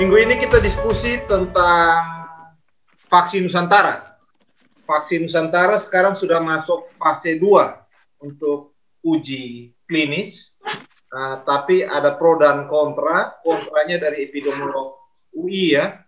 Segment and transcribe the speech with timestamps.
[0.00, 2.00] Minggu ini kita diskusi tentang
[3.12, 4.16] vaksin Nusantara.
[4.88, 8.72] Vaksin Nusantara sekarang sudah masuk fase 2 untuk
[9.04, 10.56] uji klinis.
[11.12, 13.44] Nah, tapi ada pro dan kontra.
[13.44, 14.96] Kontranya dari epidemiolog
[15.36, 16.00] UI ya,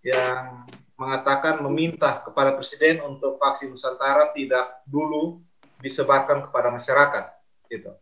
[0.00, 0.64] yang
[0.96, 5.44] mengatakan meminta kepada Presiden untuk vaksin Nusantara tidak dulu
[5.84, 7.24] disebarkan kepada masyarakat.
[7.68, 7.92] Gitu.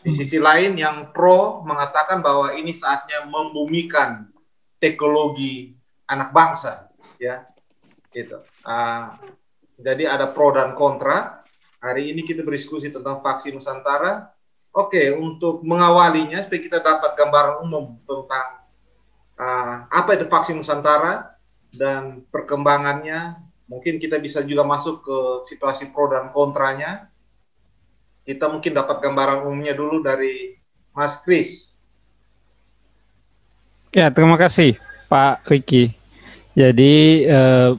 [0.00, 4.32] Di sisi lain yang pro mengatakan bahwa ini saatnya membumikan
[4.78, 5.74] teknologi
[6.08, 6.88] anak bangsa,
[7.20, 7.44] ya,
[8.14, 8.42] gitu.
[8.64, 9.14] Uh,
[9.78, 11.44] jadi ada pro dan kontra.
[11.78, 14.34] Hari ini kita berdiskusi tentang vaksin Nusantara.
[14.74, 18.48] Oke, untuk mengawalinya supaya kita dapat gambaran umum tentang
[19.38, 21.38] uh, apa itu vaksin Nusantara
[21.70, 23.38] dan perkembangannya.
[23.68, 25.18] Mungkin kita bisa juga masuk ke
[25.52, 27.12] situasi pro dan kontranya
[28.28, 30.52] kita mungkin dapat gambaran umumnya dulu dari
[30.92, 31.67] Mas Kris.
[33.88, 34.76] Ya, terima kasih
[35.08, 35.96] Pak Riki.
[36.52, 37.70] Jadi eh,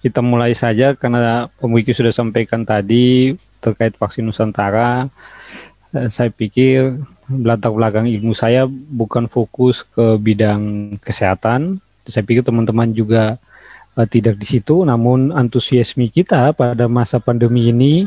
[0.00, 5.12] kita mulai saja karena Pak Riki sudah sampaikan tadi terkait vaksin Nusantara.
[5.92, 6.96] Eh, saya pikir
[7.28, 11.84] latar belakang ilmu saya bukan fokus ke bidang kesehatan.
[12.08, 13.40] Saya pikir teman-teman juga
[13.96, 18.04] uh, tidak di situ, namun antusiasme kita pada masa pandemi ini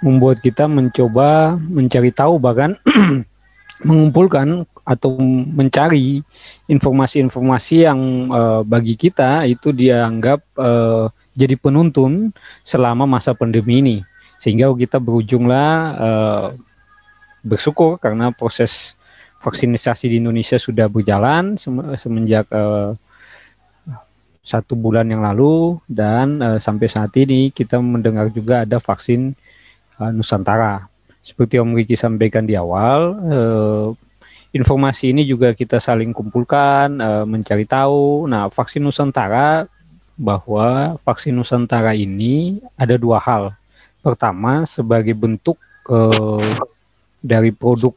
[0.00, 2.80] membuat kita mencoba mencari tahu bahkan
[3.84, 5.18] mengumpulkan atau
[5.52, 6.22] mencari
[6.70, 12.30] informasi-informasi yang uh, bagi kita itu dianggap uh, jadi penuntun
[12.64, 13.96] selama masa pandemi ini
[14.40, 16.46] sehingga kita berujunglah uh,
[17.42, 18.94] bersyukur karena proses
[19.44, 21.58] vaksinisasi di Indonesia sudah berjalan
[21.98, 22.96] semenjak uh,
[24.46, 29.34] satu bulan yang lalu dan uh, sampai saat ini kita mendengar juga ada vaksin
[29.98, 30.86] uh, Nusantara.
[31.26, 33.90] Seperti Om Riki sampaikan di awal, uh,
[34.54, 38.30] informasi ini juga kita saling kumpulkan, uh, mencari tahu.
[38.30, 39.66] Nah, vaksin Nusantara
[40.14, 43.58] bahwa vaksin Nusantara ini ada dua hal.
[44.06, 45.58] Pertama, sebagai bentuk
[45.90, 46.62] uh,
[47.18, 47.90] dari produk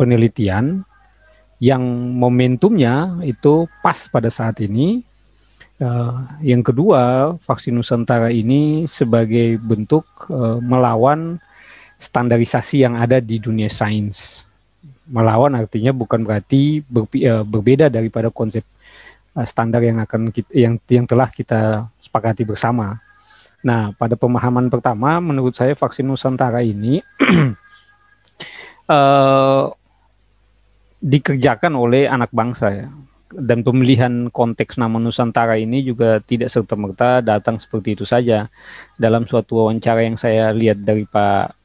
[0.00, 0.88] penelitian
[1.60, 1.84] yang
[2.16, 5.04] momentumnya itu pas pada saat ini.
[5.76, 11.36] Uh, yang kedua, vaksin Nusantara ini sebagai bentuk uh, melawan
[12.02, 14.42] standarisasi yang ada di dunia sains.
[15.06, 18.66] Melawan artinya bukan berarti ber, uh, eh, berbeda daripada konsep
[19.38, 22.98] uh, standar yang akan kita, yang yang telah kita sepakati bersama.
[23.62, 26.98] Nah, pada pemahaman pertama, menurut saya vaksin Nusantara ini
[28.90, 29.70] uh,
[31.14, 32.88] dikerjakan oleh anak bangsa ya.
[33.32, 38.50] Dan pemilihan konteks nama Nusantara ini juga tidak serta-merta datang seperti itu saja.
[38.98, 41.61] Dalam suatu wawancara yang saya lihat dari Pak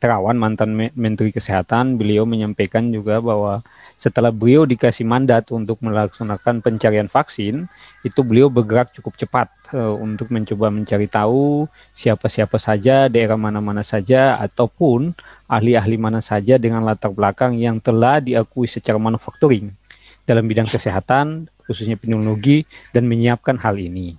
[0.00, 3.60] Terawan, mantan Menteri Kesehatan, beliau menyampaikan juga bahwa
[3.98, 7.66] setelah beliau dikasih mandat untuk melaksanakan pencarian vaksin,
[8.06, 11.66] itu beliau bergerak cukup cepat uh, untuk mencoba mencari tahu
[11.98, 15.12] siapa-siapa saja, daerah mana-mana saja, ataupun
[15.50, 19.74] ahli-ahli mana saja dengan latar belakang yang telah diakui secara manufacturing
[20.24, 22.64] dalam bidang kesehatan, khususnya pneumologi,
[22.94, 24.14] dan menyiapkan hal ini.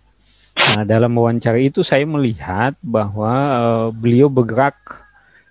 [0.59, 4.75] Nah, dalam wawancara itu saya melihat bahwa uh, beliau bergerak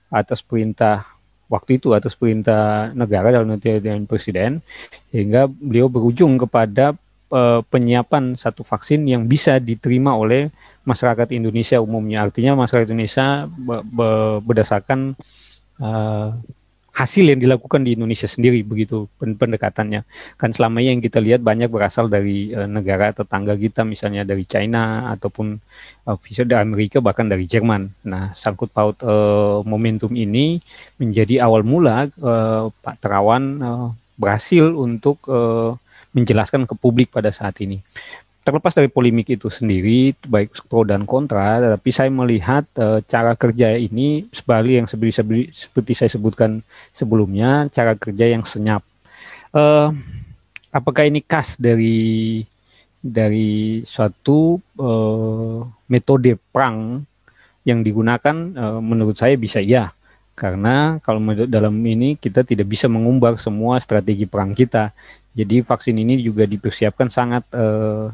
[0.08, 1.04] atas perintah
[1.48, 4.60] waktu itu atas perintah negara dalam nanti dengan presiden
[5.08, 6.92] sehingga beliau berujung kepada
[7.32, 10.52] uh, penyiapan satu vaksin yang bisa diterima oleh
[10.84, 12.24] masyarakat Indonesia umumnya.
[12.24, 14.08] Artinya masyarakat Indonesia be be
[14.44, 15.16] berdasarkan
[15.80, 16.32] uh,
[16.98, 20.03] hasil yang dilakukan di Indonesia sendiri begitu pendekatannya.
[20.34, 25.14] Kan selama yang kita lihat banyak berasal dari uh, negara tetangga kita misalnya dari China
[25.14, 25.62] ataupun
[26.10, 27.94] uh, dari Amerika bahkan dari Jerman.
[28.03, 30.59] Nah sangkut paut uh, momentum ini
[30.98, 33.88] menjadi awal mula uh, Pak Terawan uh,
[34.19, 35.78] berhasil untuk uh,
[36.10, 37.78] menjelaskan ke publik pada saat ini
[38.48, 43.77] terlepas dari polemik itu sendiri baik pro dan kontra tapi saya melihat uh, cara kerja
[43.77, 48.80] ini sebaliknya yang seperti, seperti saya sebutkan sebelumnya cara kerja yang senyap.
[49.53, 49.92] Uh,
[50.72, 52.41] apakah ini khas dari
[53.04, 55.60] dari suatu uh,
[55.92, 57.04] metode perang
[57.68, 58.36] yang digunakan?
[58.56, 59.92] Uh, menurut saya bisa ya
[60.33, 64.97] karena kalau dalam ini kita tidak bisa mengumbar semua strategi perang kita.
[65.36, 68.09] Jadi vaksin ini juga dipersiapkan sangat uh,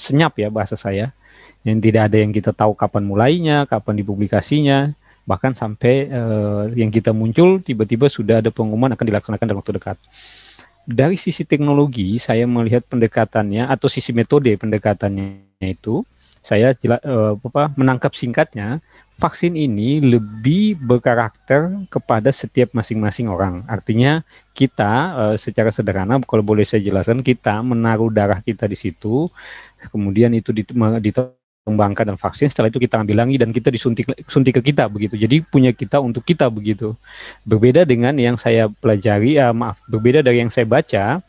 [0.00, 1.12] senyap ya bahasa saya
[1.60, 4.96] yang tidak ada yang kita tahu kapan mulainya, kapan dipublikasinya,
[5.28, 9.96] bahkan sampai uh, yang kita muncul tiba-tiba sudah ada pengumuman akan dilaksanakan dalam waktu dekat.
[10.88, 16.00] Dari sisi teknologi, saya melihat pendekatannya atau sisi metode pendekatannya itu
[16.40, 18.80] saya jela, uh, apa, menangkap singkatnya
[19.20, 23.60] vaksin ini lebih berkarakter kepada setiap masing-masing orang.
[23.68, 24.24] Artinya
[24.56, 29.28] kita uh, secara sederhana kalau boleh saya jelaskan kita menaruh darah kita di situ,
[29.88, 34.72] kemudian itu dikembangkan dan vaksin, setelah itu kita ambil lagi dan kita disuntik suntik ke
[34.74, 35.16] kita begitu.
[35.16, 36.92] Jadi punya kita untuk kita begitu.
[37.48, 41.24] Berbeda dengan yang saya pelajari, uh, maaf, berbeda dari yang saya baca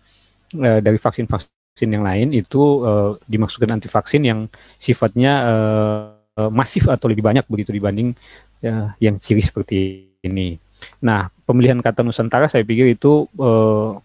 [0.59, 6.87] uh, dari vaksin-vaksin yang lain itu uh, dimaksudkan anti vaksin yang sifatnya uh, Eh, masif
[6.87, 8.15] atau lebih banyak begitu dibanding
[8.63, 10.55] ya, yang ciri seperti ini.
[11.03, 13.99] Nah, pemilihan kata Nusantara saya pikir itu uh,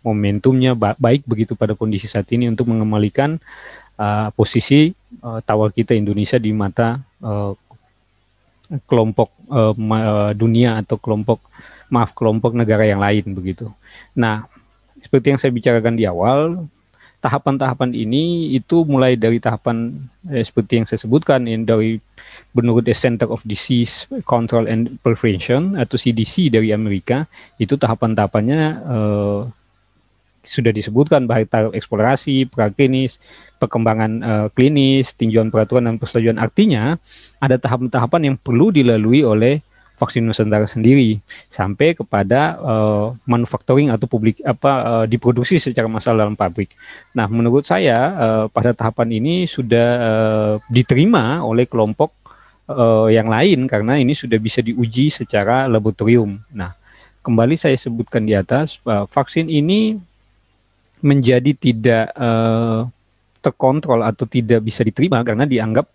[0.00, 3.36] momentumnya ba baik begitu pada kondisi saat ini untuk mengembalikan
[3.96, 4.92] uh, posisi
[5.24, 7.52] uh, tawar kita Indonesia di mata uh,
[8.86, 11.38] kelompok uh, dunia atau kelompok
[11.86, 13.70] maaf kelompok negara yang lain begitu.
[14.18, 14.46] Nah,
[14.98, 16.66] seperti yang saya bicarakan di awal,
[17.22, 19.94] tahapan-tahapan ini itu mulai dari tahapan
[20.30, 21.98] eh, seperti yang saya sebutkan in dari
[22.52, 27.24] menurut Center of Disease Control and Prevention atau CDC dari Amerika
[27.58, 29.40] itu tahapan-tahapannya eh,
[30.46, 33.18] sudah disebutkan baik tahap eksplorasi, praklinis,
[33.58, 36.38] perkembangan uh, klinis, tinjauan peraturan dan persetujuan.
[36.38, 36.96] Artinya
[37.42, 39.60] ada tahapan-tahapan yang perlu dilalui oleh
[39.96, 46.36] vaksin Nusantara sendiri sampai kepada uh, manufacturing atau publik apa uh, diproduksi secara massal dalam
[46.36, 46.76] pabrik.
[47.16, 52.12] Nah, menurut saya uh, pada tahapan ini sudah uh, diterima oleh kelompok
[52.68, 56.36] uh, yang lain karena ini sudah bisa diuji secara laboratorium.
[56.52, 56.76] Nah,
[57.24, 59.96] kembali saya sebutkan di atas uh, vaksin ini
[61.06, 62.90] menjadi tidak uh,
[63.38, 65.86] terkontrol atau tidak bisa diterima karena dianggap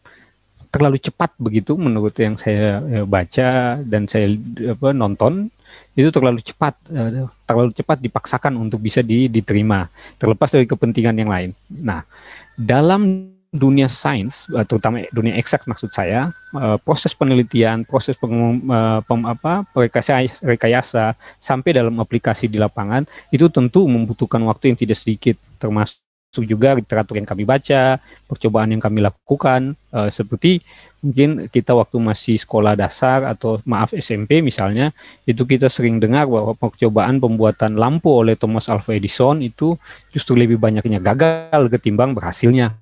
[0.71, 4.31] terlalu cepat begitu menurut yang saya ya, baca dan saya
[4.71, 5.51] apa, nonton
[5.99, 11.27] itu terlalu cepat uh, terlalu cepat dipaksakan untuk bisa di, diterima terlepas dari kepentingan yang
[11.27, 11.51] lain.
[11.83, 12.07] Nah
[12.55, 19.03] dalam dunia sains uh, terutama dunia eksak maksud saya uh, proses penelitian proses peng, uh,
[19.03, 24.97] pem, apa rekayasa, rekayasa sampai dalam aplikasi di lapangan itu tentu membutuhkan waktu yang tidak
[25.03, 25.99] sedikit termasuk
[26.47, 29.75] juga literatur yang kami baca, percobaan yang kami lakukan,
[30.07, 30.63] seperti
[31.03, 34.95] mungkin kita waktu masih sekolah dasar atau maaf SMP misalnya,
[35.27, 39.75] itu kita sering dengar bahwa percobaan pembuatan lampu oleh Thomas Alva Edison itu
[40.15, 42.79] justru lebih banyaknya gagal ketimbang berhasilnya.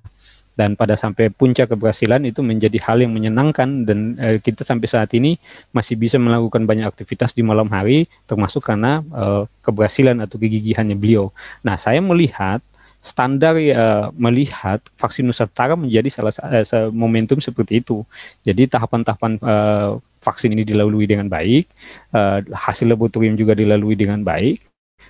[0.58, 5.10] Dan pada sampai puncak keberhasilan itu menjadi hal yang menyenangkan dan uh, kita sampai saat
[5.16, 5.40] ini
[5.72, 11.32] masih bisa melakukan banyak aktivitas di malam hari, termasuk karena uh, keberhasilan atau kegigihannya beliau.
[11.64, 12.60] Nah, saya melihat
[13.00, 18.04] standar uh, melihat vaksin Nusantara menjadi salah uh, momentum seperti itu.
[18.44, 21.64] Jadi tahapan-tahapan uh, vaksin ini dilalui dengan baik,
[22.12, 24.60] uh, hasil laboratorium juga dilalui dengan baik.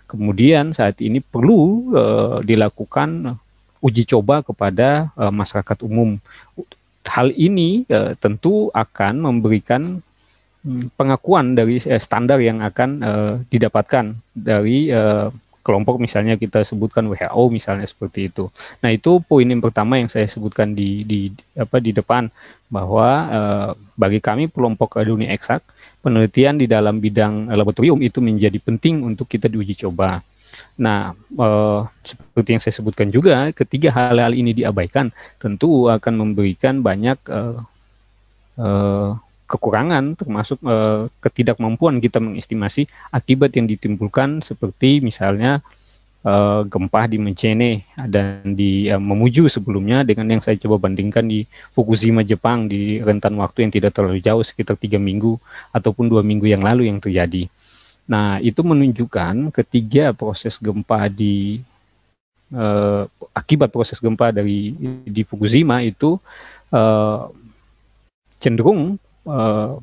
[0.06, 3.34] Kemudian saat ini perlu uh, dilakukan
[3.80, 6.16] uji coba kepada uh, masyarakat umum.
[7.04, 10.04] Hal ini uh, tentu akan memberikan
[10.62, 17.04] hmm, pengakuan dari uh, standar yang akan uh, didapatkan dari uh, kelompok misalnya kita sebutkan
[17.06, 18.48] WHO misalnya seperti itu.
[18.80, 22.32] Nah itu poin yang pertama yang saya sebutkan di di apa di depan
[22.72, 25.60] bahwa eh, bagi kami kelompok dunia eksak
[26.00, 30.24] penelitian di dalam bidang laboratorium itu menjadi penting untuk kita diuji coba.
[30.80, 37.18] Nah, eh, seperti yang saya sebutkan juga, ketiga hal-hal ini diabaikan, tentu akan memberikan banyak
[37.28, 37.58] eh,
[38.60, 39.10] eh,
[39.50, 45.58] kekurangan termasuk uh, ketidakmampuan kita mengestimasi akibat yang ditimbulkan seperti misalnya
[46.22, 51.42] uh, gempa di Mencene dan di uh, Memuju sebelumnya dengan yang saya coba bandingkan di
[51.74, 55.34] Fukushima Jepang di rentan waktu yang tidak terlalu jauh sekitar tiga minggu
[55.74, 57.50] ataupun dua minggu yang lalu yang terjadi.
[58.10, 61.62] Nah itu menunjukkan ketiga proses gempa di
[62.50, 64.74] uh, akibat proses gempa dari
[65.06, 66.18] di Fukushima itu
[66.74, 67.30] uh,
[68.42, 68.98] cenderung
[69.30, 69.78] uh,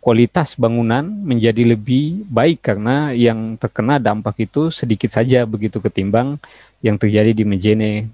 [0.00, 6.38] kualitas bangunan menjadi lebih baik karena yang terkena dampak itu sedikit saja begitu ketimbang
[6.78, 8.06] yang terjadi di Mejene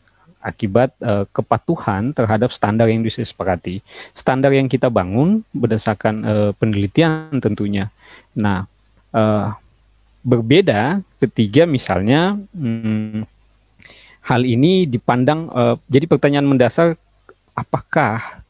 [0.43, 3.85] akibat uh, kepatuhan terhadap standar yang disepakati.
[4.17, 7.93] Standar yang kita bangun berdasarkan uh, penelitian tentunya.
[8.35, 8.67] Nah,
[9.13, 9.55] uh,
[10.23, 13.27] berbeda ketiga misalnya hmm,
[14.23, 16.95] hal ini dipandang uh, jadi pertanyaan mendasar
[17.53, 18.43] apakah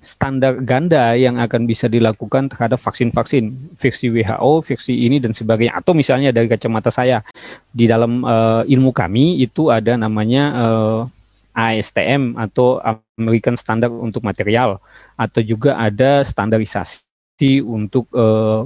[0.00, 5.76] standar ganda yang akan bisa dilakukan terhadap vaksin-vaksin versi WHO, versi ini dan sebagainya.
[5.76, 7.20] Atau misalnya dari kacamata saya
[7.68, 11.00] di dalam uh, ilmu kami itu ada namanya uh,
[11.52, 12.80] ASTM atau
[13.20, 14.80] American Standard untuk material
[15.20, 18.64] atau juga ada standarisasi untuk uh,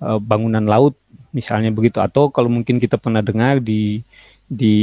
[0.00, 0.96] uh, bangunan laut
[1.30, 4.02] misalnya begitu atau kalau mungkin kita pernah dengar di
[4.50, 4.74] di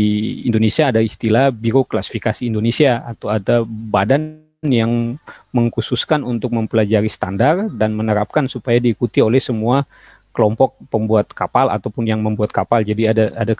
[0.48, 5.20] Indonesia ada istilah Biro Klasifikasi Indonesia atau ada Badan yang
[5.52, 9.84] mengkhususkan untuk mempelajari standar dan menerapkan supaya diikuti oleh semua
[10.32, 12.82] kelompok pembuat kapal ataupun yang membuat kapal.
[12.82, 13.54] Jadi ada ada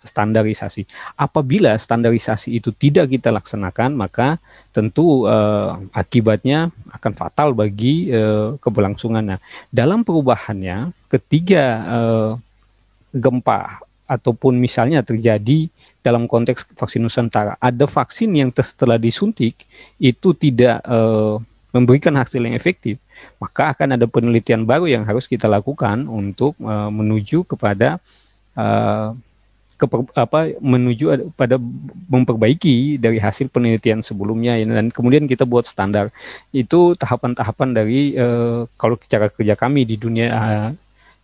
[0.00, 0.88] standarisasi.
[1.14, 4.40] Apabila standarisasi itu tidak kita laksanakan, maka
[4.72, 9.36] tentu uh, akibatnya akan fatal bagi uh, keberlangsungan.
[9.36, 12.30] Nah, dalam perubahannya, ketiga uh,
[13.12, 15.68] gempa ataupun misalnya terjadi
[16.04, 19.64] dalam konteks vaksin Nusantara, ada vaksin yang setelah disuntik
[19.96, 21.40] itu tidak uh,
[21.72, 23.00] memberikan hasil yang efektif,
[23.40, 27.96] maka akan ada penelitian baru yang harus kita lakukan untuk uh, menuju kepada
[28.52, 29.16] uh,
[29.82, 31.58] ke apa menuju pada
[32.06, 36.14] memperbaiki dari hasil penelitian sebelumnya ya, dan kemudian kita buat standar
[36.54, 40.70] itu tahapan-tahapan dari uh, kalau cara kerja kami di dunia uh,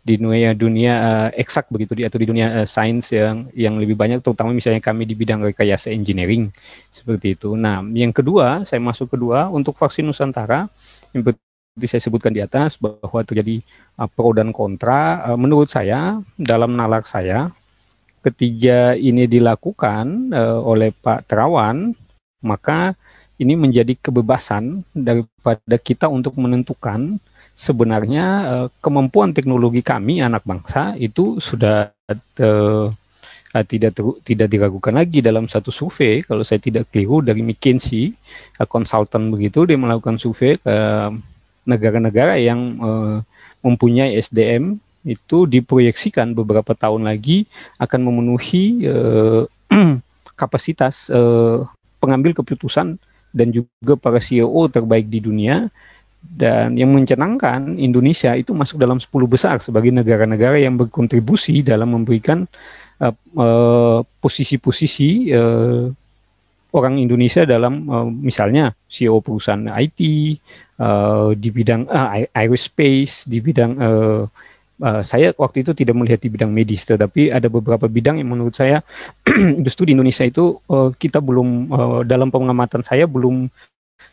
[0.02, 3.94] di dunia dunia uh, eksak begitu di atau di dunia uh, sains yang yang lebih
[3.94, 6.48] banyak terutama misalnya kami di bidang rekayasa engineering
[6.88, 7.54] seperti itu.
[7.54, 10.66] Nah, yang kedua saya masuk kedua untuk vaksin Nusantara
[11.12, 11.22] yang
[11.78, 13.60] seperti saya sebutkan di atas bahwa terjadi
[14.00, 15.28] uh, pro dan kontra.
[15.28, 17.52] Uh, menurut saya dalam nalar saya
[18.28, 21.96] ketiga ini dilakukan uh, oleh Pak Terawan,
[22.44, 22.94] maka
[23.38, 27.22] ini menjadi kebebasan daripada kita untuk menentukan
[27.58, 31.90] sebenarnya uh, kemampuan teknologi kami anak bangsa itu sudah
[32.38, 32.86] uh,
[33.64, 36.22] tidak ter, tidak diragukan lagi dalam satu survei.
[36.22, 38.14] Kalau saya tidak keliru dari McKinsey
[38.70, 40.76] konsultan uh, begitu dia melakukan survei ke
[41.68, 43.16] negara-negara yang uh,
[43.60, 47.46] mempunyai SDM itu diproyeksikan beberapa tahun lagi
[47.78, 49.44] akan memenuhi uh,
[50.40, 51.66] kapasitas uh,
[51.98, 52.98] pengambil keputusan
[53.34, 55.70] dan juga para CEO terbaik di dunia.
[56.18, 62.42] Dan yang mencenangkan Indonesia itu masuk dalam 10 besar sebagai negara-negara yang berkontribusi dalam memberikan
[64.18, 65.86] posisi-posisi uh, uh,
[66.74, 70.00] orang Indonesia dalam uh, misalnya CEO perusahaan IT
[70.82, 74.22] uh, di bidang uh, aerospace di bidang uh,
[74.82, 78.54] uh, saya waktu itu tidak melihat di bidang medis, tetapi ada beberapa bidang yang menurut
[78.54, 78.82] saya
[79.66, 83.50] justru di Indonesia itu uh, kita belum uh, dalam pengamatan saya belum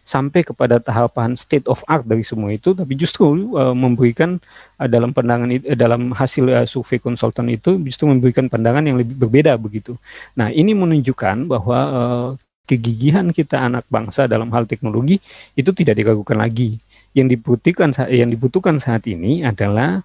[0.05, 4.38] sampai kepada tahapan state of art dari semua itu, tapi justru uh, memberikan
[4.77, 9.17] uh, dalam pandangan uh, dalam hasil uh, survei konsultan itu justru memberikan pandangan yang lebih
[9.17, 9.98] berbeda begitu.
[10.38, 12.27] Nah ini menunjukkan bahwa uh,
[12.65, 15.22] kegigihan kita anak bangsa dalam hal teknologi
[15.53, 16.81] itu tidak diragukan lagi.
[17.15, 20.03] Yang dibutuhkan yang dibutuhkan saat ini adalah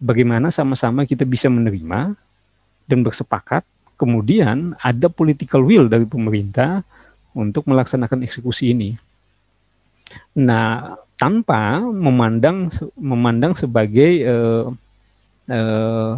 [0.00, 2.14] bagaimana sama-sama kita bisa menerima
[2.86, 3.64] dan bersepakat,
[3.96, 6.84] kemudian ada political will dari pemerintah
[7.36, 8.96] untuk melaksanakan eksekusi ini.
[10.36, 14.68] Nah, tanpa memandang memandang sebagai uh,
[15.48, 16.14] uh,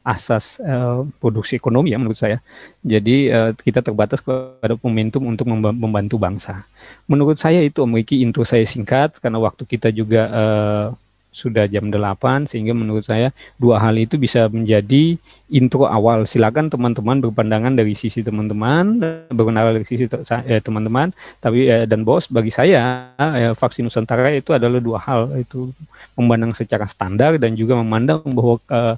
[0.00, 2.40] asas uh, produksi ekonomi ya menurut saya.
[2.80, 6.64] Jadi uh, kita terbatas kepada momentum untuk membantu bangsa.
[7.04, 10.86] Menurut saya itu memiliki intro saya singkat karena waktu kita juga uh,
[11.30, 15.14] sudah jam 8 sehingga menurut saya dua hal itu bisa menjadi
[15.46, 16.26] intro awal.
[16.26, 18.98] Silakan teman-teman berpandangan dari sisi teman-teman,
[19.30, 24.50] berkenalan dari sisi eh, teman-teman, tapi eh, dan bos bagi saya eh, vaksin Nusantara itu
[24.50, 25.70] adalah dua hal itu
[26.18, 28.96] memandang secara standar dan juga memandang bahwa eh,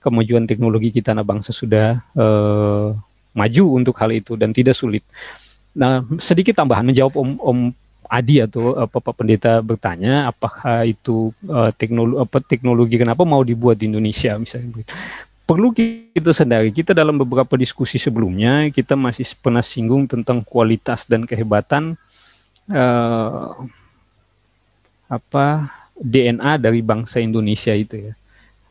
[0.00, 2.88] kemajuan teknologi kita anak bangsa sudah eh,
[3.34, 5.04] maju untuk hal itu dan tidak sulit.
[5.74, 7.58] Nah, sedikit tambahan menjawab Om Om
[8.08, 13.80] Adi atau apa Pak Pendeta bertanya apakah itu uh, teknologi apa teknologi kenapa mau dibuat
[13.80, 14.84] di Indonesia misalnya
[15.44, 21.28] perlu kita sadari kita dalam beberapa diskusi sebelumnya kita masih pernah singgung tentang kualitas dan
[21.28, 21.96] kehebatan
[22.72, 23.52] uh,
[25.08, 28.14] apa DNA dari bangsa Indonesia itu ya.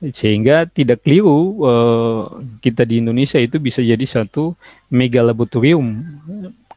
[0.03, 4.51] Sehingga tidak keliru uh, kita di Indonesia itu bisa jadi satu
[4.91, 6.03] mega laboratorium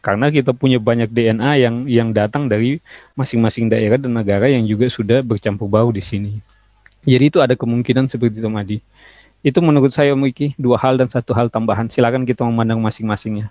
[0.06, 2.78] karena kita punya banyak DNA yang yang datang dari
[3.18, 6.38] masing-masing daerah dan negara yang juga sudah bercampur bau di sini.
[7.02, 8.78] Jadi itu ada kemungkinan seperti itu Madi.
[9.42, 11.90] Itu menurut saya Om Iki, dua hal dan satu hal tambahan.
[11.90, 13.50] Silakan kita memandang masing-masingnya.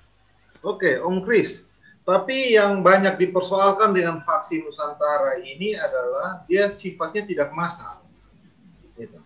[0.63, 1.67] Oke, Om Kris.
[2.07, 7.99] Tapi yang banyak dipersoalkan dengan vaksin Nusantara ini adalah dia sifatnya tidak massal.
[8.95, 9.19] Gitu.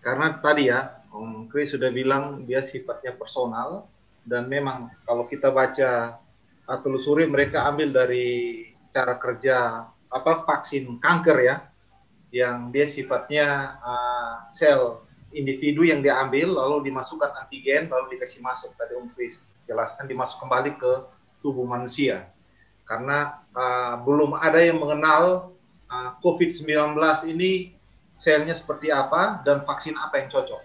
[0.00, 3.84] Karena tadi ya, Om Kris sudah bilang dia sifatnya personal
[4.24, 6.19] dan memang kalau kita baca
[6.78, 8.54] telusuri mereka ambil dari
[8.94, 11.56] cara kerja apa vaksin kanker ya
[12.30, 15.02] yang dia sifatnya uh, sel
[15.34, 18.70] individu yang diambil lalu dimasukkan antigen lalu dikasih masuk.
[18.78, 20.92] Tadi Om Chris jelaskan dimasuk kembali ke
[21.42, 22.30] tubuh manusia.
[22.86, 25.54] Karena uh, belum ada yang mengenal
[25.90, 26.98] uh, COVID-19
[27.30, 27.74] ini
[28.18, 30.62] selnya seperti apa dan vaksin apa yang cocok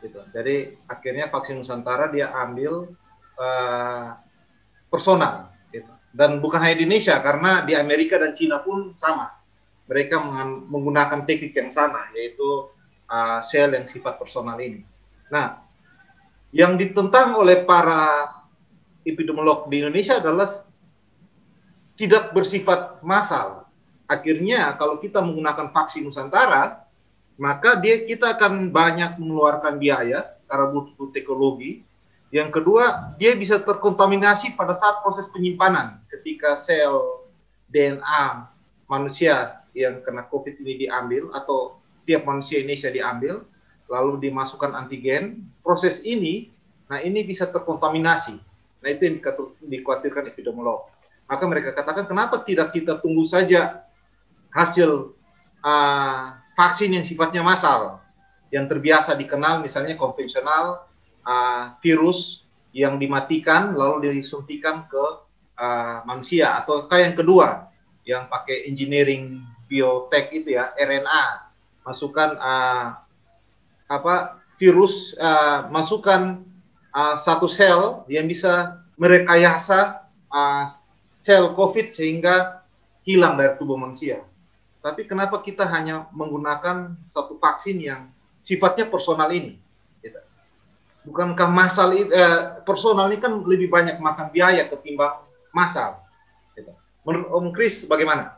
[0.00, 0.20] gitu.
[0.32, 2.88] Jadi akhirnya vaksin Nusantara dia ambil
[3.36, 4.16] uh,
[4.88, 5.88] personal gitu.
[6.10, 9.36] Dan bukan hanya di Indonesia, karena di Amerika dan Cina pun sama.
[9.88, 10.20] Mereka
[10.68, 12.68] menggunakan teknik yang sama, yaitu
[13.08, 14.84] uh, sel yang sifat personal ini.
[15.32, 15.64] Nah,
[16.52, 18.28] yang ditentang oleh para
[19.04, 20.48] epidemiolog di Indonesia adalah
[21.96, 23.68] tidak bersifat massal.
[24.08, 26.88] Akhirnya kalau kita menggunakan vaksin Nusantara,
[27.36, 31.84] maka dia kita akan banyak mengeluarkan biaya karena butuh teknologi.
[32.28, 37.24] Yang kedua, dia bisa terkontaminasi pada saat proses penyimpanan ketika sel
[37.72, 38.48] DNA
[38.88, 43.44] manusia yang kena COVID ini diambil atau tiap manusia Indonesia diambil
[43.88, 46.52] lalu dimasukkan antigen, proses ini,
[46.92, 48.36] nah ini bisa terkontaminasi.
[48.84, 49.16] Nah itu yang
[49.64, 50.92] dikhawatirkan epidemiolog.
[51.24, 53.84] Maka mereka katakan kenapa tidak kita tunggu saja
[54.52, 55.12] hasil
[55.64, 56.24] uh,
[56.56, 58.00] vaksin yang sifatnya massal,
[58.52, 60.87] yang terbiasa dikenal misalnya konvensional
[61.28, 65.04] uh, virus yang dimatikan lalu disuntikan ke
[65.60, 67.48] uh, manusia atau kayak yang kedua
[68.08, 71.52] yang pakai engineering biotech itu ya RNA
[71.84, 72.96] masukkan uh,
[73.88, 76.40] apa virus uh, masukkan
[76.96, 80.64] uh, satu sel yang bisa merekayasa uh,
[81.14, 82.64] sel COVID sehingga
[83.06, 84.20] hilang dari tubuh manusia.
[84.84, 88.12] Tapi kenapa kita hanya menggunakan satu vaksin yang
[88.44, 89.56] sifatnya personal ini?
[91.08, 92.06] Bukankah masal eh,
[92.68, 95.24] personal ini kan lebih banyak makan biaya ketimbang
[95.56, 95.96] masal?
[96.52, 96.70] Gitu.
[97.08, 98.36] Menurut Om Kris bagaimana?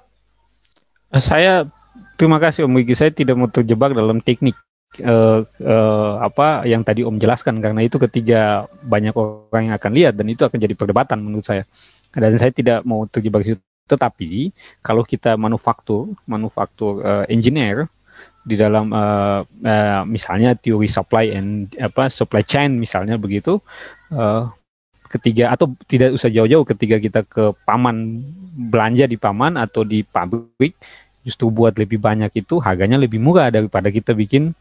[1.18, 1.66] Saya
[2.14, 2.94] terima kasih Om Wiki.
[2.94, 4.54] Saya tidak mau terjebak dalam teknik
[5.02, 10.14] uh, uh, apa yang tadi Om jelaskan karena itu ketiga banyak orang yang akan lihat
[10.14, 11.66] dan itu akan jadi perdebatan menurut saya.
[12.14, 14.54] Dan saya tidak mau terjebak situ tetapi
[14.86, 17.90] kalau kita manufaktur, manufaktur uh, engineer
[18.40, 23.60] di dalam uh, uh, misalnya teori supply and apa supply chain misalnya begitu
[24.16, 24.48] uh,
[25.10, 28.24] ketiga atau tidak usah jauh-jauh ketika kita ke paman
[28.70, 30.72] belanja di paman atau di pabrik
[31.20, 34.56] justru buat lebih banyak itu harganya lebih murah daripada kita bikin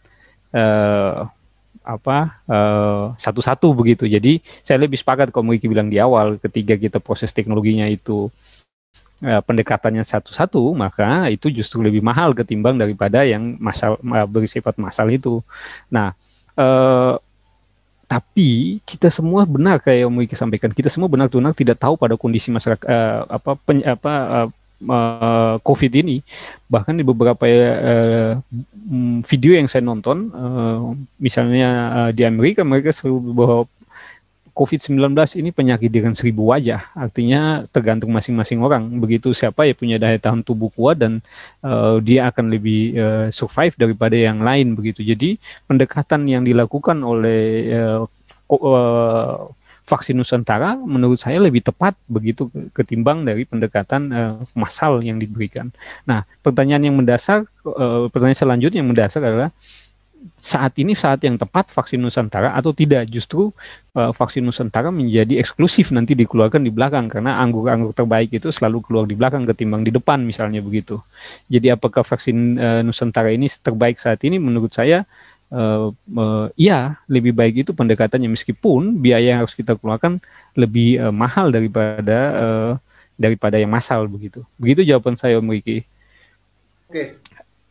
[0.52, 1.30] uh,
[1.80, 2.18] apa
[3.18, 4.06] satu-satu uh, begitu.
[4.06, 8.30] Jadi saya lebih sepakat kalau Miki bilang di awal ketika kita proses teknologinya itu
[9.20, 14.00] pendekatannya satu-satu, maka itu justru lebih mahal ketimbang daripada yang masal
[14.32, 15.44] bersifat masal itu.
[15.92, 16.16] Nah,
[16.56, 17.20] uh,
[18.10, 22.50] tapi kita semua benar kayak yang Wiki sampaikan, kita semua benar-benar tidak tahu pada kondisi
[22.50, 24.48] masyarakat uh, apa pen, apa uh,
[24.88, 26.26] uh, COVID ini.
[26.66, 28.34] Bahkan di beberapa uh,
[29.28, 33.60] video yang saya nonton, uh, misalnya uh, di Amerika mereka selalu bahwa
[34.60, 38.92] COVID-19 ini penyakit dengan seribu wajah, artinya tergantung masing-masing orang.
[39.00, 41.24] Begitu siapa ya punya daya tahan tubuh kuat dan
[41.64, 45.00] uh, dia akan lebih uh, survive daripada yang lain begitu.
[45.00, 48.04] Jadi pendekatan yang dilakukan oleh uh,
[48.52, 49.48] uh,
[49.90, 55.72] vaksin Nusantara menurut saya lebih tepat begitu ketimbang dari pendekatan uh, massal yang diberikan.
[56.04, 59.50] Nah, pertanyaan yang mendasar, uh, pertanyaan selanjutnya yang mendasar adalah
[60.40, 63.52] saat ini saat yang tepat vaksin Nusantara atau tidak justru
[63.96, 69.06] uh, vaksin Nusantara menjadi eksklusif nanti dikeluarkan di belakang karena anggur-anggur terbaik itu selalu keluar
[69.08, 71.00] di belakang ketimbang di depan misalnya begitu.
[71.48, 75.08] Jadi apakah vaksin uh, Nusantara ini terbaik saat ini menurut saya
[75.52, 76.46] uh, uh,
[77.08, 80.20] lebih baik itu pendekatannya meskipun biaya yang harus kita keluarkan
[80.56, 82.72] lebih uh, mahal daripada uh,
[83.20, 84.48] daripada yang massal begitu.
[84.56, 85.84] Begitu jawaban saya Om Riki.
[86.90, 87.22] Oke,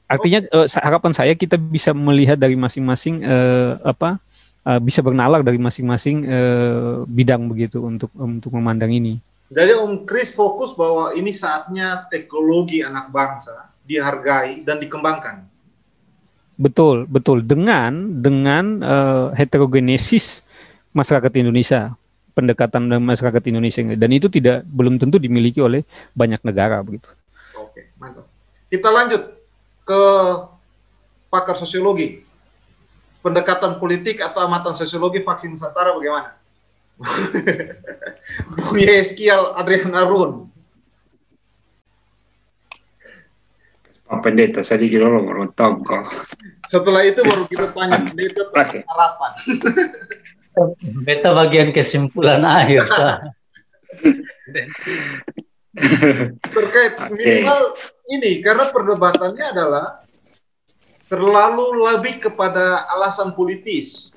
[0.09, 4.17] Artinya uh, harapan saya kita bisa melihat dari masing-masing uh, apa
[4.65, 9.21] uh, bisa bernalar dari masing-masing uh, bidang begitu untuk untuk memandang ini.
[9.53, 15.45] Jadi Om Kris fokus bahwa ini saatnya teknologi anak bangsa dihargai dan dikembangkan.
[16.57, 17.45] Betul, betul.
[17.45, 20.41] Dengan dengan uh, heterogenesis
[20.93, 21.93] masyarakat Indonesia,
[22.33, 25.85] pendekatan masyarakat Indonesia dan itu tidak belum tentu dimiliki oleh
[26.17, 27.09] banyak negara begitu.
[27.57, 28.25] Oke, mantap.
[28.69, 29.38] Kita lanjut
[29.89, 30.03] ke
[31.33, 32.21] pakar sosiologi.
[33.25, 36.37] Pendekatan politik atau amatan sosiologi vaksin Nusantara bagaimana?
[38.69, 40.53] Bung Yeskial Adrian Arun.
[44.09, 45.85] Pak Pendeta, saya kira lo merontok
[46.65, 49.33] Setelah itu baru kita tanya Pendeta tentang harapan.
[50.81, 52.89] Pendeta bagian kesimpulan akhir.
[56.57, 57.75] terkait minimal
[58.11, 59.87] ini karena perdebatannya adalah
[61.09, 64.13] terlalu lebih kepada alasan politis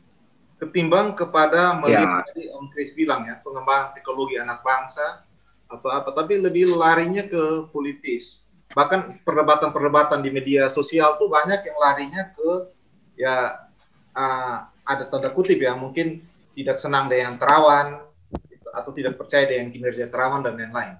[0.61, 2.25] ketimbang kepada melihat ya.
[2.29, 5.25] tadi Om Chris bilang ya pengembangan teknologi anak bangsa
[5.71, 8.45] atau apa tapi lebih larinya ke politis.
[8.71, 12.49] Bahkan perdebatan-perdebatan di media sosial tuh banyak yang larinya ke
[13.17, 13.67] ya
[14.13, 18.05] uh, ada tanda kutip ya mungkin tidak senang dengan terawan
[18.71, 20.95] atau tidak percaya dengan kinerja terawan dan lain-lain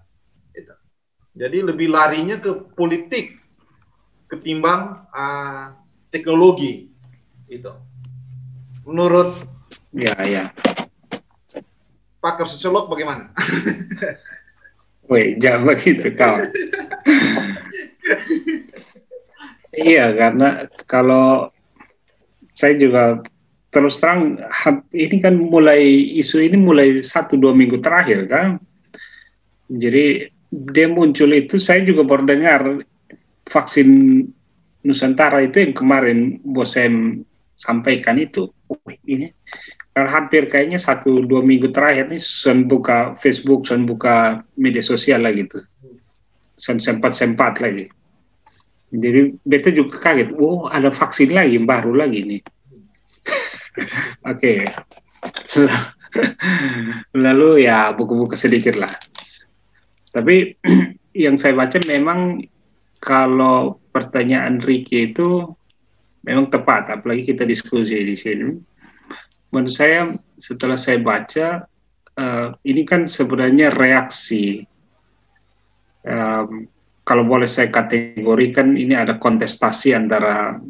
[1.32, 3.40] Jadi lebih larinya ke politik
[4.28, 5.76] ketimbang uh,
[6.12, 6.92] teknologi
[7.48, 7.72] itu.
[8.88, 9.48] Menurut
[9.92, 10.48] Ya, ya.
[12.24, 13.32] pakar sosiolog bagaimana?
[15.12, 16.48] Woi, jangan begitu kawan.
[19.76, 21.52] iya, karena kalau
[22.56, 23.20] saya juga
[23.72, 24.40] terus terang
[24.96, 25.84] ini kan mulai
[26.20, 28.60] isu ini mulai satu dua minggu terakhir kan.
[29.68, 32.84] Jadi dia muncul itu saya juga baru dengar
[33.48, 33.88] vaksin
[34.82, 37.22] Nusantara itu yang kemarin Bosem
[37.54, 38.50] sampaikan itu.
[39.06, 39.30] Ini
[39.94, 45.36] hampir kayaknya satu dua minggu terakhir nih sen buka Facebook, sen buka media sosial lah
[45.36, 45.62] gitu,
[46.58, 47.92] sen sempat sempat lagi.
[48.92, 52.42] Jadi beta juga kaget, oh ada vaksin lagi baru lagi nih.
[54.32, 54.66] Oke,
[57.28, 58.90] lalu ya buku-buku sedikit lah.
[60.12, 60.60] Tapi
[61.26, 62.44] yang saya baca memang
[63.02, 65.50] kalau pertanyaan Ricky itu
[66.22, 68.54] memang tepat, apalagi kita diskusi di sini.
[69.52, 71.66] Menurut saya setelah saya baca
[72.22, 74.64] uh, ini kan sebenarnya reaksi.
[76.02, 76.70] Um,
[77.02, 80.62] kalau boleh saya kategorikan ini ada kontestasi antara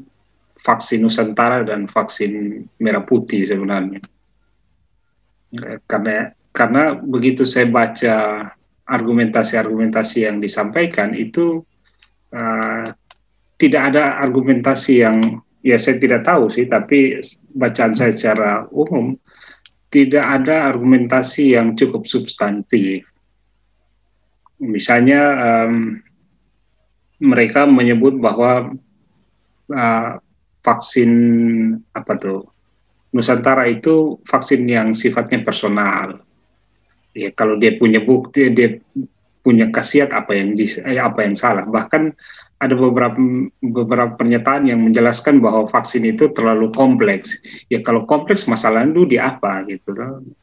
[0.60, 4.02] vaksin Nusantara dan vaksin merah putih sebenarnya.
[5.52, 8.16] Uh, karena karena begitu saya baca
[8.92, 11.64] argumentasi-argumentasi yang disampaikan itu
[12.36, 12.86] uh,
[13.56, 17.24] tidak ada argumentasi yang ya saya tidak tahu sih, tapi
[17.56, 19.16] bacaan saya secara umum
[19.92, 23.08] tidak ada argumentasi yang cukup substantif.
[24.62, 26.00] Misalnya um,
[27.22, 28.74] mereka menyebut bahwa
[29.72, 30.12] uh,
[30.62, 31.12] vaksin
[31.94, 32.52] apa tuh
[33.12, 36.24] Nusantara itu vaksin yang sifatnya personal.
[37.12, 38.80] Ya kalau dia punya bukti, dia
[39.42, 41.66] punya khasiat apa yang di, apa yang salah.
[41.66, 42.14] Bahkan
[42.62, 43.18] ada beberapa
[43.60, 47.42] beberapa pernyataan yang menjelaskan bahwa vaksin itu terlalu kompleks.
[47.74, 49.98] Ya kalau kompleks masalah itu di apa gitu,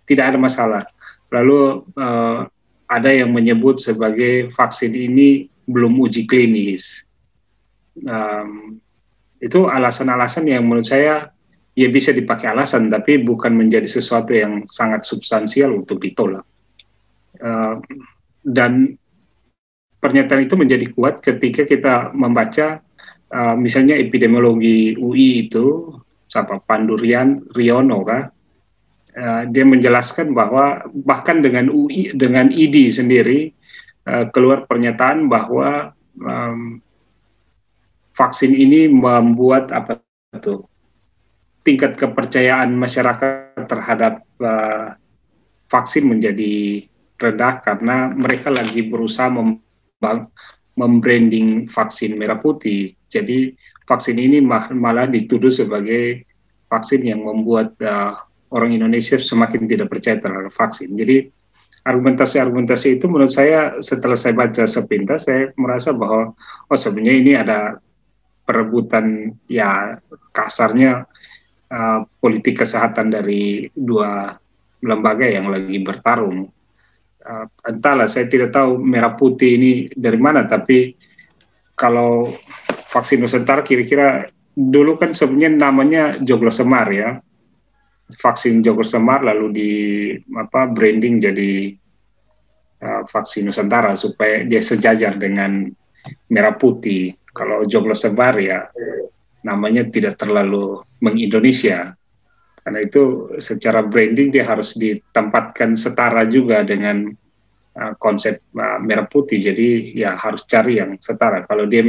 [0.05, 0.83] tidak ada masalah.
[1.31, 2.51] Lalu uh,
[2.91, 7.07] ada yang menyebut sebagai vaksin ini belum uji klinis.
[8.03, 8.83] Um,
[9.39, 11.31] itu alasan-alasan yang menurut saya
[11.79, 16.43] ya bisa dipakai alasan, tapi bukan menjadi sesuatu yang sangat substansial untuk ditolak.
[17.39, 17.79] Uh,
[18.43, 18.99] dan
[20.03, 22.83] pernyataan itu menjadi kuat ketika kita membaca
[23.35, 25.95] uh, misalnya epidemiologi UI itu
[26.29, 28.31] siapa Pandurian Riono kan
[29.51, 33.51] dia menjelaskan bahwa bahkan dengan UI dengan ID sendiri
[34.31, 35.91] keluar pernyataan bahwa
[36.23, 36.79] um,
[38.19, 40.03] vaksin ini membuat apa
[40.35, 40.67] itu
[41.63, 44.99] tingkat kepercayaan masyarakat terhadap uh,
[45.71, 46.87] vaksin menjadi
[47.19, 49.61] rendah karena mereka lagi berusaha mem
[50.79, 52.95] membranding vaksin merah putih.
[53.11, 53.51] Jadi
[53.91, 56.23] vaksin ini malah dituduh sebagai
[56.71, 58.15] vaksin yang membuat uh,
[58.55, 60.95] orang Indonesia semakin tidak percaya terhadap vaksin.
[60.95, 61.27] Jadi
[61.83, 66.37] argumentasi-argumentasi itu menurut saya setelah saya baca sepintas saya merasa bahwa
[66.69, 67.81] oh sebenarnya ini ada
[68.45, 69.97] perebutan ya
[70.37, 71.09] kasarnya
[71.73, 74.37] uh, politik kesehatan dari dua
[74.85, 76.53] lembaga yang lagi bertarung
[77.67, 80.95] entahlah saya tidak tahu merah putih ini dari mana tapi
[81.79, 82.31] kalau
[82.91, 84.27] vaksin Nusantara kira-kira
[84.59, 87.23] dulu kan sebenarnya namanya Joglo Semar ya.
[88.09, 89.73] Vaksin Joglo Semar lalu di
[90.35, 91.77] apa branding jadi
[92.83, 95.71] uh, vaksin Nusantara supaya dia sejajar dengan
[96.33, 97.15] merah putih.
[97.31, 98.67] Kalau Joglo Semar ya
[99.47, 101.98] namanya tidak terlalu mengindonesia
[102.69, 107.09] karena itu secara branding dia harus ditempatkan setara juga dengan
[107.81, 109.41] uh, konsep uh, merah putih.
[109.41, 111.49] Jadi ya harus cari yang setara.
[111.49, 111.81] Kalau dia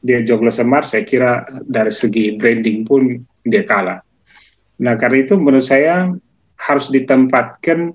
[0.00, 4.00] dia joglo semar, saya kira dari segi branding pun dia kalah.
[4.80, 6.08] Nah karena itu menurut saya
[6.56, 7.92] harus ditempatkan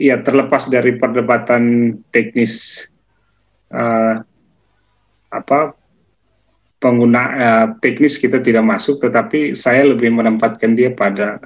[0.00, 2.88] ya terlepas dari perdebatan teknis
[3.68, 4.16] uh,
[5.28, 5.76] apa
[6.84, 11.40] pengguna uh, teknis kita tidak masuk, tetapi saya lebih menempatkan dia pada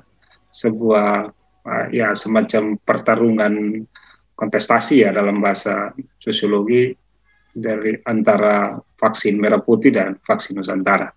[0.51, 1.31] sebuah
[1.63, 3.87] uh, ya semacam pertarungan
[4.35, 6.91] kontestasi ya dalam bahasa sosiologi
[7.55, 11.15] dari antara vaksin merah putih dan vaksin Nusantara.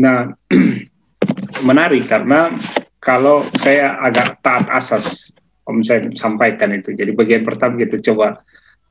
[0.00, 0.32] Nah,
[1.68, 2.56] menarik karena
[2.96, 5.36] kalau saya agak taat asas,
[5.68, 6.96] om saya sampaikan itu.
[6.96, 8.40] Jadi bagian pertama kita coba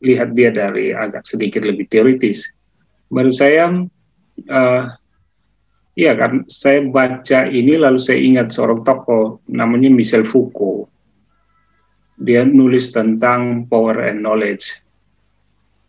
[0.01, 2.45] lihat dia dari agak sedikit lebih teoritis.
[3.09, 3.69] Menurut saya
[4.47, 4.95] uh,
[5.99, 10.87] Iya kan, saya baca ini lalu saya ingat seorang tokoh namanya Michel Foucault.
[12.15, 14.79] Dia nulis tentang power and knowledge.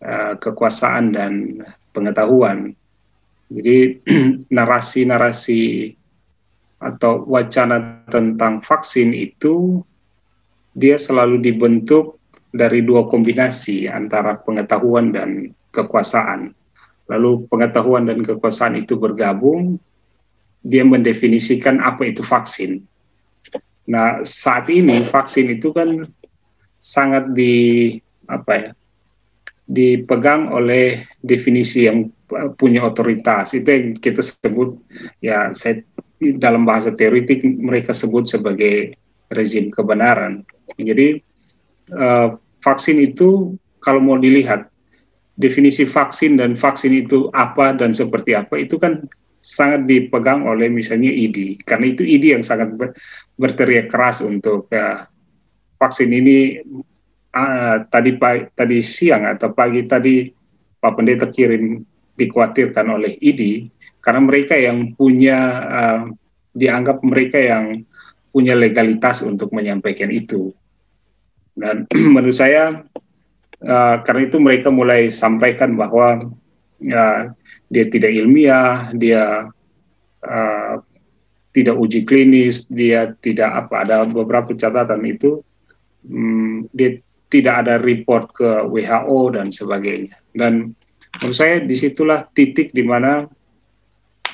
[0.03, 1.63] uh, kekuasaan dan
[1.95, 2.75] pengetahuan.
[3.53, 4.03] Jadi
[4.57, 5.93] narasi-narasi
[6.81, 9.85] atau wacana tentang vaksin itu
[10.73, 12.17] dia selalu dibentuk
[12.51, 16.57] dari dua kombinasi antara pengetahuan dan kekuasaan.
[17.11, 19.83] Lalu pengetahuan dan kekuasaan itu bergabung,
[20.63, 22.87] dia mendefinisikan apa itu vaksin.
[23.91, 26.07] Nah, saat ini vaksin itu kan
[26.79, 27.99] sangat di
[28.31, 28.71] apa ya?
[29.71, 32.11] dipegang oleh definisi yang
[32.59, 33.55] punya otoritas.
[33.55, 34.75] Itu yang kita sebut
[35.23, 35.87] ya saya
[36.19, 38.99] dalam bahasa teoritik mereka sebut sebagai
[39.31, 40.43] rezim kebenaran.
[40.75, 41.23] Jadi
[41.95, 44.70] uh, vaksin itu kalau mau dilihat
[45.41, 49.09] definisi vaksin dan vaksin itu apa dan seperti apa itu kan
[49.41, 52.93] sangat dipegang oleh misalnya ID karena itu ID yang sangat ber,
[53.41, 55.09] berteriak keras untuk uh,
[55.81, 56.61] vaksin ini
[57.33, 60.29] uh, tadi pagi, tadi siang atau pagi tadi
[60.81, 61.81] Pak Pendeta kirim
[62.21, 63.73] dikhawatirkan oleh ID
[64.05, 66.03] karena mereka yang punya uh,
[66.53, 67.85] dianggap mereka yang
[68.31, 70.55] punya legalitas untuk menyampaikan itu.
[71.57, 72.85] Dan menurut saya
[73.65, 76.31] uh, karena itu mereka mulai sampaikan bahwa
[76.89, 77.21] uh,
[77.71, 79.49] dia tidak ilmiah, dia
[80.25, 80.75] uh,
[81.51, 85.43] tidak uji klinis, dia tidak apa ada beberapa catatan itu
[86.07, 86.99] um, dia
[87.31, 90.19] tidak ada report ke WHO dan sebagainya.
[90.35, 90.75] Dan
[91.19, 93.27] menurut saya di situlah titik di mana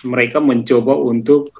[0.04, 1.52] mereka mencoba untuk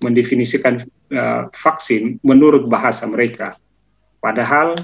[0.00, 0.80] mendefinisikan
[1.12, 3.60] uh, vaksin menurut bahasa mereka.
[4.20, 4.76] Padahal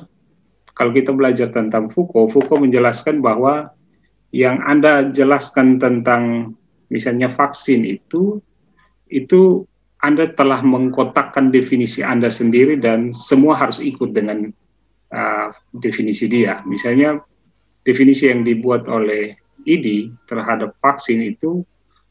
[0.77, 3.73] kalau kita belajar tentang Foucault, Foucault menjelaskan bahwa
[4.37, 6.53] yang Anda jelaskan tentang
[6.93, 8.45] misalnya vaksin itu,
[9.09, 9.65] itu
[10.05, 14.53] Anda telah mengkotakkan definisi Anda sendiri dan semua harus ikut dengan
[15.17, 15.49] uh,
[15.81, 16.61] definisi dia.
[16.69, 17.25] Misalnya
[17.89, 19.33] definisi yang dibuat oleh
[19.65, 21.65] ID terhadap vaksin itu,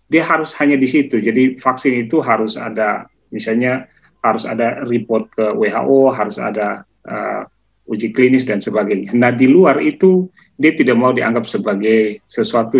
[0.09, 1.21] dia harus hanya di situ.
[1.21, 3.85] Jadi vaksin itu harus ada, misalnya
[4.25, 7.45] harus ada report ke WHO, harus ada uh,
[7.85, 9.13] uji klinis dan sebagainya.
[9.13, 12.77] Nah di luar itu dia tidak mau dianggap sebagai sesuatu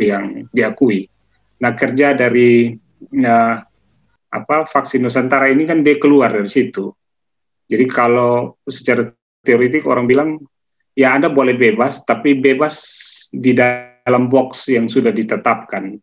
[0.00, 1.08] yang diakui.
[1.60, 2.72] Nah kerja dari
[3.20, 3.56] uh,
[4.32, 6.92] apa vaksin Nusantara ini kan dia keluar dari situ.
[7.66, 9.10] Jadi kalau secara
[9.42, 10.28] teoritik orang bilang
[10.96, 12.76] ya Anda boleh bebas, tapi bebas
[13.28, 15.98] di dalam box yang sudah ditetapkan.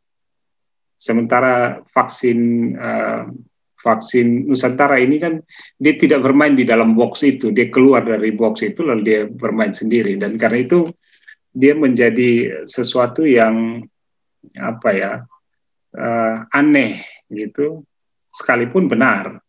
[0.98, 2.40] Sementara vaksin
[2.80, 3.28] uh,
[3.84, 5.44] vaksin Nusantara ini kan
[5.76, 9.76] dia tidak bermain di dalam box itu, dia keluar dari box itu lalu dia bermain
[9.76, 10.80] sendiri dan karena itu
[11.52, 13.84] dia menjadi sesuatu yang
[14.56, 15.12] apa ya
[16.00, 17.84] uh, aneh gitu,
[18.32, 19.44] sekalipun benar.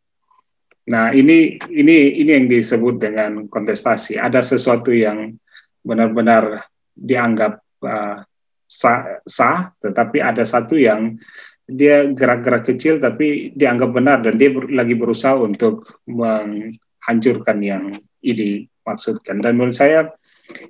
[0.85, 4.21] Nah ini ini ini yang disebut dengan kontestasi.
[4.21, 5.33] Ada sesuatu yang
[5.81, 6.61] benar-benar
[6.93, 8.21] dianggap uh,
[8.69, 11.17] sah, sah, tetapi ada satu yang
[11.65, 17.89] dia gerak-gerak kecil tapi dianggap benar dan dia ber, lagi berusaha untuk menghancurkan yang
[18.21, 19.41] ini maksudkan.
[19.41, 20.13] Dan menurut saya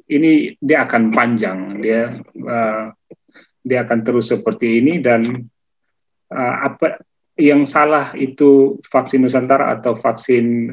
[0.06, 1.82] ini dia akan panjang.
[1.82, 2.94] Dia uh,
[3.64, 5.26] dia akan terus seperti ini dan
[6.30, 7.02] uh, apa
[7.34, 10.70] yang salah itu vaksin Nusantara atau vaksin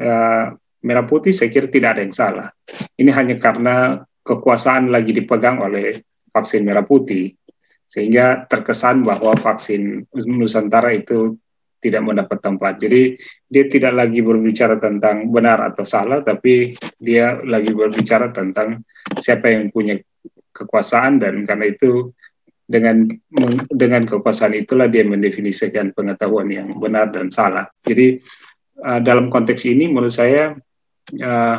[0.00, 0.46] uh,
[0.80, 2.48] merah putih saya kira tidak ada yang salah.
[2.96, 6.00] Ini hanya karena kekuasaan lagi dipegang oleh
[6.32, 7.36] vaksin merah putih
[7.96, 11.40] sehingga terkesan bahwa vaksin Nusantara itu
[11.80, 12.76] tidak mendapat tempat.
[12.76, 13.16] Jadi
[13.48, 18.84] dia tidak lagi berbicara tentang benar atau salah, tapi dia lagi berbicara tentang
[19.16, 19.96] siapa yang punya
[20.52, 22.12] kekuasaan dan karena itu
[22.68, 23.08] dengan
[23.72, 27.64] dengan kekuasaan itulah dia mendefinisikan pengetahuan yang benar dan salah.
[27.80, 28.20] Jadi
[28.84, 30.52] uh, dalam konteks ini menurut saya
[31.16, 31.58] uh,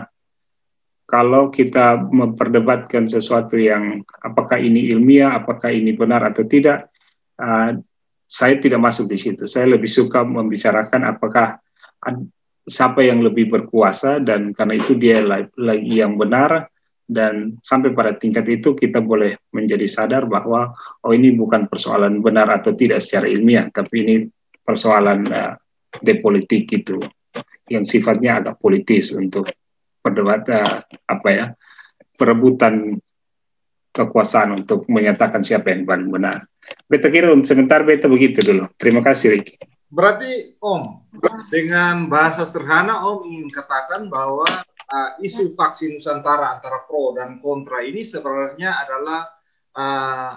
[1.07, 6.91] kalau kita memperdebatkan sesuatu yang apakah ini ilmiah, apakah ini benar atau tidak,
[7.39, 7.79] uh,
[8.27, 9.47] saya tidak masuk di situ.
[9.47, 11.63] Saya lebih suka membicarakan apakah
[12.67, 15.23] siapa yang lebih berkuasa dan karena itu dia
[15.55, 16.67] lagi yang benar
[17.07, 20.75] dan sampai pada tingkat itu kita boleh menjadi sadar bahwa
[21.07, 24.15] oh ini bukan persoalan benar atau tidak secara ilmiah, tapi ini
[24.59, 25.55] persoalan uh,
[26.03, 26.99] depolitik itu
[27.71, 29.47] yang sifatnya agak politis untuk
[30.07, 31.45] perdebatan apa ya
[32.15, 32.95] perebutan
[33.91, 36.47] kekuasaan untuk menyatakan siapa yang paling benar.
[36.87, 38.69] Beta kira sebentar beta begitu dulu.
[38.79, 39.57] Terima kasih Ricky.
[39.87, 41.07] Berarti Om
[41.47, 44.45] dengan bahasa sederhana Om ingin katakan bahwa
[44.91, 49.21] uh, isu vaksin Nusantara antara pro dan kontra ini sebenarnya adalah
[49.75, 50.33] uh,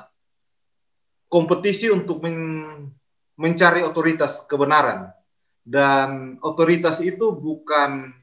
[1.27, 2.39] kompetisi untuk men
[3.41, 5.11] mencari otoritas kebenaran
[5.65, 8.20] dan otoritas itu bukan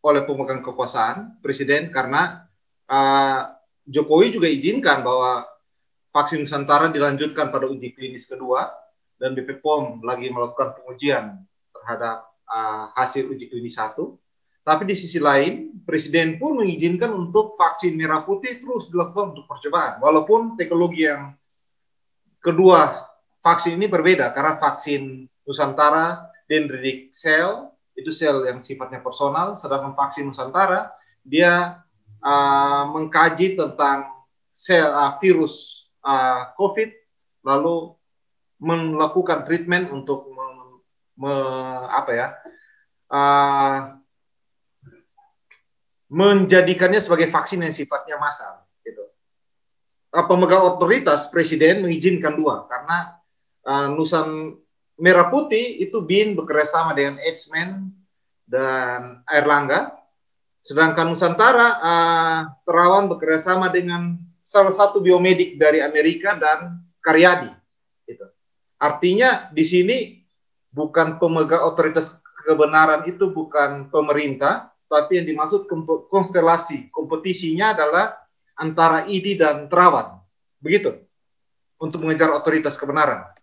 [0.00, 2.48] oleh pemegang kekuasaan presiden karena
[2.88, 3.52] uh,
[3.84, 5.44] Jokowi juga izinkan bahwa
[6.14, 8.70] vaksin Nusantara dilanjutkan pada uji klinis kedua
[9.20, 9.60] dan BP
[10.00, 14.16] lagi melakukan pengujian terhadap uh, hasil uji klinis satu.
[14.60, 19.98] Tapi di sisi lain, Presiden pun mengizinkan untuk vaksin merah putih terus dilakukan untuk percobaan.
[19.98, 21.34] Walaupun teknologi yang
[22.38, 23.10] kedua
[23.40, 27.69] vaksin ini berbeda karena vaksin Nusantara dendritic cell
[28.00, 31.84] itu sel yang sifatnya personal, sedangkan vaksin Nusantara dia
[32.24, 34.08] uh, mengkaji tentang
[34.50, 36.90] sel uh, virus uh, COVID
[37.44, 37.96] lalu
[38.60, 40.46] melakukan treatment untuk me,
[41.16, 41.32] me,
[41.88, 42.28] apa ya
[43.08, 43.78] uh,
[46.10, 49.04] menjadikannya sebagai vaksin yang sifatnya massal gitu.
[50.12, 53.20] Uh, pemegang otoritas presiden mengizinkan dua karena
[53.64, 54.60] uh, Nusan
[55.00, 57.88] Merah Putih itu BIN bekerjasama dengan Edsman
[58.44, 59.96] dan Airlangga,
[60.60, 67.48] sedangkan Nusantara uh, Terawan bekerjasama dengan salah satu biomedik dari Amerika dan Karyadi.
[68.04, 68.28] Gitu.
[68.76, 69.96] Artinya di sini
[70.68, 75.64] bukan pemegang otoritas kebenaran itu bukan pemerintah, tapi yang dimaksud
[76.12, 78.20] konstelasi kompetisinya adalah
[78.60, 80.20] antara ID dan Terawan.
[80.60, 80.92] Begitu.
[81.80, 83.39] Untuk mengejar otoritas kebenaran.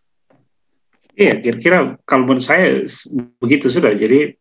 [1.18, 2.86] Iya, kira-kira kalau menurut saya
[3.42, 3.98] begitu sudah.
[3.98, 4.38] Jadi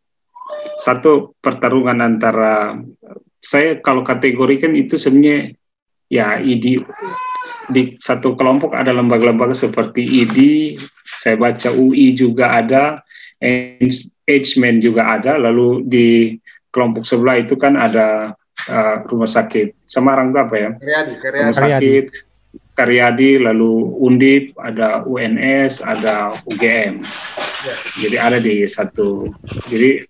[0.76, 2.76] satu pertarungan antara
[3.40, 5.56] saya kalau kategorikan itu sebenarnya
[6.12, 6.84] ya ID
[7.72, 10.38] di satu kelompok ada lembaga-lembaga seperti ID,
[11.02, 13.02] saya baca UI juga ada,
[14.26, 16.08] Edgeman juga ada, lalu di
[16.70, 18.36] kelompok sebelah itu kan ada
[18.70, 20.70] uh, rumah sakit Semarang apa ya?
[20.78, 21.42] Karyadi, Karyadi.
[21.42, 22.04] Rumah sakit
[22.76, 27.00] Karyadi, lalu Undip, ada UNS, ada UGM.
[27.64, 27.74] Ya.
[28.04, 29.32] Jadi ada di satu.
[29.72, 30.04] Jadi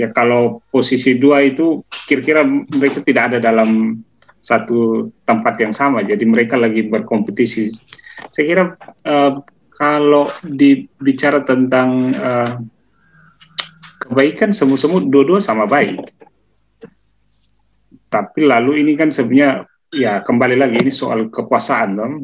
[0.00, 4.00] ya kalau posisi dua itu kira-kira mereka tidak ada dalam
[4.40, 6.00] satu tempat yang sama.
[6.00, 7.68] Jadi mereka lagi berkompetisi.
[8.32, 8.64] Saya kira
[9.04, 9.44] uh,
[9.76, 12.64] kalau dibicara tentang uh,
[14.08, 16.00] kebaikan semu-semu dua-dua sama baik.
[18.10, 22.14] Tapi lalu ini kan sebenarnya ya kembali lagi ini soal kekuasaan dong.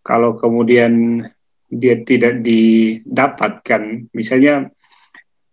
[0.00, 1.22] Kalau kemudian
[1.70, 4.66] dia tidak didapatkan, misalnya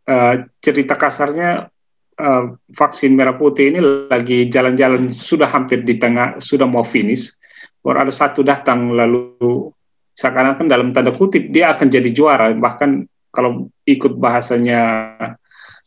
[0.08, 1.70] uh, cerita kasarnya
[2.18, 7.38] uh, vaksin merah putih ini lagi jalan-jalan sudah hampir di tengah, sudah mau finish,
[7.84, 9.70] baru ada satu datang lalu
[10.18, 15.14] seakan-akan dalam tanda kutip dia akan jadi juara, bahkan kalau ikut bahasanya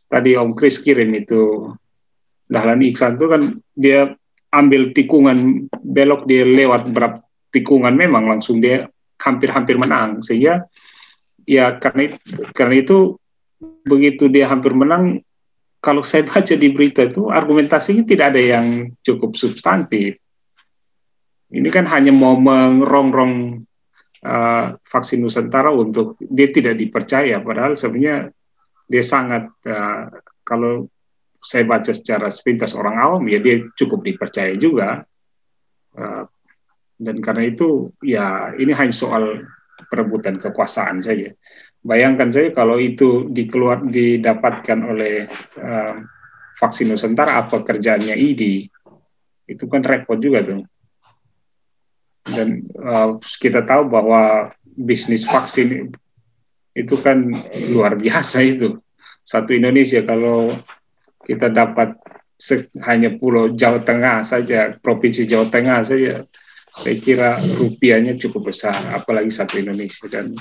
[0.07, 1.75] tadi Om Kris kirim itu
[2.47, 3.43] Dahlan Iksan itu kan
[3.75, 4.15] dia
[4.51, 8.87] ambil tikungan belok dia lewat berapa tikungan memang langsung dia
[9.19, 10.23] hampir-hampir menang.
[10.23, 10.67] Sehingga
[11.47, 12.19] ya karena itu,
[12.55, 12.97] karena itu
[13.85, 15.21] begitu dia hampir menang
[15.81, 18.67] kalau saya baca di berita itu argumentasinya tidak ada yang
[19.01, 20.21] cukup substantif.
[21.51, 23.65] Ini kan hanya mau mengrong-rong
[24.23, 27.43] uh, vaksin Nusantara untuk dia tidak dipercaya.
[27.43, 28.31] Padahal sebenarnya
[28.87, 30.05] dia sangat uh,
[30.47, 30.87] kalau
[31.41, 35.05] saya baca secara sepintas orang awam ya dia cukup dipercaya juga.
[35.97, 36.29] Uh,
[37.01, 39.49] dan karena itu ya ini hanya soal
[39.89, 41.33] perebutan kekuasaan saja.
[41.81, 45.25] Bayangkan saja kalau itu dikeluar didapatkan oleh
[45.57, 45.97] uh,
[46.61, 48.69] vaksin Nusantara apa kerjanya ID
[49.49, 50.61] itu kan repot juga tuh.
[52.29, 55.89] Dan uh, kita tahu bahwa bisnis vaksin
[56.77, 57.33] itu kan
[57.73, 58.77] luar biasa itu.
[59.25, 60.53] Satu Indonesia kalau
[61.31, 61.95] kita dapat
[62.83, 66.27] hanya pulau Jawa Tengah saja provinsi Jawa Tengah saja.
[66.71, 70.11] Saya kira rupiahnya cukup besar apalagi satu Indonesia.
[70.11, 70.35] Dan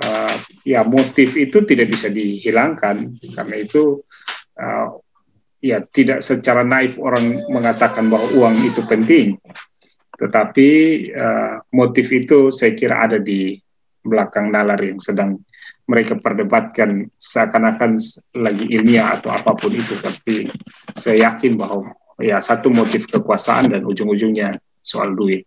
[0.00, 3.12] uh, ya motif itu tidak bisa dihilangkan.
[3.36, 4.00] Karena itu
[4.56, 4.88] uh,
[5.60, 9.36] ya tidak secara naif orang mengatakan bahwa uang itu penting.
[10.16, 10.70] Tetapi
[11.12, 13.60] uh, motif itu saya kira ada di
[14.00, 15.36] belakang nalar yang sedang
[15.86, 17.98] mereka perdebatkan seakan-akan
[18.34, 20.50] lagi ilmiah atau apa pun itu tapi
[20.98, 25.46] saya yakin bahwa ya satu motif kekuasaan dan ujung-ujungnya soal duit.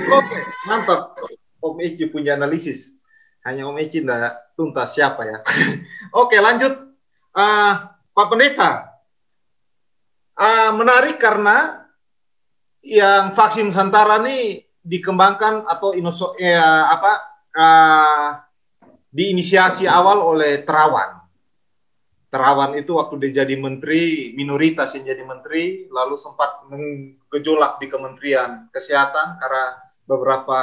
[0.00, 0.38] Oke,
[0.68, 1.16] mantap.
[1.60, 2.96] Om Eci punya analisis.
[3.44, 5.38] Hanya Om Eci tidak tuntas siapa ya.
[6.24, 6.72] Oke, lanjut.
[7.30, 7.72] Uh,
[8.10, 8.90] Pak Pendeta,
[10.34, 11.86] uh, menarik karena
[12.82, 18.28] yang vaksin Nusantara ini dikembangkan atau inoso, ya, apa uh,
[19.10, 21.18] diinisiasi awal oleh Terawan.
[22.30, 28.70] Terawan itu waktu dia jadi menteri, minoritas yang jadi menteri, lalu sempat menggejolak di Kementerian
[28.70, 29.66] Kesehatan karena
[30.06, 30.58] beberapa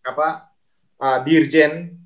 [0.00, 0.28] apa
[0.96, 2.00] uh, dirjen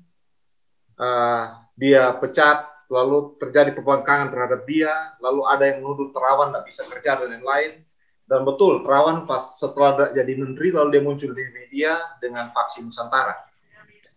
[0.99, 4.91] uh, dia pecat, lalu terjadi pembangkangan terhadap dia,
[5.23, 7.87] lalu ada yang menuduh Terawan tidak bisa kerja dan lain-lain
[8.27, 13.39] Dan betul, Terawan pas setelah jadi menteri lalu dia muncul di media dengan vaksin Nusantara.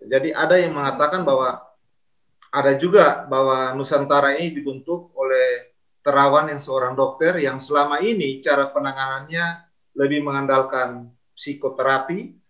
[0.01, 1.61] Jadi ada yang mengatakan bahwa
[2.51, 5.71] ada juga bahwa Nusantara ini dibentuk oleh
[6.01, 9.69] Terawan yang seorang dokter yang selama ini cara penanganannya
[10.01, 12.41] lebih mengandalkan psikoterapi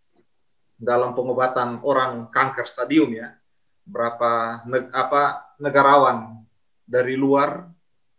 [0.79, 3.35] dalam pengobatan orang kanker stadium ya.
[3.83, 6.47] Berapa neg apa negarawan
[6.87, 7.67] dari luar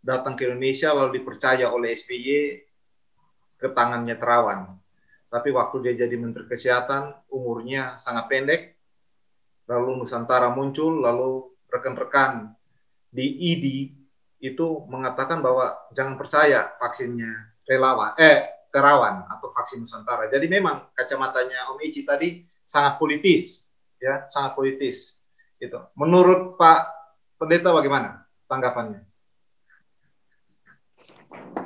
[0.03, 2.27] datang ke Indonesia lalu dipercaya oleh SBY
[3.55, 4.67] ke tangannya Terawan.
[5.31, 8.61] Tapi waktu dia jadi Menteri Kesehatan, umurnya sangat pendek.
[9.71, 12.51] Lalu Nusantara muncul, lalu rekan-rekan
[13.07, 13.65] di ID
[14.43, 20.31] itu mengatakan bahwa jangan percaya vaksinnya relawan, eh Terawan atau vaksin Nusantara.
[20.31, 23.67] Jadi memang kacamatanya Om Ici tadi sangat politis,
[23.99, 25.19] ya, sangat politis.
[25.59, 25.75] Itu.
[25.99, 26.79] Menurut Pak
[27.35, 29.03] Pendeta bagaimana tanggapannya?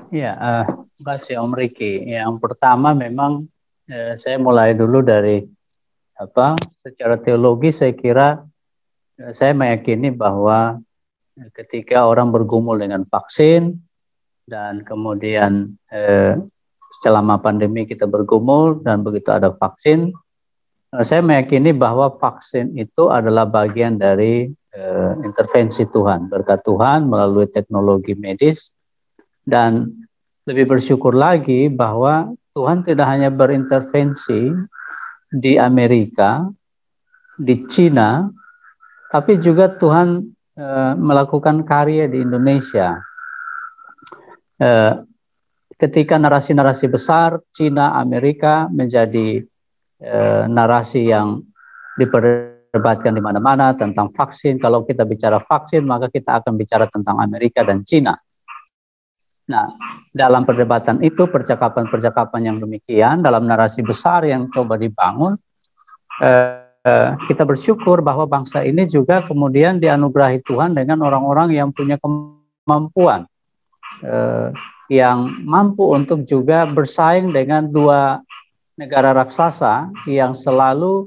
[0.10, 0.66] Ya, uh,
[0.98, 2.10] terima kasih Om Riki.
[2.10, 3.46] Yang pertama memang
[3.86, 5.46] uh, saya mulai dulu dari
[6.16, 6.56] apa?
[6.80, 8.40] Secara teologi saya kira
[9.20, 10.80] uh, saya meyakini bahwa
[11.52, 13.76] ketika orang bergumul dengan vaksin
[14.48, 16.40] dan kemudian uh,
[17.04, 20.16] selama pandemi kita bergumul dan begitu ada vaksin,
[20.96, 27.52] uh, saya meyakini bahwa vaksin itu adalah bagian dari uh, intervensi Tuhan, berkat Tuhan melalui
[27.52, 28.72] teknologi medis
[29.44, 29.92] dan
[30.46, 34.54] lebih bersyukur lagi bahwa Tuhan tidak hanya berintervensi
[35.30, 36.46] di Amerika,
[37.36, 38.26] di Cina,
[39.12, 40.24] tapi juga Tuhan
[40.56, 43.00] e, melakukan karya di Indonesia.
[44.56, 44.70] E,
[45.76, 49.44] ketika narasi-narasi besar Cina, Amerika menjadi
[50.00, 50.18] e,
[50.48, 51.44] narasi yang
[51.96, 54.60] diperdebatkan di mana-mana tentang vaksin.
[54.60, 58.16] Kalau kita bicara vaksin, maka kita akan bicara tentang Amerika dan Cina.
[59.46, 59.70] Nah,
[60.10, 65.38] dalam perdebatan itu, percakapan-percakapan yang demikian, dalam narasi besar yang coba dibangun,
[66.26, 72.02] eh, eh, kita bersyukur bahwa bangsa ini juga kemudian dianugerahi Tuhan dengan orang-orang yang punya
[72.02, 73.30] kemampuan,
[74.02, 74.50] eh,
[74.90, 78.26] yang mampu untuk juga bersaing dengan dua
[78.82, 81.06] negara raksasa yang selalu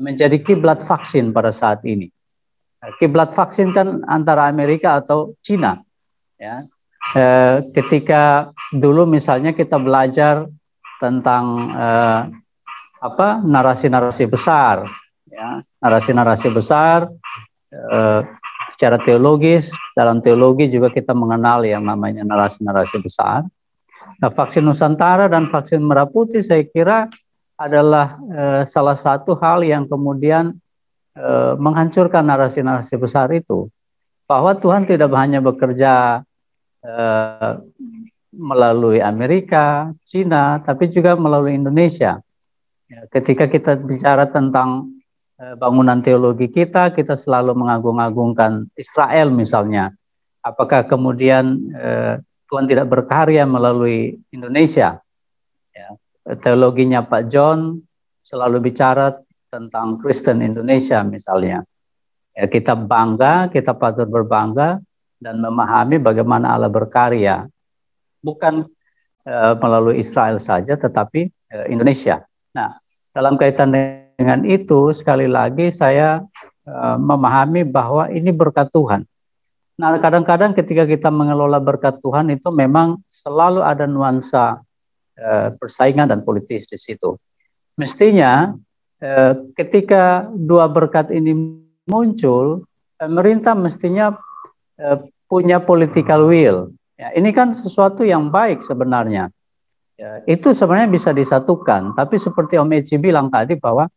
[0.00, 2.08] menjadi kiblat vaksin pada saat ini.
[3.00, 5.80] Kiblat vaksin kan antara Amerika atau Cina,
[6.36, 6.64] ya
[7.14, 10.48] eh, ketika dulu misalnya kita belajar
[10.98, 11.44] tentang
[11.76, 12.20] eh,
[12.96, 14.88] apa narasi-narasi besar,
[15.28, 17.06] ya narasi-narasi besar
[17.70, 18.20] eh,
[18.74, 23.46] secara teologis dalam teologi juga kita mengenal yang namanya narasi-narasi besar.
[24.16, 27.08] Nah, vaksin Nusantara dan vaksin Merah Putih saya kira
[27.56, 30.56] adalah eh, salah satu hal yang kemudian
[31.16, 33.68] eh, menghancurkan narasi-narasi besar itu
[34.28, 36.20] bahwa Tuhan tidak hanya bekerja
[36.86, 37.54] Eh,
[38.36, 42.20] melalui Amerika, Cina, tapi juga melalui Indonesia.
[42.86, 44.92] Ya, ketika kita bicara tentang
[45.40, 49.96] uh, bangunan teologi kita, kita selalu mengagung-agungkan Israel misalnya.
[50.44, 55.00] Apakah kemudian uh, Tuhan tidak berkarya melalui Indonesia?
[55.72, 55.88] Ya,
[56.44, 57.80] teologinya Pak John
[58.20, 59.16] selalu bicara
[59.48, 61.64] tentang Kristen Indonesia misalnya.
[62.36, 64.84] Ya, kita bangga, kita patut berbangga
[65.20, 67.48] dan memahami bagaimana Allah berkarya
[68.20, 68.66] bukan
[69.24, 72.24] uh, melalui Israel saja tetapi uh, Indonesia.
[72.52, 72.76] Nah,
[73.12, 73.72] dalam kaitan
[74.16, 76.20] dengan itu sekali lagi saya
[76.68, 79.04] uh, memahami bahwa ini berkat Tuhan.
[79.76, 84.60] Nah, kadang-kadang ketika kita mengelola berkat Tuhan itu memang selalu ada nuansa
[85.20, 87.16] uh, persaingan dan politis di situ.
[87.76, 88.56] Mestinya
[89.04, 92.64] uh, ketika dua berkat ini muncul,
[92.96, 94.16] pemerintah mestinya
[95.26, 96.70] punya political will.
[96.96, 99.28] Ya, ini kan sesuatu yang baik sebenarnya.
[99.96, 101.92] Ya, itu sebenarnya bisa disatukan.
[101.92, 103.88] Tapi seperti Om Eci bilang tadi bahwa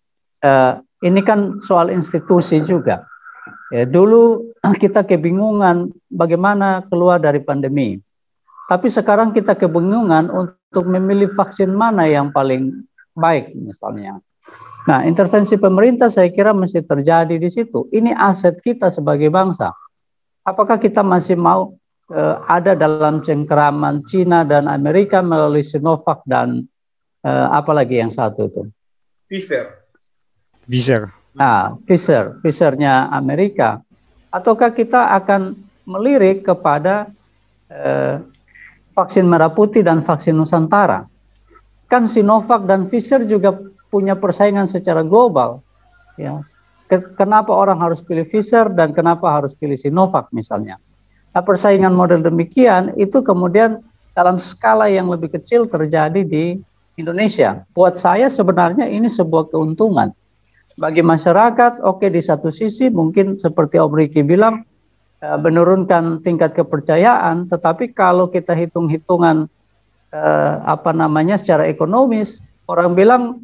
[0.44, 0.74] uh,
[1.04, 3.08] ini kan soal institusi juga.
[3.72, 4.52] Ya, dulu
[4.84, 8.00] kita kebingungan bagaimana keluar dari pandemi.
[8.68, 12.86] Tapi sekarang kita kebingungan untuk memilih vaksin mana yang paling
[13.18, 14.22] baik misalnya.
[14.86, 17.90] Nah, intervensi pemerintah saya kira mesti terjadi di situ.
[17.90, 19.74] Ini aset kita sebagai bangsa
[20.50, 21.78] apakah kita masih mau
[22.10, 26.66] uh, ada dalam cengkeraman Cina dan Amerika melalui Sinovac dan
[27.22, 28.62] uh, apa lagi yang satu itu?
[29.30, 29.66] Pfizer.
[30.66, 31.14] Pfizer.
[31.38, 33.80] Nah, Pfizer, Pfizernya Amerika.
[34.34, 37.10] Ataukah kita akan melirik kepada
[37.70, 38.22] uh,
[38.94, 41.06] vaksin merah putih dan vaksin Nusantara?
[41.90, 43.58] Kan Sinovac dan Pfizer juga
[43.90, 45.66] punya persaingan secara global.
[46.20, 46.46] Ya,
[46.90, 50.82] kenapa orang harus pilih Pfizer dan kenapa harus pilih Sinovac misalnya.
[51.38, 53.86] Nah, persaingan model demikian itu kemudian
[54.18, 56.58] dalam skala yang lebih kecil terjadi di
[56.98, 57.64] Indonesia.
[57.78, 60.12] Buat saya sebenarnya ini sebuah keuntungan.
[60.80, 64.66] Bagi masyarakat, oke okay, di satu sisi mungkin seperti Om Riki bilang,
[65.22, 69.48] uh, menurunkan tingkat kepercayaan, tetapi kalau kita hitung-hitungan
[70.16, 73.44] uh, apa namanya secara ekonomis, orang bilang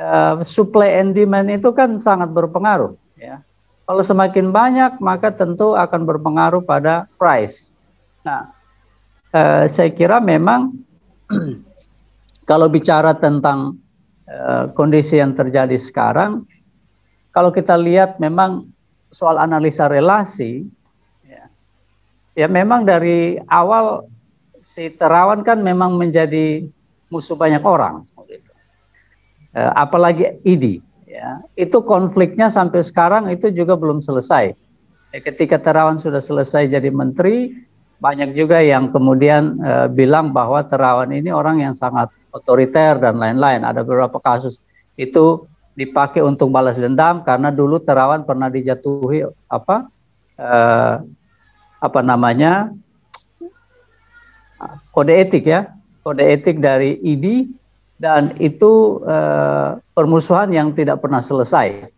[0.00, 2.96] uh, supply and demand itu kan sangat berpengaruh.
[3.16, 3.42] Ya.
[3.86, 7.78] Kalau semakin banyak, maka tentu akan berpengaruh pada price.
[8.26, 8.50] Nah,
[9.30, 10.74] uh, saya kira memang
[12.50, 13.78] kalau bicara tentang
[14.26, 16.42] uh, kondisi yang terjadi sekarang,
[17.30, 18.66] kalau kita lihat memang
[19.14, 20.66] soal analisa relasi,
[21.22, 21.46] ya,
[22.34, 24.10] ya memang dari awal
[24.58, 26.66] si terawan kan memang menjadi
[27.06, 28.02] musuh banyak orang,
[29.56, 30.84] apalagi ID.
[31.06, 34.52] Ya, itu konfliknya sampai sekarang itu juga belum selesai.
[35.16, 37.56] Ya, ketika terawan sudah selesai jadi menteri,
[38.04, 43.64] banyak juga yang kemudian uh, bilang bahwa terawan ini orang yang sangat otoriter dan lain-lain.
[43.64, 44.60] Ada beberapa kasus
[45.00, 49.92] itu dipakai untuk balas dendam karena dulu Terawan pernah dijatuhi apa
[50.40, 50.94] eh,
[51.76, 52.72] apa namanya
[54.88, 55.68] kode etik ya
[56.00, 57.52] kode etik dari ID
[57.96, 61.88] dan itu eh, permusuhan yang tidak pernah selesai.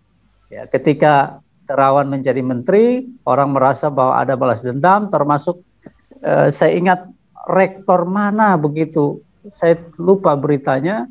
[0.49, 5.61] Ya ketika Terawan menjadi menteri orang merasa bahwa ada balas dendam termasuk
[6.25, 7.05] eh, saya ingat
[7.45, 9.21] rektor mana begitu.
[9.53, 11.05] Saya lupa beritanya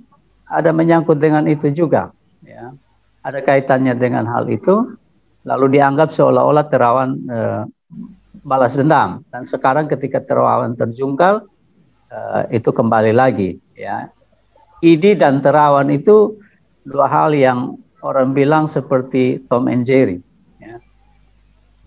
[0.50, 2.10] ada menyangkut dengan itu juga.
[2.42, 2.74] Ya
[3.22, 4.98] ada kaitannya dengan hal itu.
[5.46, 7.62] Lalu dianggap seolah-olah terawan eh,
[8.42, 9.22] balas dendam.
[9.30, 11.46] Dan sekarang ketika terawan terjungkal
[12.10, 13.62] eh, itu kembali lagi.
[13.78, 14.10] Ya
[14.82, 16.38] ID dan terawan itu
[16.86, 17.76] dua hal yang
[18.06, 20.22] orang bilang seperti Tom and Jerry
[20.62, 20.78] ya.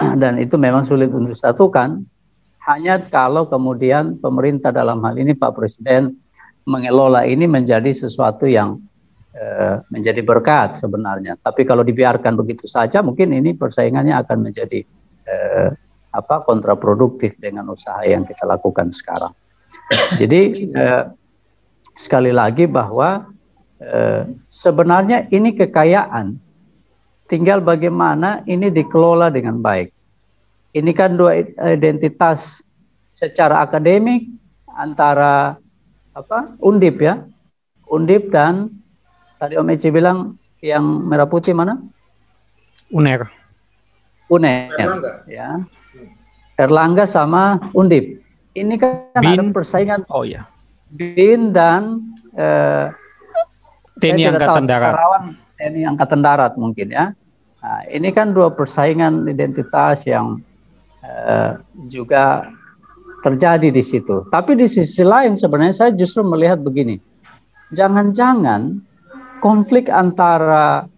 [0.22, 2.02] dan itu memang sulit untuk disatukan
[2.68, 6.20] hanya kalau kemudian pemerintah dalam hal ini Pak Presiden
[6.68, 8.78] mengelola ini menjadi sesuatu yang
[9.34, 11.40] uh, menjadi berkat sebenarnya.
[11.40, 14.84] Tapi kalau dibiarkan begitu saja, mungkin ini persaingannya akan menjadi
[15.24, 15.68] uh,
[16.10, 19.32] apa kontraproduktif dengan usaha yang kita lakukan sekarang.
[20.20, 21.10] Jadi uh,
[22.00, 23.28] sekali lagi bahwa
[23.84, 26.40] uh, sebenarnya ini kekayaan,
[27.28, 29.92] tinggal bagaimana ini dikelola dengan baik.
[30.72, 31.44] Ini kan dua
[31.76, 32.64] identitas
[33.12, 34.30] secara akademik
[34.72, 35.58] antara
[36.16, 37.20] apa Undip ya.
[37.90, 38.70] Undip dan
[39.36, 41.76] tadi Om Eci bilang yang merah putih mana?
[42.94, 43.26] Uner.
[44.30, 45.26] Uner Erlangga.
[45.26, 45.58] ya.
[46.54, 48.22] Erlangga sama Undip.
[48.54, 49.42] Ini kan Bin.
[49.42, 50.06] ada persaingan.
[50.06, 50.46] Oh ya
[50.90, 52.02] Bin dan
[52.34, 52.90] eh,
[54.02, 54.94] TNI Angkatan Darat
[55.58, 57.14] TNI Angkatan Darat mungkin ya
[57.62, 60.42] nah, ini kan dua persaingan identitas yang
[61.06, 62.50] eh, juga
[63.20, 64.26] terjadi di situ.
[64.32, 66.96] Tapi di sisi lain sebenarnya saya justru melihat begini.
[67.76, 68.80] Jangan-jangan
[69.44, 70.88] konflik antara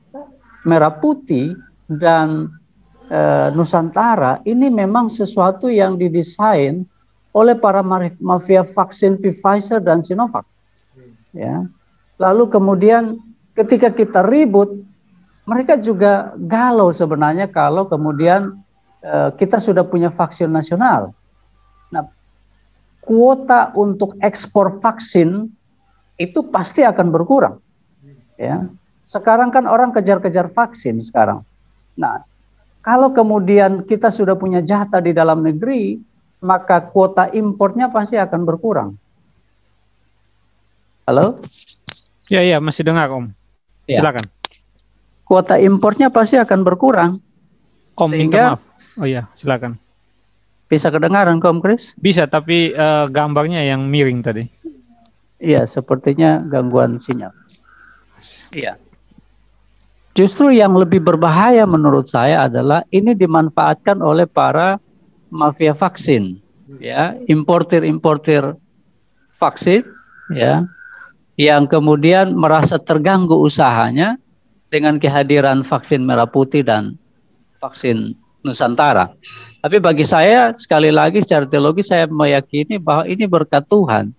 [0.64, 1.52] merah putih
[1.90, 2.48] dan
[3.10, 3.20] e,
[3.52, 6.86] Nusantara ini memang sesuatu yang didesain
[7.32, 7.80] oleh para
[8.20, 10.44] mafia vaksin Pfizer dan Sinovac.
[11.32, 11.64] Ya.
[12.20, 13.16] Lalu kemudian
[13.56, 14.84] ketika kita ribut,
[15.48, 18.60] mereka juga galau sebenarnya kalau kemudian
[19.00, 21.16] e, kita sudah punya vaksin nasional
[23.02, 25.50] kuota untuk ekspor vaksin
[26.16, 27.58] itu pasti akan berkurang.
[28.38, 28.70] Ya.
[29.04, 31.42] Sekarang kan orang kejar-kejar vaksin sekarang.
[31.98, 32.22] Nah,
[32.80, 35.98] kalau kemudian kita sudah punya jatah di dalam negeri,
[36.42, 38.90] maka kuota impornya pasti akan berkurang.
[41.06, 41.38] Halo?
[42.26, 43.30] Ya, ya, masih dengar, Om.
[43.86, 44.02] Ya.
[44.02, 44.26] Silakan.
[45.22, 47.10] Kuota impornya pasti akan berkurang.
[47.94, 48.62] Om, Sehingga, maaf.
[48.98, 49.78] Oh ya, silakan.
[50.66, 51.94] Bisa kedengaran Om Kris?
[51.94, 54.44] Bisa, tapi uh, gambarnya yang miring tadi.
[55.38, 57.34] Iya, sepertinya gangguan sinyal.
[58.54, 58.78] Iya.
[60.12, 64.76] Justru yang lebih berbahaya menurut saya adalah ini dimanfaatkan oleh para
[65.32, 66.36] mafia vaksin,
[66.76, 68.52] ya, importir-importir
[69.40, 69.80] vaksin,
[70.36, 70.68] ya,
[71.40, 74.20] yang kemudian merasa terganggu usahanya
[74.68, 77.00] dengan kehadiran vaksin merah putih dan
[77.56, 78.12] vaksin
[78.44, 79.14] Nusantara.
[79.62, 84.10] Tapi bagi saya sekali lagi secara teologi saya meyakini bahwa ini berkat Tuhan.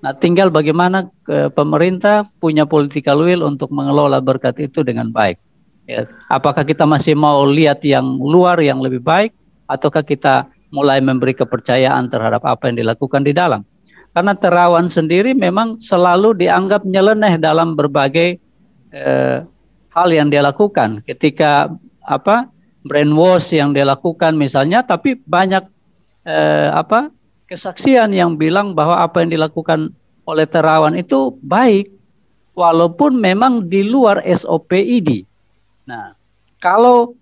[0.00, 5.36] Nah, tinggal bagaimana ke pemerintah punya political will untuk mengelola berkat itu dengan baik.
[5.84, 9.36] Ya, apakah kita masih mau lihat yang luar yang lebih baik,
[9.68, 13.62] ataukah kita mulai memberi kepercayaan terhadap apa yang dilakukan di dalam?
[14.16, 18.40] Karena terawan sendiri memang selalu dianggap nyeleneh dalam berbagai
[18.90, 19.38] eh,
[19.92, 21.04] hal yang dia lakukan.
[21.04, 21.70] Ketika
[22.02, 22.48] apa
[22.88, 25.62] brainwash yang dilakukan misalnya, tapi banyak
[26.24, 27.12] eh, apa
[27.48, 29.92] kesaksian yang bilang bahwa apa yang dilakukan
[30.28, 31.88] oleh terawan itu baik
[32.52, 35.24] walaupun memang di luar SOP ID.
[35.88, 36.12] Nah,
[36.60, 37.16] kalau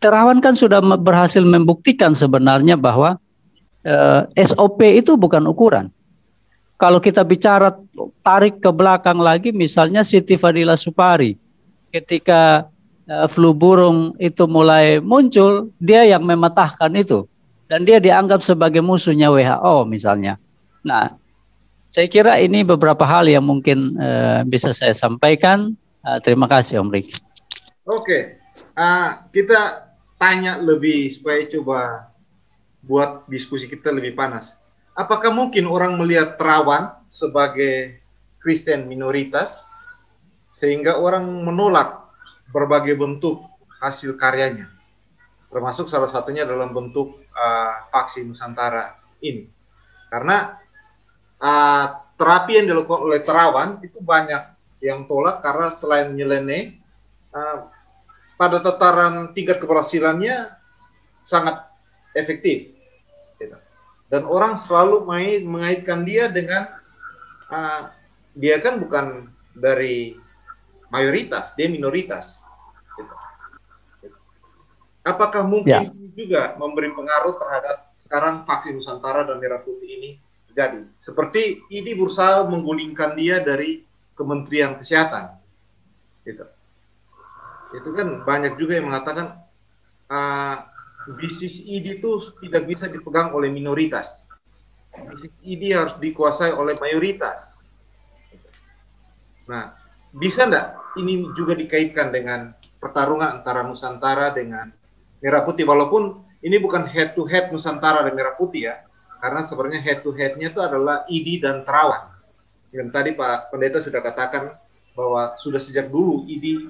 [0.00, 3.16] terawan kan sudah berhasil membuktikan sebenarnya bahwa
[3.86, 5.88] eh, SOP itu bukan ukuran.
[6.76, 7.72] Kalau kita bicara
[8.20, 11.36] tarik ke belakang lagi, misalnya Siti Fadila Supari,
[11.94, 12.68] ketika
[13.08, 17.24] eh, flu burung itu mulai muncul, dia yang mematahkan itu
[17.66, 20.38] dan dia dianggap sebagai musuhnya WHO misalnya.
[20.86, 21.18] Nah,
[21.90, 25.74] saya kira ini beberapa hal yang mungkin uh, bisa saya sampaikan.
[26.06, 27.18] Uh, terima kasih Om Rik.
[27.86, 28.38] Oke,
[28.78, 29.85] uh, kita
[30.16, 32.10] tanya lebih supaya coba
[32.84, 34.56] buat diskusi kita lebih panas.
[34.96, 38.00] Apakah mungkin orang melihat terawan sebagai
[38.40, 39.68] Kristen minoritas
[40.56, 42.08] sehingga orang menolak
[42.48, 43.44] berbagai bentuk
[43.82, 44.76] hasil karyanya?
[45.50, 49.48] termasuk salah satunya dalam bentuk uh, vaksin Nusantara ini.
[50.12, 50.58] Karena
[51.40, 51.86] uh,
[52.18, 54.42] terapi yang dilakukan oleh terawan itu banyak
[54.84, 56.76] yang tolak karena selain nyeleneh,
[57.32, 57.72] uh,
[58.36, 60.52] pada tataran tingkat keberhasilannya
[61.24, 61.66] sangat
[62.12, 62.72] efektif.
[63.40, 63.56] Gitu.
[64.12, 66.70] Dan orang selalu main, mengaitkan dia dengan
[67.50, 67.90] uh,
[68.36, 70.14] dia kan bukan dari
[70.92, 72.44] mayoritas, dia minoritas.
[75.06, 76.14] Apakah mungkin ya.
[76.18, 80.10] juga memberi pengaruh terhadap sekarang vaksin Nusantara dan Merah Putih ini
[80.50, 80.82] terjadi?
[80.98, 83.86] Seperti ini berusaha menggulingkan dia dari
[84.18, 85.38] Kementerian Kesehatan.
[86.26, 86.42] Gitu.
[87.76, 89.36] Itu kan banyak juga yang mengatakan
[90.08, 90.56] uh,
[91.20, 94.26] bisnis ID itu tidak bisa dipegang oleh minoritas.
[94.96, 97.68] Bisnis ID harus dikuasai oleh mayoritas.
[99.46, 99.76] Nah,
[100.16, 104.72] bisa enggak ini juga dikaitkan dengan pertarungan antara Nusantara dengan
[105.20, 108.84] merah putih walaupun ini bukan head to head Nusantara dan merah putih ya
[109.20, 112.16] karena sebenarnya head to headnya itu adalah ID dan Terawan
[112.72, 114.56] yang tadi Pak Pendeta sudah katakan
[114.96, 116.68] bahwa sudah sejak dulu ID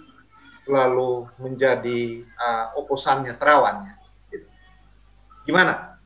[0.66, 3.94] lalu menjadi uh, oposannya Terawannya
[4.34, 4.46] gitu.
[5.46, 5.98] gimana?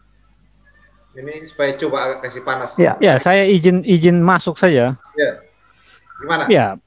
[1.10, 2.78] Ini supaya coba agak kasih panas.
[2.78, 4.94] Ya, ya saya izin izin masuk saja.
[5.18, 5.30] Ya.
[6.22, 6.44] Gimana?
[6.46, 6.78] Ya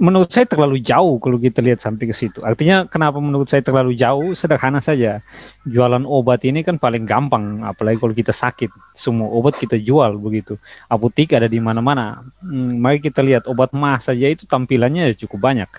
[0.00, 2.40] menurut saya terlalu jauh kalau kita lihat sampai ke situ.
[2.40, 4.32] Artinya kenapa menurut saya terlalu jauh?
[4.32, 5.20] Sederhana saja.
[5.68, 8.72] Jualan obat ini kan paling gampang, apalagi kalau kita sakit.
[8.96, 10.56] Semua obat kita jual begitu.
[10.88, 12.24] Apotek ada di mana-mana.
[12.40, 15.70] Hmm, mari kita lihat obat mah saja itu tampilannya cukup banyak.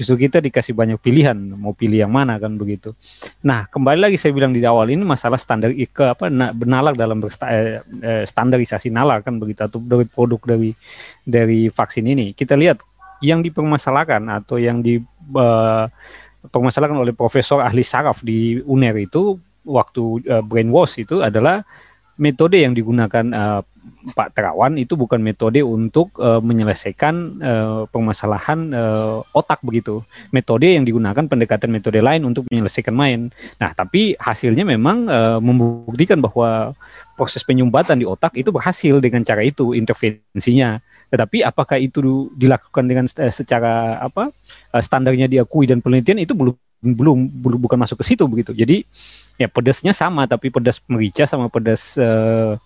[0.00, 2.96] Justru kita dikasih banyak pilihan, mau pilih yang mana kan begitu.
[3.44, 7.52] Nah, kembali lagi saya bilang di awal ini masalah standar ke apa benalar dalam bersta,
[7.52, 10.72] eh, eh, standarisasi nalar kan begitu atau dari produk dari
[11.22, 12.32] dari vaksin ini.
[12.32, 12.93] Kita lihat
[13.24, 20.20] yang dipermasalahkan atau yang dipermasalahkan eh, uh, oleh profesor ahli saraf di UNER itu waktu
[20.28, 21.64] uh, brainwash itu adalah
[22.20, 23.64] metode yang digunakan uh,
[24.04, 27.36] Pak Terawan itu bukan metode untuk menyelesaikan
[27.92, 28.72] permasalahan
[29.36, 30.00] otak begitu.
[30.32, 33.28] Metode yang digunakan pendekatan metode lain untuk menyelesaikan main.
[33.60, 35.04] Nah, tapi hasilnya memang
[35.44, 36.72] membuktikan bahwa
[37.14, 40.78] proses penyumbatan di otak itu berhasil dengan cara itu intervensinya.
[41.08, 44.34] Tetapi apakah itu dilakukan dengan eh, secara apa
[44.74, 46.54] eh, standarnya diakui dan penelitian itu belum
[46.84, 48.52] belum belum bukan masuk ke situ begitu.
[48.52, 48.84] Jadi
[49.40, 52.60] ya pedasnya sama tapi pedas merica sama pedas uh,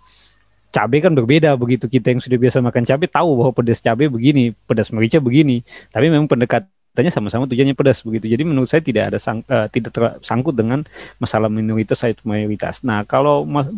[0.68, 4.52] cabai kan berbeda begitu kita yang sudah biasa makan cabai tahu bahwa pedas cabai begini,
[4.66, 5.62] pedas merica begini.
[5.94, 8.26] Tapi memang pendekatannya sama-sama tujuannya pedas begitu.
[8.26, 10.82] Jadi menurut saya tidak ada sang, uh, tidak tersangkut dengan
[11.22, 12.82] masalah minoritas atau mayoritas.
[12.82, 13.70] Nah, kalau mas,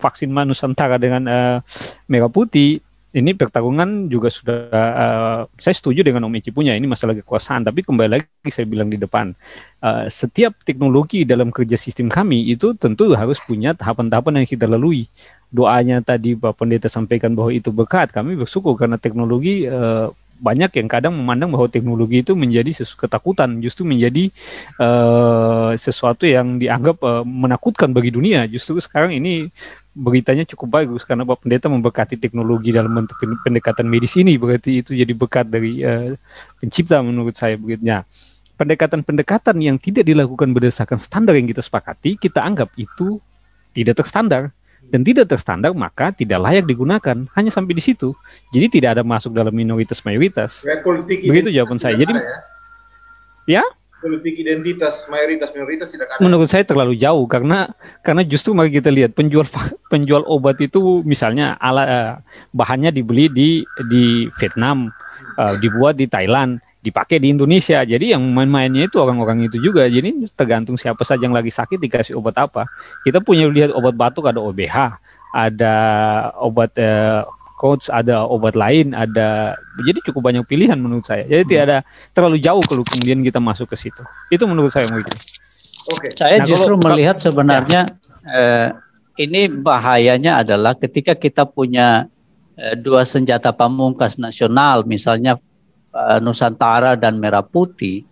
[0.00, 1.56] vaksin Nusantara dengan uh,
[2.08, 2.80] merah putih
[3.10, 7.66] ini pertarungan juga sudah uh, saya setuju dengan Om Ici punya ini masalah kekuasaan.
[7.66, 9.34] Tapi kembali lagi saya bilang di depan
[9.82, 15.10] uh, setiap teknologi dalam kerja sistem kami itu tentu harus punya tahapan-tahapan yang kita lalui.
[15.50, 18.14] Doanya tadi Pak Pendeta sampaikan bahwa itu berkat.
[18.14, 23.60] Kami bersyukur karena teknologi uh, banyak yang kadang memandang bahwa teknologi itu menjadi sesuatu ketakutan,
[23.60, 24.32] justru menjadi
[24.80, 28.48] uh, sesuatu yang dianggap uh, menakutkan bagi dunia.
[28.48, 29.52] Justru sekarang ini
[29.90, 34.38] beritanya cukup bagus karena Pak Pendeta memberkati teknologi dalam bentuk pendekatan medis ini.
[34.38, 36.14] Berarti itu jadi berkat dari uh,
[36.62, 38.06] pencipta menurut saya begitunya
[38.60, 43.18] pendekatan-pendekatan yang tidak dilakukan berdasarkan standar yang kita sepakati kita anggap itu
[43.72, 44.52] tidak terstandar.
[44.90, 47.14] Dan tidak terstandar maka tidak layak digunakan.
[47.38, 48.10] Hanya sampai di situ.
[48.50, 50.66] Jadi tidak ada masuk dalam minoritas mayoritas
[51.30, 51.94] begitu jawaban saya.
[51.94, 52.10] jadi
[53.46, 53.64] ya, ya?
[54.00, 56.20] Politik identitas mayoritas minoritas tidak ada.
[56.24, 57.70] Menurut saya terlalu jauh karena
[58.00, 59.44] karena justru mari kita lihat penjual
[59.92, 62.12] penjual obat itu misalnya ala uh,
[62.56, 64.90] bahannya dibeli di di Vietnam,
[65.36, 66.58] uh, dibuat di Thailand.
[66.80, 67.84] dipakai di Indonesia.
[67.84, 69.84] Jadi yang main-mainnya itu orang-orang itu juga.
[69.84, 72.64] Jadi tergantung siapa saja yang lagi sakit dikasih obat apa.
[73.04, 74.96] Kita punya lihat obat batuk ada OBH,
[75.36, 75.74] ada
[76.40, 77.20] obat eh,
[77.60, 79.52] coach, ada obat lain, ada
[79.84, 81.28] jadi cukup banyak pilihan menurut saya.
[81.28, 81.50] Jadi hmm.
[81.52, 81.78] tidak ada
[82.16, 84.00] terlalu jauh kalau kemudian kita masuk ke situ.
[84.32, 85.12] Itu menurut saya mungkin.
[85.92, 86.08] Oke.
[86.08, 86.10] Okay.
[86.16, 87.92] Saya nah, justru kalau, melihat sebenarnya
[88.24, 88.32] ya.
[88.32, 88.68] eh,
[89.20, 92.08] ini bahayanya adalah ketika kita punya
[92.56, 95.36] eh, dua senjata pamungkas nasional, misalnya
[95.92, 98.08] eh, Nusantara dan Merah Putih,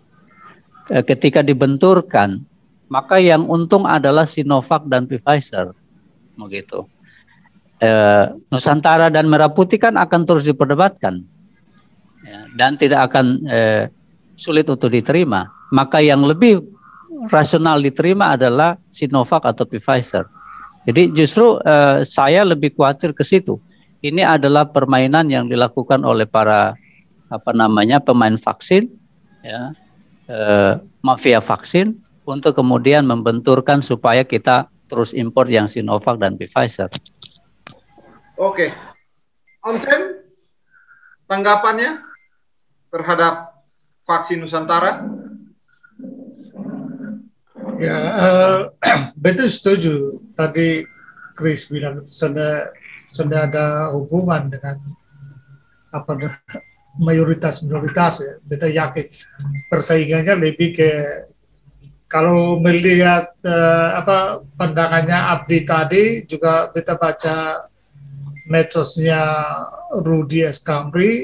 [0.93, 2.45] eh, ketika dibenturkan,
[2.93, 5.73] maka yang untung adalah Sinovac dan Pfizer,
[6.37, 6.85] begitu.
[7.79, 11.23] Eh, Nusantara dan Merah Putih kan akan terus diperdebatkan
[12.27, 13.87] ya, dan tidak akan eh,
[14.35, 15.47] sulit untuk diterima.
[15.71, 16.59] Maka yang lebih
[17.31, 20.27] rasional diterima adalah Sinovac atau Pfizer.
[20.89, 23.61] Jadi justru uh, saya lebih khawatir ke situ.
[24.01, 26.73] Ini adalah permainan yang dilakukan oleh para
[27.29, 28.89] apa namanya pemain vaksin,
[29.45, 29.77] ya,
[30.33, 36.89] uh, mafia vaksin untuk kemudian membenturkan supaya kita terus impor yang Sinovac dan Pfizer.
[38.39, 38.71] Oke,
[39.67, 40.23] Onsen,
[41.27, 42.07] tanggapannya
[42.95, 43.67] terhadap
[44.07, 45.03] vaksin Nusantara?
[47.83, 48.61] Ya, uh,
[49.27, 49.95] betul setuju.
[50.39, 50.87] Tadi
[51.35, 52.71] Chris bilang sudah
[53.11, 54.87] sudah ada hubungan dengan
[55.91, 56.15] apa
[57.03, 58.39] mayoritas minoritas ya.
[58.39, 59.07] Kita yakin
[59.67, 60.91] persaingannya lebih ke
[62.07, 67.68] kalau melihat uh, apa pandangannya Abdi tadi juga kita baca
[68.49, 69.21] medsosnya
[70.03, 71.23] Rudy Escambri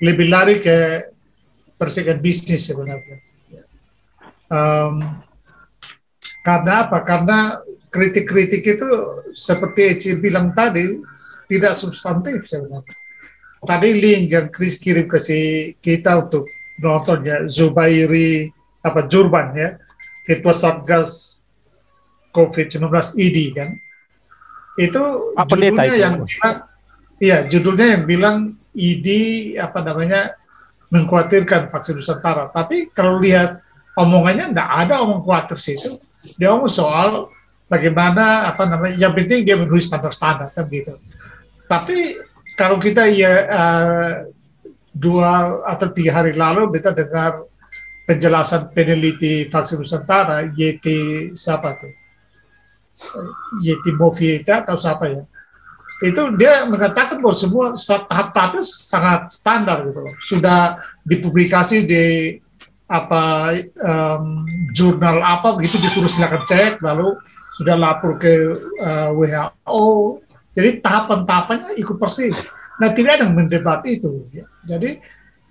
[0.00, 1.10] lebih lari ke
[1.76, 3.18] persaingan bisnis sebenarnya.
[4.46, 5.02] Um,
[6.46, 7.02] karena apa?
[7.02, 7.58] Karena
[7.90, 8.88] kritik-kritik itu
[9.34, 11.02] seperti Eci bilang tadi
[11.50, 12.94] tidak substantif sebenarnya.
[13.66, 16.46] Tadi link yang Chris kirim ke si kita untuk
[16.78, 18.52] nonton ya Zubairi
[18.84, 19.74] apa Jurban ya
[20.28, 21.40] ketua satgas
[22.36, 22.86] COVID-19
[23.16, 23.74] ID kan
[24.76, 25.02] itu
[25.36, 26.02] apa judulnya itu?
[26.04, 26.14] yang
[27.20, 28.36] iya judulnya yang bilang
[28.76, 29.08] ID
[29.56, 30.36] apa namanya
[30.92, 32.52] mengkhawatirkan vaksin Nusantara.
[32.52, 33.64] Tapi kalau lihat
[33.96, 35.98] omongannya enggak ada omong khawatir situ.
[36.36, 37.32] Dia ngomong soal
[37.66, 41.00] bagaimana apa namanya yang penting dia menulis standar-standar kan gitu.
[41.66, 42.20] Tapi
[42.54, 44.12] kalau kita ya uh,
[44.94, 47.48] dua atau tiga hari lalu kita dengar
[48.06, 50.86] penjelasan peneliti vaksin Nusantara YT
[51.34, 52.05] siapa tuh
[53.62, 55.22] YT Movieta atau siapa ya?
[56.04, 57.66] Itu dia mengatakan bahwa semua
[58.08, 60.14] tahap-tahapnya sangat standar gitu loh.
[60.20, 60.76] Sudah
[61.08, 62.04] dipublikasi di
[62.86, 63.50] apa
[63.82, 67.18] um, jurnal apa begitu disuruh silakan cek lalu
[67.58, 69.42] sudah lapor ke uh, eh,
[69.74, 70.22] WHO
[70.54, 72.46] jadi tahapan-tahapannya ikut persis.
[72.78, 74.24] Nah tidak ada yang mendebat itu.
[74.30, 74.46] Ya.
[74.64, 75.02] jadi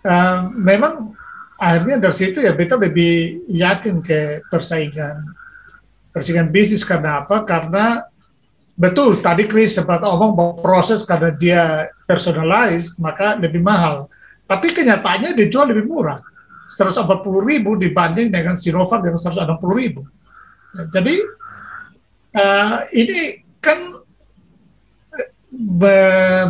[0.08, 1.12] uh, memang
[1.60, 5.28] akhirnya dari situ ya kita lebih yakin ke persaingan
[6.16, 7.44] persaingan bisnis karena apa?
[7.44, 8.08] Karena
[8.80, 14.08] betul tadi Chris sempat ngomong bahwa proses karena dia personalized maka lebih mahal.
[14.48, 16.24] Tapi kenyataannya dijual lebih murah.
[16.72, 20.08] 140 ribu dibanding dengan Sinovac yang 160 ribu.
[20.92, 21.16] jadi
[22.36, 23.96] uh, ini kan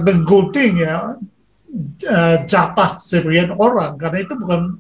[0.02, 1.14] menggunting ya
[2.10, 3.98] uh, jatah sebagian orang.
[3.98, 4.78] Karena itu bukan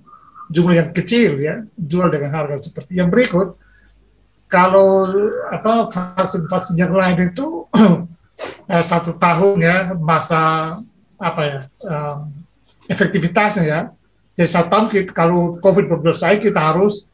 [0.53, 3.57] jumlah yang kecil ya jual dengan harga seperti yang berikut
[4.47, 5.09] kalau
[5.51, 10.77] apa vaksin-vaksin yang lain itu uh, satu tahun ya masa
[11.17, 12.29] apa ya um,
[12.91, 13.81] efektivitasnya ya
[14.35, 17.07] jadi satu tahun kita, kalau COVID belum selesai kita harus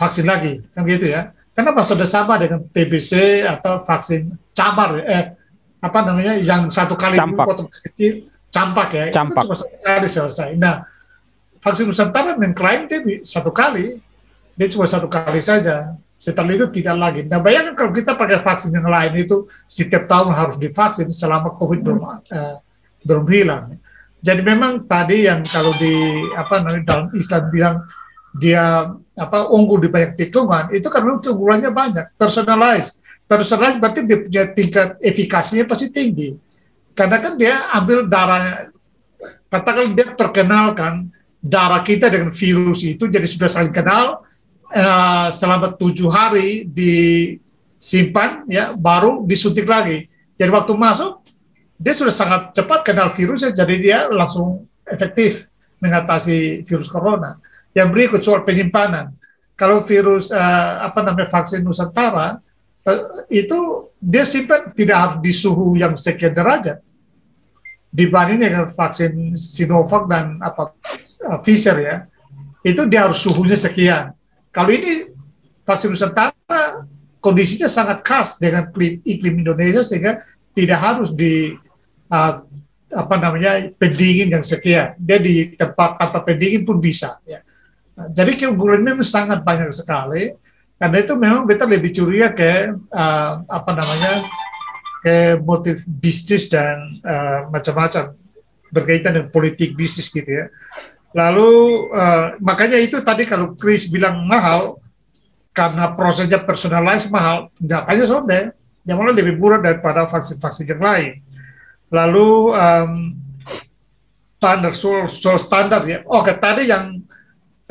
[0.00, 1.36] vaksin lagi, kan gitu ya.
[1.52, 5.36] Kenapa sudah sama dengan TBC atau vaksin camar, eh
[5.78, 7.44] apa namanya yang satu kali campak.
[7.52, 8.12] dulu kecil,
[8.48, 9.44] campak ya, campak.
[9.44, 10.50] itu cuma satu kali selesai.
[10.56, 10.88] Nah,
[11.60, 14.00] vaksin Nusantara mengklaim dia satu kali,
[14.56, 15.92] dia cuma satu kali saja.
[16.18, 17.20] Setelah itu tidak lagi.
[17.30, 21.78] Nah, bayangkan kalau kita pakai vaksin yang lain itu setiap tahun harus divaksin selama COVID
[21.86, 22.58] belum uh,
[23.06, 23.78] belum hilang.
[24.18, 25.94] Jadi memang tadi yang kalau di
[26.34, 27.76] apa namanya dalam Islam bilang
[28.36, 34.44] dia apa unggul di banyak tikungan itu karena keunggulannya banyak personalized personalized berarti dia punya
[34.54, 36.38] tingkat efikasinya pasti tinggi
[36.94, 38.70] karena kan dia ambil darah
[39.50, 41.10] katakan dia perkenalkan
[41.42, 44.22] darah kita dengan virus itu jadi sudah saling kenal
[44.72, 50.08] uh, selama tujuh hari disimpan ya baru disuntik lagi
[50.38, 51.18] jadi waktu masuk
[51.78, 55.46] dia sudah sangat cepat kenal virusnya, jadi dia langsung efektif
[55.78, 57.38] mengatasi virus corona.
[57.70, 59.14] Yang berikut soal penyimpanan.
[59.54, 62.42] Kalau virus uh, apa namanya vaksin Nusantara
[62.82, 66.82] uh, itu dia simpan tidak harus di suhu yang sekian derajat.
[67.88, 70.76] dibanding dengan vaksin Sinovac dan apa
[71.40, 71.96] Pfizer ya,
[72.60, 74.12] itu dia harus suhunya sekian.
[74.52, 75.12] Kalau ini
[75.68, 76.88] vaksin Nusantara
[77.20, 78.70] kondisinya sangat khas dengan
[79.04, 80.22] iklim Indonesia sehingga
[80.56, 81.54] tidak harus di
[82.08, 82.34] uh,
[82.88, 84.96] apa namanya pendingin yang sekian.
[84.96, 87.20] Dia di tempat tanpa pendingin pun bisa.
[87.28, 87.44] Ya.
[87.98, 90.32] Nah, jadi keunggulannya sangat banyak sekali.
[90.78, 94.22] Karena itu memang kita lebih curiga ke uh, apa namanya
[95.02, 98.14] ke motif bisnis dan uh, macam-macam
[98.70, 100.46] berkaitan dengan politik bisnis gitu ya.
[101.16, 101.50] Lalu
[101.92, 104.76] uh, makanya itu tadi kalau Chris bilang mahal
[105.56, 108.40] karena prosesnya personalized mahal, datanya sonde,
[108.86, 111.12] yang mana lebih murah daripada vaksin-vaksin yang lain.
[111.90, 112.92] Lalu um,
[114.38, 116.04] standar, soal, soal standar ya.
[116.06, 117.02] Oke, tadi yang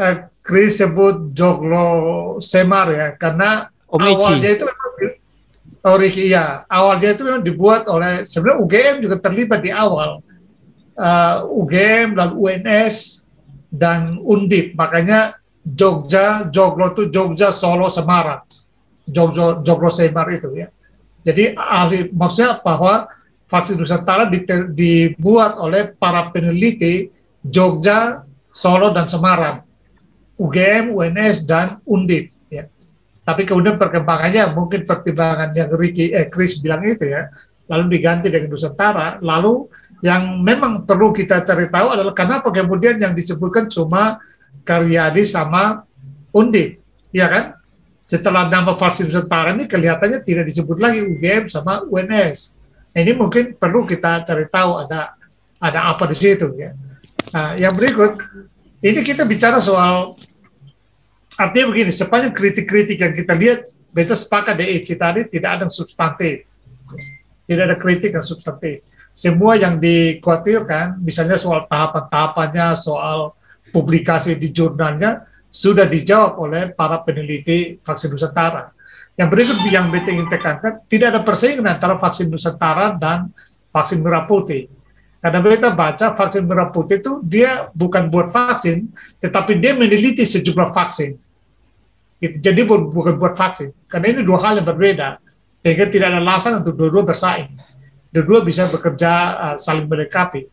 [0.01, 4.11] uh, Chris sebut Joglo Semar ya, karena Omichi.
[4.11, 4.91] awalnya itu memang
[5.87, 10.19] Oriki ya, awalnya itu memang dibuat oleh sebenarnya UGM juga terlibat di awal.
[10.97, 13.16] Uh, UGM lalu UNS
[13.71, 15.35] dan Undip, makanya
[15.67, 18.47] Jogja, Joglo itu Jogja, Solo, Semarang.
[19.07, 20.67] Jogja, Joglo Semar itu ya.
[21.23, 23.07] Jadi ahli maksudnya bahwa
[23.51, 24.27] vaksin Nusantara
[24.71, 27.11] dibuat oleh para peneliti
[27.43, 29.63] Jogja, Solo, dan Semarang,
[30.39, 32.31] UGM, UNS, dan Undip.
[32.51, 32.67] Ya.
[33.27, 37.27] Tapi kemudian perkembangannya mungkin pertimbangan yang Ricky, eh, Chris bilang itu ya,
[37.67, 39.67] lalu diganti dengan Nusantara, lalu
[40.05, 44.21] yang memang perlu kita cari tahu adalah kenapa kemudian yang disebutkan cuma
[44.67, 45.87] Karyadi sama
[46.35, 46.77] Undip,
[47.15, 47.55] ya kan?
[48.03, 52.57] Setelah nama vaksin Nusantara ini kelihatannya tidak disebut lagi UGM sama UNS
[52.97, 55.13] ini mungkin perlu kita cari tahu ada
[55.61, 56.73] ada apa di situ ya.
[57.33, 58.17] Nah, yang berikut
[58.81, 60.17] ini kita bicara soal
[61.37, 63.61] artinya begini sepanjang kritik-kritik yang kita lihat
[63.93, 66.49] beta sepakat di EC tadi tidak ada substantif
[67.45, 68.81] tidak ada kritik yang substantif
[69.17, 73.33] semua yang dikhawatirkan misalnya soal tahapan-tahapannya soal
[73.73, 78.77] publikasi di jurnalnya sudah dijawab oleh para peneliti vaksin Nusantara
[79.17, 83.33] yang berikut yang BT ingin tekankan, tidak ada persaingan antara vaksin Nusantara dan
[83.73, 84.69] vaksin merah putih.
[85.17, 90.69] Karena kita baca vaksin merah putih itu dia bukan buat vaksin, tetapi dia meneliti sejumlah
[90.69, 91.17] vaksin.
[92.21, 92.37] Gitu.
[92.37, 93.73] Jadi bukan buat vaksin.
[93.89, 95.17] Karena ini dua hal yang berbeda.
[95.65, 97.49] Sehingga tidak ada alasan untuk dua-dua bersaing.
[98.11, 100.47] Dua-dua bisa bekerja uh, saling melengkapi.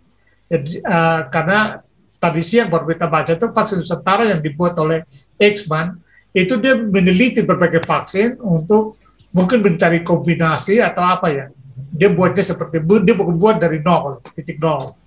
[0.51, 1.81] Jadi, uh, karena
[2.21, 5.05] tadi siang baru kita baca itu vaksin Nusantara yang dibuat oleh
[5.37, 6.01] Xman
[6.35, 8.99] itu dia meneliti berbagai vaksin untuk
[9.31, 11.47] mungkin mencari kombinasi atau apa ya.
[11.95, 14.99] Dia buatnya seperti dia bukan buat dari nol, titik nol.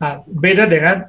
[0.00, 1.08] Nah, beda dengan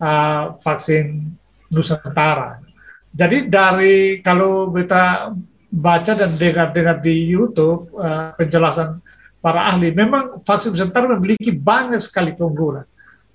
[0.00, 1.36] uh, vaksin
[1.68, 2.64] Nusantara.
[3.10, 5.34] Jadi dari kalau kita
[5.70, 8.98] baca dan dengar-dengar di YouTube uh, penjelasan
[9.40, 12.84] para ahli, memang vaksin Nusantara memiliki banyak sekali keunggulan.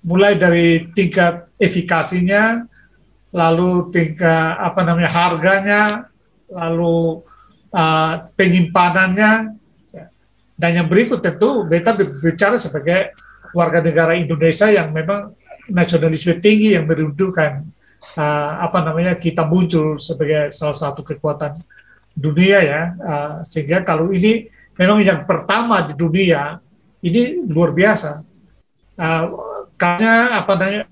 [0.06, 2.62] Mulai dari tingkat efikasinya,
[3.34, 5.82] lalu tingkat apa namanya harganya,
[6.46, 7.26] lalu
[7.74, 9.58] uh, penyimpanannya,
[9.90, 10.06] ya.
[10.54, 13.10] dan yang berikut tentu beta bicara sebagai
[13.50, 15.34] warga negara Indonesia yang memang
[15.66, 17.66] nasionalisme tinggi yang menunjukkan
[18.14, 21.58] uh, apa namanya kita muncul sebagai salah satu kekuatan
[22.14, 24.46] dunia ya, uh, sehingga kalau ini
[24.76, 26.60] memang yang pertama di dunia
[27.04, 28.24] ini luar biasa.
[28.96, 29.24] Uh,
[29.76, 30.84] karena apa namanya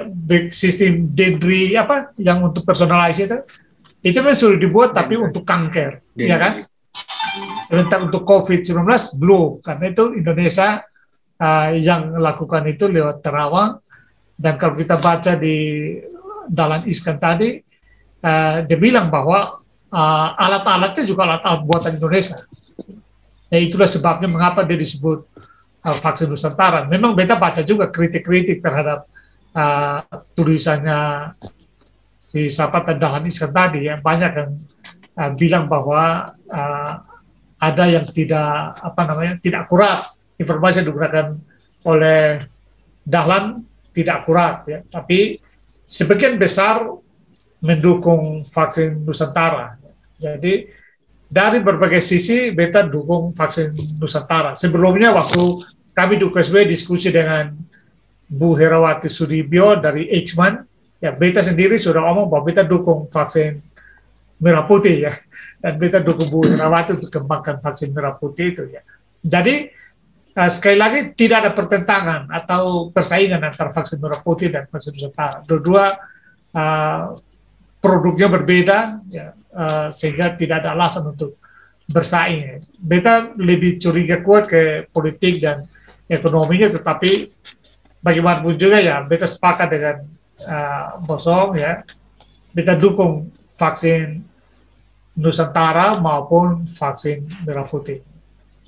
[0.53, 3.39] sistem dendri apa yang untuk personalisasi itu
[4.05, 6.29] itu kan sudah dibuat tapi untuk kanker dendri.
[6.29, 6.53] ya kan
[7.65, 8.85] sementara untuk COVID-19
[9.25, 10.85] belum karena itu Indonesia
[11.41, 13.81] uh, yang melakukan itu lewat terawang
[14.37, 15.57] dan kalau kita baca di
[16.45, 17.57] dalam iskan tadi
[18.21, 22.45] uh, dia bilang bahwa uh, alat-alatnya juga alat-alat buatan Indonesia
[23.49, 25.25] ya itulah sebabnya mengapa dia disebut
[25.85, 26.89] uh, vaksin Nusantara.
[26.89, 29.07] Memang beta baca juga kritik-kritik terhadap
[29.55, 30.01] uh,
[30.33, 31.33] tulisannya
[32.17, 34.51] si Sapat dan Dahlan Iskan tadi yang banyak yang
[35.21, 36.93] uh, bilang bahwa uh,
[37.61, 40.01] ada yang tidak apa namanya tidak akurat.
[40.35, 41.27] Informasi yang digunakan
[41.87, 42.43] oleh
[43.07, 43.63] Dahlan
[43.95, 44.83] tidak akurat ya.
[44.91, 45.39] Tapi
[45.87, 46.83] sebagian besar
[47.63, 49.79] mendukung vaksin Nusantara.
[50.19, 50.69] Jadi
[51.35, 57.55] dari berbagai sisi beta dukung vaksin Nusantara sebelumnya waktu kami di UKSW diskusi dengan
[58.27, 60.63] Bu Herawati Sudibyo dari Hman,
[60.99, 63.63] ya beta sendiri sudah ngomong bahwa beta dukung vaksin
[64.43, 65.13] merah putih ya,
[65.63, 68.83] dan beta dukung Bu Herawati untuk kembangkan vaksin merah putih itu ya.
[69.23, 69.71] Jadi
[70.35, 75.47] uh, sekali lagi tidak ada pertentangan atau persaingan antara vaksin merah putih dan vaksin Nusantara.
[75.47, 75.95] Dua-dua
[76.59, 77.15] uh,
[77.85, 78.79] produknya berbeda,
[79.13, 81.37] ya, uh, sehingga tidak ada alasan untuk
[81.85, 82.65] bersaing.
[82.81, 85.69] Beta lebih curiga kuat ke politik dan
[86.09, 87.29] ekonominya, tetapi
[88.05, 89.97] bagaimanapun juga ya beta sepakat dengan
[90.45, 91.81] uh, Bosong ya
[92.53, 94.21] beta dukung vaksin
[95.17, 98.05] Nusantara maupun vaksin merah putih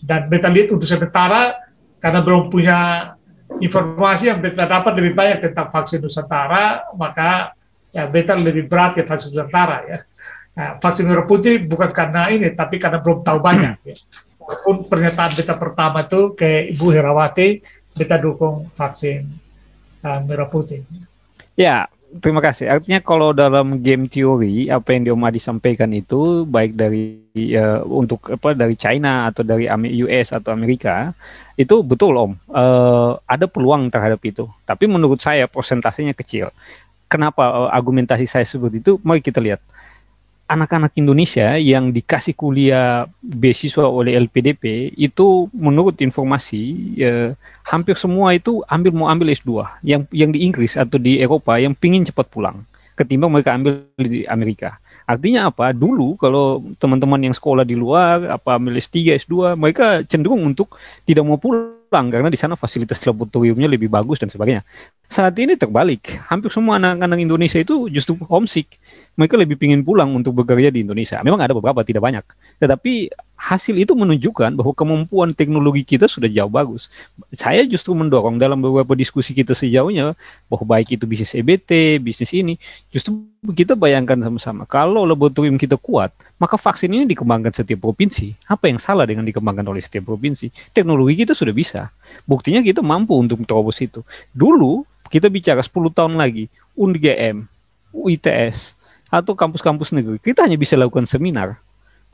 [0.01, 1.53] dan beta lihat untuk sementara
[2.01, 3.12] karena belum punya
[3.61, 7.53] informasi yang beta dapat lebih banyak tentang vaksin Nusantara maka
[7.97, 9.99] ya beta lebih berat ke vaksin Nusantara ya
[10.53, 13.97] nah, vaksin merah putih bukan karena ini tapi karena belum tahu banyak ya.
[14.36, 17.64] walaupun pernyataan beta pertama itu ke Ibu Herawati
[17.97, 19.24] kita dukung vaksin
[20.05, 20.84] uh, merah putih.
[21.57, 21.88] Ya,
[22.20, 22.68] terima kasih.
[22.68, 27.16] Artinya kalau dalam game teori apa yang Diomadi sampaikan itu baik dari
[27.57, 29.66] uh, untuk apa dari China atau dari
[30.05, 31.16] US atau Amerika
[31.57, 32.32] itu betul Om.
[32.53, 34.44] Uh, ada peluang terhadap itu.
[34.68, 36.53] Tapi menurut saya persentasenya kecil.
[37.07, 38.99] Kenapa uh, argumentasi saya seperti itu?
[39.03, 39.63] Mari kita lihat
[40.47, 46.63] anak-anak Indonesia yang dikasih kuliah beasiswa oleh LPDP itu menurut informasi
[46.95, 47.35] ya,
[47.67, 51.75] hampir semua itu ambil mau ambil S2 yang yang di Inggris atau di Eropa yang
[51.75, 52.63] pingin cepat pulang
[52.97, 54.81] ketimbang mereka ambil di Amerika.
[55.07, 55.71] Artinya apa?
[55.71, 60.75] Dulu kalau teman-teman yang sekolah di luar apa ambil S3, S2, mereka cenderung untuk
[61.07, 64.67] tidak mau pulang karena di sana fasilitas laboratoriumnya lebih bagus dan sebagainya.
[65.07, 68.83] Saat ini terbalik, hampir semua anak-anak Indonesia itu justru homesick
[69.17, 71.23] mereka lebih ingin pulang untuk bekerja di Indonesia.
[71.25, 72.25] Memang ada beberapa, tidak banyak.
[72.61, 76.89] Tetapi hasil itu menunjukkan bahwa kemampuan teknologi kita sudah jauh bagus.
[77.37, 80.16] Saya justru mendorong dalam beberapa diskusi kita sejauhnya
[80.49, 82.57] bahwa baik itu bisnis EBT, bisnis ini,
[82.89, 84.64] justru kita bayangkan sama-sama.
[84.64, 86.11] Kalau laboratorium kita kuat,
[86.41, 88.34] maka vaksin ini dikembangkan setiap provinsi.
[88.49, 90.51] Apa yang salah dengan dikembangkan oleh setiap provinsi?
[90.72, 91.93] Teknologi kita sudah bisa.
[92.26, 94.01] Buktinya kita mampu untuk terobos itu.
[94.32, 94.82] Dulu
[95.12, 97.47] kita bicara 10 tahun lagi, UNGM,
[97.95, 98.74] UITS,
[99.07, 101.62] atau kampus-kampus negeri, kita hanya bisa lakukan seminar.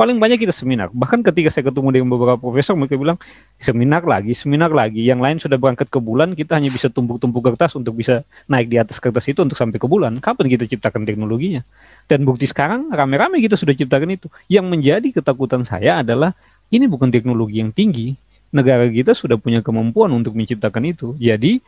[0.02, 0.90] Paling banyak kita seminar.
[0.90, 3.22] Bahkan ketika saya ketemu dengan beberapa profesor, mereka bilang
[3.54, 4.98] seminar lagi, seminar lagi.
[4.98, 8.82] Yang lain sudah berangkat ke bulan, kita hanya bisa tumpuk-tumpuk kertas untuk bisa naik di
[8.82, 10.18] atas kertas itu untuk sampai ke bulan.
[10.18, 11.62] Kapan kita ciptakan teknologinya?
[12.10, 14.26] Dan bukti sekarang rame-rame kita sudah ciptakan itu.
[14.50, 16.34] Yang menjadi ketakutan saya adalah
[16.74, 18.18] ini bukan teknologi yang tinggi.
[18.50, 21.14] Negara kita sudah punya kemampuan untuk menciptakan itu.
[21.14, 21.62] Jadi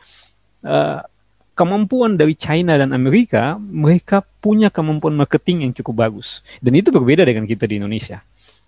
[0.67, 0.99] uh,
[1.55, 6.43] kemampuan dari China dan Amerika, mereka punya kemampuan marketing yang cukup bagus.
[6.59, 8.19] Dan itu berbeda dengan kita di Indonesia.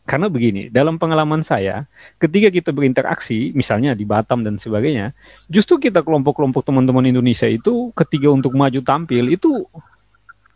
[0.08, 1.84] Karena begini, dalam pengalaman saya,
[2.16, 5.12] ketika kita berinteraksi, misalnya di Batam dan sebagainya,
[5.52, 9.68] justru kita kelompok-kelompok teman-teman Indonesia itu ketika untuk maju tampil itu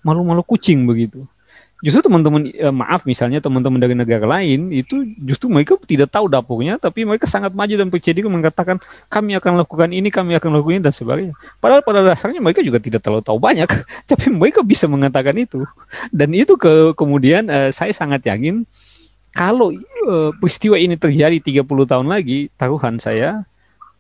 [0.08, 1.28] malu-malu kucing begitu
[1.82, 6.78] justru teman-teman eh, maaf misalnya teman-teman dari negara lain itu justru mereka tidak tahu dapurnya
[6.78, 8.78] tapi mereka sangat maju dan percaya diri mengatakan
[9.10, 11.34] kami akan lakukan ini kami akan lakukan ini dan sebagainya.
[11.58, 13.70] Padahal pada dasarnya mereka juga tidak terlalu tahu banyak
[14.10, 15.66] tapi mereka bisa mengatakan itu.
[16.14, 18.64] Dan itu ke kemudian eh, saya sangat yakin
[19.34, 23.42] kalau eh, peristiwa ini terjadi 30 tahun lagi taruhan saya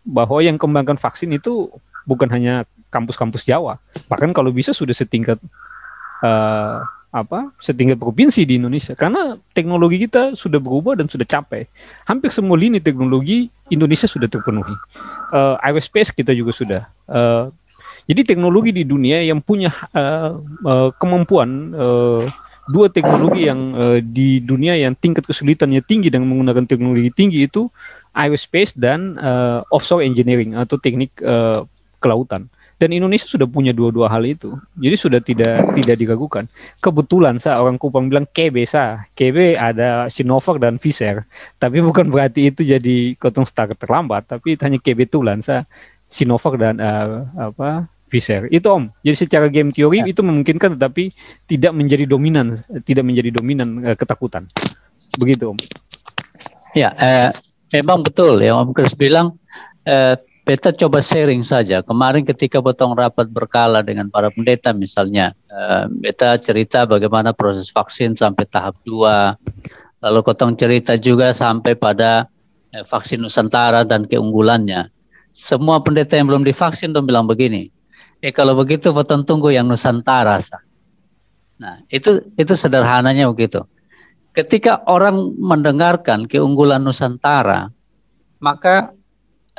[0.06, 1.70] bahwa yang kembangkan vaksin itu
[2.06, 3.82] bukan hanya kampus-kampus Jawa.
[4.10, 5.38] Bahkan kalau bisa sudah setingkat
[6.26, 8.96] uh, apa setingkat provinsi di Indonesia.
[8.96, 11.68] Karena teknologi kita sudah berubah dan sudah capai.
[12.08, 14.74] Hampir semua lini teknologi Indonesia sudah terpenuhi.
[15.36, 16.82] Uh, aerospace kita juga sudah.
[17.06, 17.52] Uh,
[18.08, 22.24] jadi teknologi di dunia yang punya uh, uh, kemampuan uh,
[22.72, 27.68] dua teknologi yang uh, di dunia yang tingkat kesulitannya tinggi dengan menggunakan teknologi tinggi itu
[28.16, 31.68] aerospace dan uh, offshore engineering atau teknik uh,
[32.00, 32.48] kelautan
[32.82, 34.58] dan Indonesia sudah punya dua-dua hal itu.
[34.74, 36.50] Jadi sudah tidak tidak diragukan.
[36.82, 39.06] Kebetulan sa orang Kupang bilang KB sa.
[39.14, 41.30] KB ada Sinovac dan Pfizer.
[41.62, 44.26] Tapi bukan berarti itu jadi kotong start terlambat.
[44.26, 45.70] Tapi hanya KB tulan sa.
[46.10, 48.50] Sinovac dan uh, apa Pfizer.
[48.50, 48.90] Itu om.
[49.06, 50.10] Jadi secara game teori ya.
[50.10, 51.14] itu memungkinkan tetapi
[51.46, 54.50] tidak menjadi dominan tidak menjadi dominan uh, ketakutan.
[55.22, 55.60] Begitu om.
[56.74, 57.30] Ya eh,
[57.78, 59.38] memang betul ya om Chris bilang
[59.86, 61.86] eh, Beta coba sharing saja.
[61.86, 65.38] Kemarin ketika potong rapat berkala dengan para pendeta misalnya,
[66.02, 70.02] beta cerita bagaimana proses vaksin sampai tahap 2.
[70.02, 72.26] Lalu kotong cerita juga sampai pada
[72.74, 74.90] uh, vaksin Nusantara dan keunggulannya.
[75.32, 77.70] Semua pendeta yang belum divaksin dong bilang begini.
[78.20, 80.42] Eh kalau begitu potong tunggu yang Nusantara.
[80.42, 80.60] Sah.
[81.62, 83.62] Nah, itu itu sederhananya begitu.
[84.34, 87.70] Ketika orang mendengarkan keunggulan Nusantara,
[88.42, 88.90] maka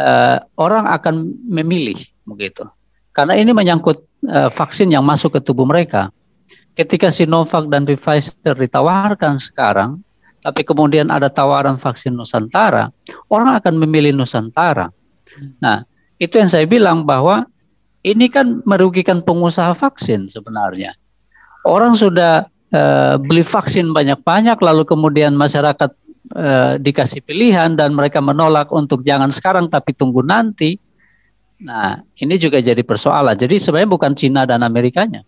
[0.03, 1.97] uh, orang akan memilih
[2.27, 2.67] begitu.
[3.15, 6.11] Karena ini menyangkut uh, vaksin yang masuk ke tubuh mereka.
[6.75, 10.01] Ketika Sinovac dan Pfizer ditawarkan sekarang,
[10.43, 12.91] tapi kemudian ada tawaran vaksin Nusantara,
[13.31, 14.91] orang akan memilih Nusantara.
[15.63, 15.87] Nah,
[16.19, 17.47] itu yang saya bilang bahwa
[18.03, 20.97] ini kan merugikan pengusaha vaksin sebenarnya.
[21.63, 25.95] Orang sudah uh, beli vaksin banyak-banyak, lalu kemudian masyarakat
[26.33, 30.77] eh, dikasih pilihan dan mereka menolak untuk jangan sekarang tapi tunggu nanti,
[31.63, 33.39] Nah, ini juga jadi persoalan.
[33.39, 35.23] Jadi sebenarnya bukan Cina dan Amerikanya,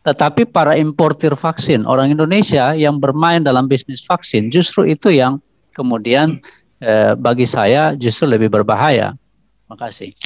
[0.00, 5.36] tetapi para importir vaksin orang Indonesia yang bermain dalam bisnis vaksin justru itu yang
[5.76, 6.40] kemudian
[6.80, 9.12] eh, bagi saya justru lebih berbahaya.
[9.68, 10.16] Makasih.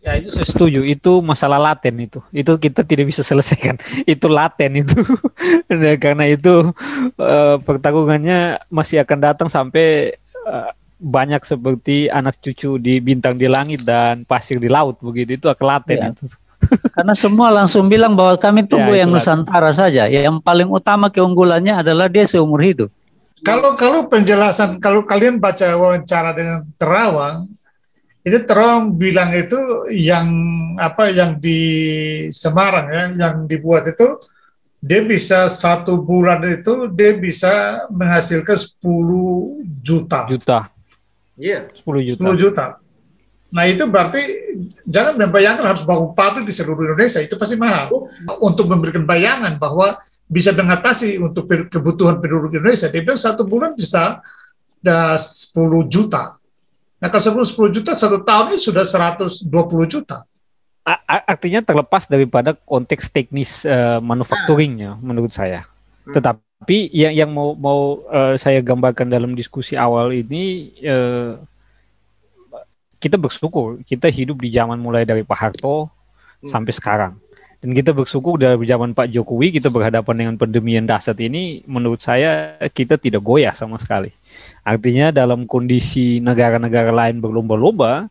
[0.00, 0.80] Ya itu saya setuju.
[0.80, 2.24] Itu masalah laten itu.
[2.32, 3.76] Itu kita tidak bisa selesaikan.
[4.08, 4.96] Itu laten itu.
[5.68, 6.72] nah, karena itu
[7.20, 10.16] uh, pertarungannya masih akan datang sampai
[10.48, 15.46] uh, banyak seperti anak cucu di bintang di langit dan pasir di laut begitu itu
[15.48, 16.08] akelaten ya.
[16.12, 16.24] itu.
[16.96, 20.08] Karena semua langsung bilang bahwa kami tunggu ya, yang Nusantara saja.
[20.08, 22.92] Yang paling utama keunggulannya adalah dia seumur hidup.
[23.40, 27.48] Kalau kalau penjelasan kalau kalian baca wawancara dengan Terawang
[28.20, 30.28] itu Terawang bilang itu yang
[30.76, 31.60] apa yang di
[32.32, 34.20] Semarang ya yang dibuat itu
[34.80, 40.24] dia bisa satu bulan itu dia bisa menghasilkan 10 juta.
[40.24, 40.58] Juta.
[41.36, 41.68] Iya.
[41.84, 42.20] 10 juta.
[42.32, 42.66] 10 juta.
[43.50, 44.22] Nah itu berarti
[44.88, 47.92] jangan membayangkan harus bangun pabrik di seluruh Indonesia itu pasti mahal.
[48.40, 50.00] Untuk memberikan bayangan bahwa
[50.30, 54.24] bisa mengatasi untuk kebutuhan penduduk Indonesia, dia bilang satu bulan bisa
[54.80, 56.39] ada 10 juta.
[57.00, 59.48] Nah kalau 10, 10 juta satu tahun ini sudah 120
[59.88, 60.28] juta.
[61.08, 65.00] Artinya terlepas daripada konteks teknis uh, manufacturingnya nah.
[65.00, 65.64] menurut saya.
[66.04, 66.16] Hmm.
[66.16, 71.40] Tetapi yang yang mau mau uh, saya gambarkan dalam diskusi awal ini uh,
[73.00, 76.48] kita bersyukur kita hidup di zaman mulai dari Pak Harto hmm.
[76.52, 77.12] sampai sekarang.
[77.60, 82.00] Dan kita bersyukur dari zaman Pak Jokowi kita berhadapan dengan pandemi yang dahsyat ini menurut
[82.00, 84.16] saya kita tidak goyah sama sekali.
[84.64, 88.08] Artinya dalam kondisi negara-negara lain berlomba-lomba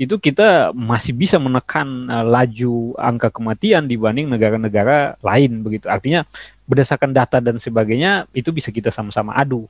[0.00, 5.88] itu kita masih bisa menekan uh, laju angka kematian dibanding negara-negara lain begitu.
[5.88, 6.28] Artinya
[6.68, 9.64] berdasarkan data dan sebagainya itu bisa kita sama-sama adu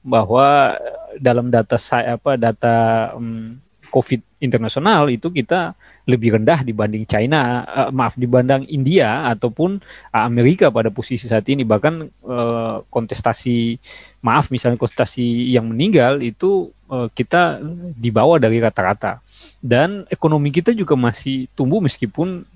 [0.00, 2.76] bahwa uh, dalam data saya apa data
[3.12, 3.60] um,
[3.90, 5.74] COVID internasional itu kita
[6.08, 9.82] lebih rendah dibanding China, uh, maaf dibanding India ataupun
[10.14, 13.76] uh, Amerika pada posisi saat ini bahkan uh, kontestasi
[14.22, 17.60] maaf misalnya kontestasi yang meninggal itu uh, kita
[17.98, 19.18] di bawah dari rata-rata
[19.60, 22.48] dan ekonomi kita juga masih tumbuh meskipun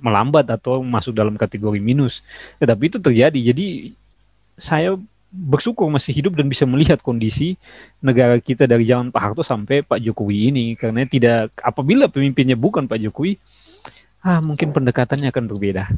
[0.00, 2.22] melambat atau masuk dalam kategori minus.
[2.60, 3.40] Tetapi itu terjadi.
[3.52, 3.66] Jadi
[4.60, 4.94] saya
[5.30, 7.54] bersyukur masih hidup dan bisa melihat kondisi
[8.02, 10.74] negara kita dari zaman Pak Harto sampai Pak Jokowi ini.
[10.74, 13.38] Karena tidak apabila pemimpinnya bukan Pak Jokowi
[14.20, 15.88] ah mungkin pendekatannya akan berbeda.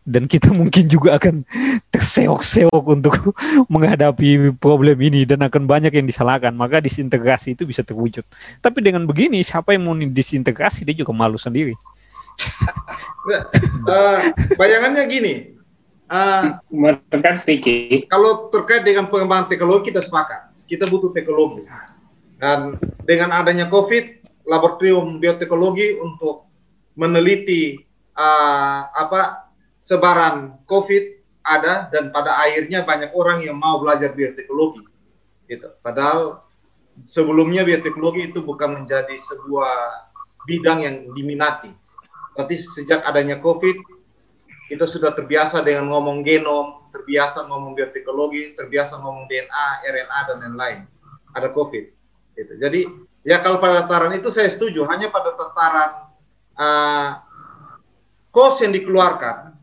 [0.00, 1.46] Dan kita mungkin juga akan
[1.94, 3.14] terseok-seok untuk
[3.72, 6.52] menghadapi problem ini dan akan banyak yang disalahkan.
[6.52, 8.26] Maka disintegrasi itu bisa terwujud.
[8.58, 11.72] Tapi dengan begini siapa yang mau disintegrasi dia juga malu sendiri.
[13.84, 15.59] Uh, bayangannya gini
[16.10, 16.58] uh,
[18.10, 21.64] kalau terkait dengan pengembangan teknologi kita sepakat kita butuh teknologi
[22.42, 26.50] dan dengan adanya COVID laboratorium bioteknologi untuk
[26.98, 27.78] meneliti
[28.18, 29.50] uh, apa
[29.80, 34.84] sebaran COVID ada dan pada akhirnya banyak orang yang mau belajar bioteknologi.
[35.48, 35.66] Gitu.
[35.80, 36.44] Padahal
[37.02, 40.04] sebelumnya bioteknologi itu bukan menjadi sebuah
[40.44, 41.72] bidang yang diminati.
[42.36, 43.76] Tapi sejak adanya COVID,
[44.70, 50.78] kita sudah terbiasa dengan ngomong genom, terbiasa ngomong bioteknologi, terbiasa ngomong DNA, RNA dan lain-lain.
[51.34, 51.84] Ada COVID.
[52.38, 52.54] Gitu.
[52.62, 52.86] Jadi
[53.26, 54.86] ya kalau pada tataran itu saya setuju.
[54.86, 55.90] Hanya pada tataran
[56.54, 57.08] uh,
[58.30, 59.58] cost yang dikeluarkan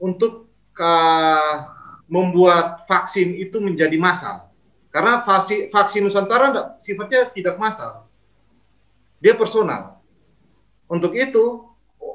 [0.00, 0.48] untuk
[0.80, 1.54] uh,
[2.08, 4.48] membuat vaksin itu menjadi massal.
[4.88, 8.08] Karena vaksin, vaksin Nusantara sifatnya tidak massal.
[9.20, 10.00] Dia personal.
[10.88, 11.68] Untuk itu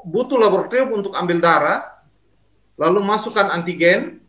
[0.09, 1.90] butuh laboratorium untuk ambil darah,
[2.79, 4.21] lalu masukkan antigen,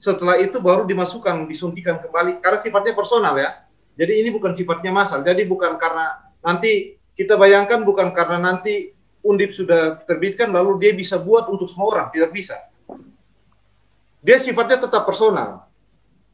[0.00, 2.42] setelah itu baru dimasukkan, disuntikan kembali.
[2.42, 3.64] Karena sifatnya personal ya.
[3.98, 5.26] Jadi ini bukan sifatnya massal.
[5.26, 8.94] Jadi bukan karena nanti kita bayangkan bukan karena nanti
[9.26, 12.54] undip sudah terbitkan lalu dia bisa buat untuk semua orang, tidak bisa
[14.22, 15.70] dia sifatnya tetap personal.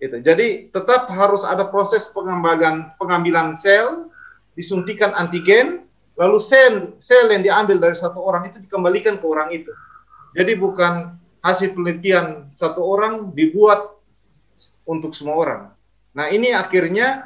[0.00, 0.20] Itu.
[0.20, 4.10] Jadi tetap harus ada proses pengembangan pengambilan sel,
[4.58, 5.86] disuntikan antigen,
[6.18, 9.70] lalu sel sel yang diambil dari satu orang itu dikembalikan ke orang itu.
[10.34, 11.14] Jadi bukan
[11.44, 14.00] hasil penelitian satu orang dibuat
[14.88, 15.62] untuk semua orang.
[16.16, 17.20] Nah ini akhirnya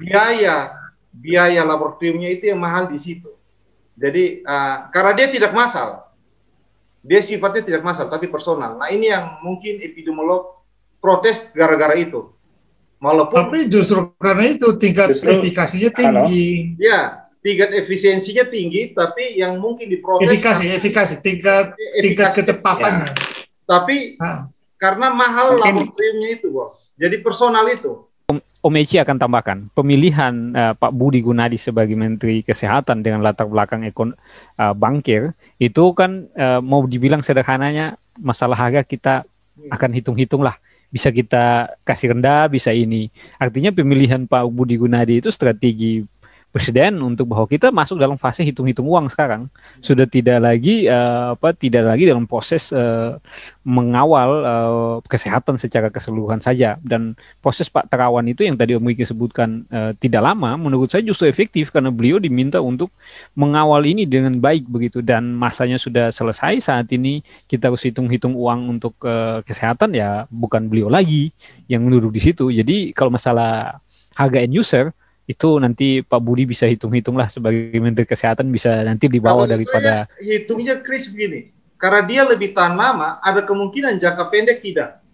[0.00, 0.72] biaya
[1.12, 3.28] biaya laboratoriumnya itu yang mahal di situ.
[3.98, 6.08] Jadi uh, karena dia tidak masal,
[7.04, 8.80] dia sifatnya tidak masal tapi personal.
[8.80, 10.64] Nah ini yang mungkin epidemiolog
[11.04, 12.32] protes gara-gara itu.
[12.98, 16.74] Walaupun tapi justru karena itu tingkat justru, efikasinya tinggi.
[16.74, 16.82] Halo?
[16.82, 17.00] Ya,
[17.46, 23.14] tingkat efisiensinya tinggi, tapi yang mungkin diprotes efikasi, efikasi, tingkat efikasi, tingkat ketepatannya.
[23.14, 23.46] Ya.
[23.68, 24.48] Tapi ha.
[24.80, 26.88] karena mahal laboratoriumnya itu, bos.
[26.96, 28.08] Jadi personal itu.
[28.58, 33.86] Om Eci akan tambahkan pemilihan uh, Pak Budi Gunadi sebagai Menteri Kesehatan dengan latar belakang
[33.86, 34.18] ekon
[34.58, 35.30] uh, bankir
[35.62, 39.22] itu kan uh, mau dibilang sederhananya masalah harga kita
[39.70, 40.58] akan hitung-hitung lah
[40.90, 46.02] bisa kita kasih rendah bisa ini artinya pemilihan Pak Budi Gunadi itu strategi
[46.48, 49.52] presiden untuk bahwa kita masuk dalam fase hitung-hitung uang sekarang.
[49.84, 53.20] Sudah tidak lagi uh, apa tidak lagi dalam proses uh,
[53.68, 56.80] mengawal uh, kesehatan secara keseluruhan saja.
[56.80, 57.12] Dan
[57.44, 61.28] proses Pak Terawan itu yang tadi Om Wiki sebutkan uh, tidak lama menurut saya justru
[61.28, 62.88] efektif karena beliau diminta untuk
[63.36, 65.04] mengawal ini dengan baik begitu.
[65.04, 70.66] Dan masanya sudah selesai saat ini kita harus hitung-hitung uang untuk uh, kesehatan ya bukan
[70.72, 71.28] beliau lagi
[71.68, 72.48] yang duduk di situ.
[72.48, 73.84] Jadi kalau masalah
[74.16, 74.96] harga end user
[75.28, 80.08] itu nanti Pak Budi bisa hitung-hitung lah sebagai Menteri Kesehatan bisa nanti dibawa Kalau daripada
[80.24, 85.04] hitungnya Chris begini karena dia lebih tahan lama ada kemungkinan jangka pendek tidak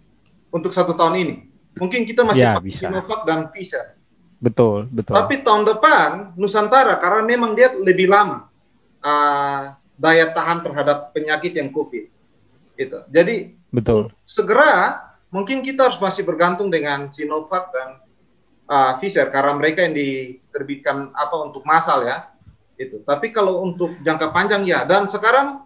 [0.55, 1.35] untuk satu tahun ini.
[1.75, 3.99] Mungkin kita masih ya, pakai Sinovac dan Pfizer.
[4.39, 5.19] Betul betul.
[5.19, 6.09] Tapi tahun depan
[6.39, 8.47] Nusantara karena memang dia lebih lama
[9.03, 12.07] uh, daya tahan terhadap penyakit yang COVID
[12.79, 13.03] gitu.
[13.11, 14.15] Jadi betul.
[14.23, 18.04] segera mungkin kita harus masih bergantung dengan Sinovac dan
[18.69, 22.29] uh, Pfizer karena mereka yang diterbitkan apa untuk masal ya
[22.75, 23.01] itu.
[23.05, 25.63] Tapi kalau untuk jangka panjang ya dan sekarang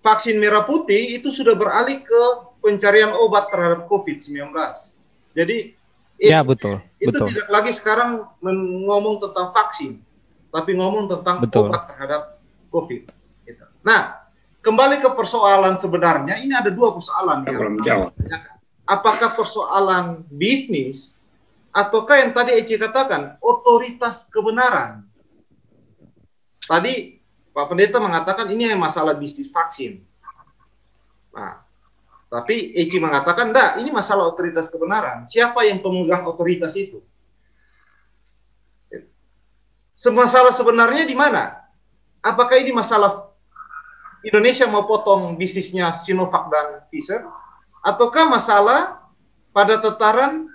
[0.00, 2.22] vaksin merah putih itu sudah beralih ke
[2.64, 4.52] pencarian obat terhadap COVID-19.
[5.36, 5.76] Jadi
[6.20, 6.80] ya betul.
[7.00, 7.26] Itu betul.
[7.32, 8.24] tidak lagi sekarang
[8.86, 10.00] ngomong tentang vaksin,
[10.52, 11.68] tapi ngomong tentang betul.
[11.68, 12.40] obat terhadap
[12.72, 13.08] COVID.
[13.48, 13.64] Gitu.
[13.84, 14.20] Nah,
[14.64, 18.12] kembali ke persoalan sebenarnya ini ada dua persoalan yang jawab.
[18.90, 21.19] Apakah persoalan bisnis
[21.70, 25.06] ataukah yang tadi Eci katakan otoritas kebenaran?
[26.66, 27.18] Tadi
[27.50, 30.02] Pak Pendeta mengatakan ini masalah bisnis vaksin.
[31.34, 31.62] Nah,
[32.30, 35.26] tapi Eci mengatakan enggak, ini masalah otoritas kebenaran.
[35.26, 37.02] Siapa yang pemegang otoritas itu?
[40.00, 41.60] Masalah sebenarnya di mana?
[42.24, 43.34] Apakah ini masalah
[44.24, 47.26] Indonesia mau potong bisnisnya Sinovac dan Pfizer?
[47.84, 49.10] Ataukah masalah
[49.52, 50.48] pada tataran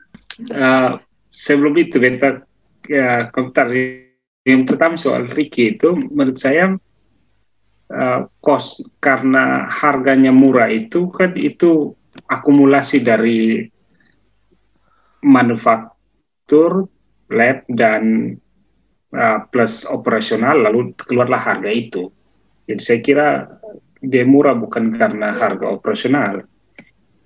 [0.49, 0.97] uh,
[1.35, 2.47] sebelum itu kita
[2.87, 3.67] ya komentar
[4.47, 6.79] yang pertama soal Ricky itu menurut saya
[7.91, 11.91] uh, kos karena harganya murah itu kan itu
[12.31, 13.67] akumulasi dari
[15.25, 16.87] manufaktur
[17.33, 18.37] lab dan
[19.11, 22.13] uh, plus operasional lalu keluarlah harga itu.
[22.69, 23.27] Jadi saya kira
[24.05, 26.45] dia murah bukan karena harga operasional.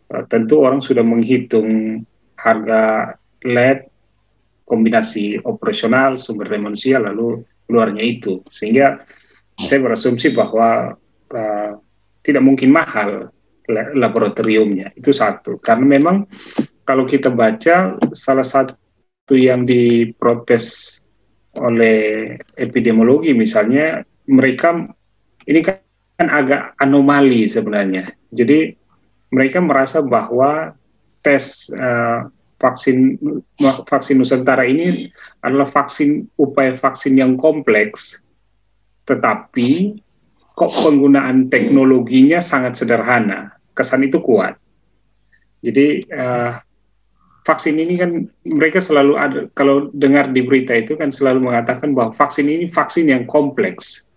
[0.07, 2.01] Uh, tentu orang sudah menghitung
[2.39, 3.13] harga
[3.43, 3.88] lab
[4.69, 8.45] kombinasi operasional sumber daya manusia lalu keluarnya itu.
[8.53, 9.01] Sehingga
[9.57, 10.93] saya berasumsi bahwa
[11.33, 11.71] uh,
[12.21, 13.33] tidak mungkin mahal
[13.73, 14.93] laboratoriumnya.
[14.93, 15.57] Itu satu.
[15.57, 16.29] Karena memang
[16.85, 20.97] kalau kita baca salah satu yang diprotes
[21.57, 24.85] oleh epidemiologi misalnya mereka
[25.49, 28.13] ini kan agak anomali sebenarnya.
[28.29, 28.73] Jadi
[29.33, 30.73] mereka merasa bahwa
[31.21, 32.29] tes uh,
[32.59, 33.17] vaksin
[33.87, 35.07] vaksin Nusantara ini
[35.41, 38.19] adalah vaksin upaya vaksin yang kompleks,
[39.07, 39.95] tetapi
[40.59, 44.59] kok penggunaan teknologinya sangat sederhana, kesan itu kuat.
[45.63, 46.59] Jadi uh,
[47.47, 52.11] vaksin ini kan mereka selalu ada kalau dengar di berita itu kan selalu mengatakan bahwa
[52.11, 54.11] vaksin ini vaksin yang kompleks,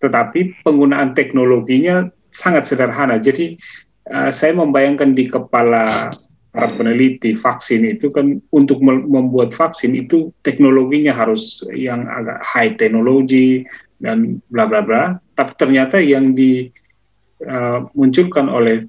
[0.00, 3.20] tetapi penggunaan teknologinya sangat sederhana.
[3.20, 3.60] Jadi
[4.08, 6.08] uh, saya membayangkan di kepala
[6.54, 13.66] para peneliti vaksin itu kan untuk membuat vaksin itu teknologinya harus yang agak high teknologi
[13.98, 15.18] dan bla bla bla.
[15.34, 18.86] Tapi ternyata yang dimunculkan uh, oleh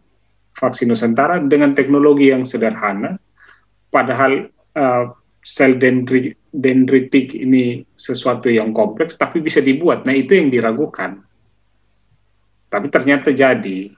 [0.53, 3.17] vaksin Nusantara dengan teknologi yang sederhana,
[3.89, 4.45] padahal
[4.77, 5.09] uh,
[5.41, 10.05] sel dendri, dendritik ini sesuatu yang kompleks, tapi bisa dibuat.
[10.05, 11.17] Nah itu yang diragukan.
[12.69, 13.89] Tapi ternyata jadi.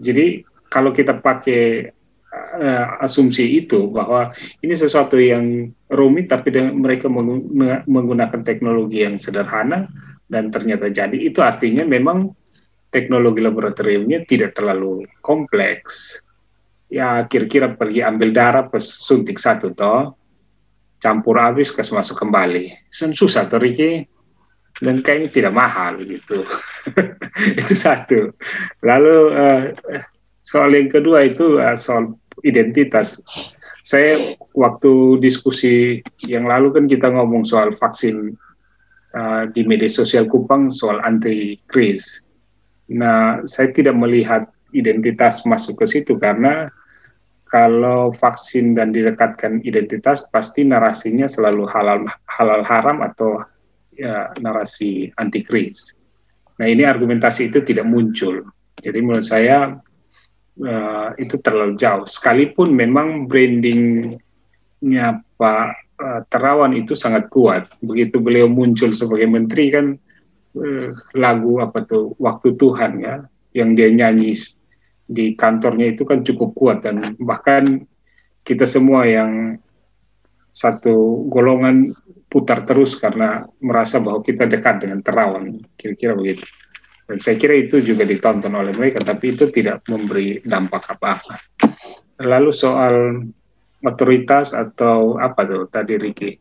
[0.00, 0.40] Jadi
[0.72, 1.93] kalau kita pakai
[2.34, 7.06] uh, asumsi itu bahwa ini sesuatu yang rumit tapi mereka
[7.86, 9.90] menggunakan teknologi yang sederhana
[10.26, 11.14] dan ternyata jadi.
[11.14, 12.32] Itu artinya memang
[12.90, 16.22] teknologi laboratoriumnya tidak terlalu kompleks.
[16.90, 20.14] Ya kira-kira pergi ambil darah pas suntik satu toh
[21.02, 22.72] campur habis kas masuk kembali.
[22.90, 24.08] Susah tuh Ricky.
[24.74, 26.42] Dan kayaknya tidak mahal gitu.
[27.62, 28.34] Itu satu.
[28.82, 29.62] Lalu uh,
[30.42, 33.24] soal yang kedua itu uh, soal identitas.
[33.84, 38.36] Saya waktu diskusi yang lalu kan kita ngomong soal vaksin
[39.16, 42.24] uh, di media sosial Kupang soal anti kris.
[42.92, 46.68] Nah, saya tidak melihat identitas masuk ke situ karena
[47.48, 53.46] kalau vaksin dan direkatkan identitas pasti narasinya selalu halal halal haram atau
[53.94, 55.94] ya narasi anti kris.
[56.58, 58.42] Nah ini argumentasi itu tidak muncul.
[58.82, 59.78] Jadi menurut saya
[60.62, 62.06] uh, itu terlalu jauh.
[62.06, 65.66] Sekalipun memang brandingnya Pak
[65.98, 67.74] uh, Terawan itu sangat kuat.
[67.82, 69.86] Begitu beliau muncul sebagai menteri kan
[70.58, 74.34] uh, lagu apa tuh Waktu Tuhan ya yang dia nyanyi
[75.04, 77.84] di kantornya itu kan cukup kuat dan bahkan
[78.44, 79.60] kita semua yang
[80.48, 81.92] satu golongan
[82.32, 86.42] putar terus karena merasa bahwa kita dekat dengan terawan kira-kira begitu
[87.04, 91.36] dan saya kira itu juga ditonton oleh mereka tapi itu tidak memberi dampak apa-apa
[92.24, 93.24] lalu soal
[93.84, 96.32] otoritas atau apa tuh tadi Ricky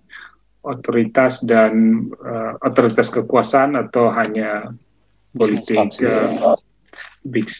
[0.63, 4.71] otoritas dan uh, otoritas kekuasaan atau hanya
[5.35, 5.75] politik
[6.07, 6.55] uh,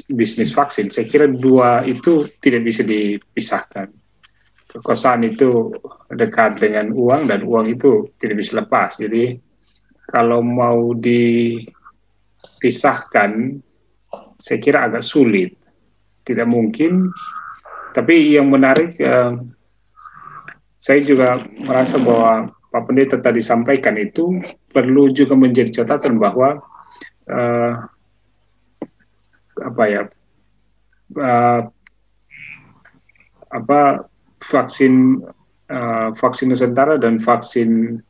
[0.07, 0.91] bisnis vaksin.
[0.91, 3.91] Saya kira dua itu tidak bisa dipisahkan.
[4.73, 5.69] Kekuasaan itu
[6.09, 8.97] dekat dengan uang dan uang itu tidak bisa lepas.
[8.97, 9.38] Jadi
[10.09, 10.95] kalau mau
[12.64, 13.60] dipisahkan,
[14.40, 15.60] saya kira agak sulit.
[16.23, 17.11] Tidak mungkin.
[17.91, 19.35] Tapi yang menarik, eh,
[20.80, 21.35] saya juga
[21.68, 24.40] merasa bahwa Pak Pendeta tadi sampaikan itu
[24.72, 26.64] perlu juga menjadi catatan bahwa
[27.27, 27.73] eh,
[29.61, 30.10] apa ya
[31.18, 31.61] uh,
[33.53, 33.81] apa
[34.41, 35.22] vaksin
[35.69, 38.02] uh, vaksin Nusantara dan vaksin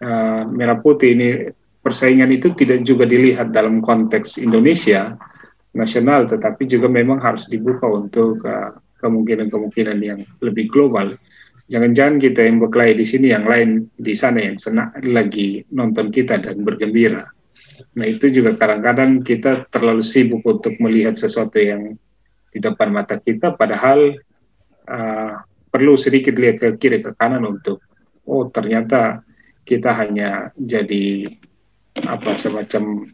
[0.00, 1.28] uh, merah putih ini
[1.82, 5.18] persaingan itu tidak juga dilihat dalam konteks Indonesia
[5.74, 8.40] nasional, tetapi juga memang harus dibuka untuk
[9.02, 11.18] kemungkinan-kemungkinan uh, yang lebih global.
[11.66, 16.38] Jangan-jangan kita yang berkelahi di sini, yang lain di sana yang senang lagi nonton kita
[16.38, 17.26] dan bergembira.
[17.98, 21.96] Nah itu juga kadang-kadang kita terlalu sibuk untuk melihat sesuatu yang
[22.52, 24.12] di depan mata kita, padahal
[24.86, 25.34] uh,
[25.72, 27.80] perlu sedikit lihat ke kiri ke kanan untuk
[28.28, 29.24] oh ternyata
[29.64, 31.32] kita hanya jadi
[32.08, 33.06] apa semacam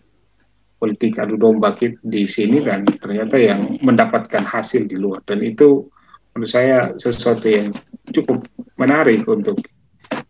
[0.79, 5.21] politik adu domba di sini dan ternyata yang mendapatkan hasil di luar.
[5.27, 5.91] Dan itu
[6.33, 7.75] menurut saya sesuatu yang
[8.15, 8.47] cukup
[8.79, 9.59] menarik untuk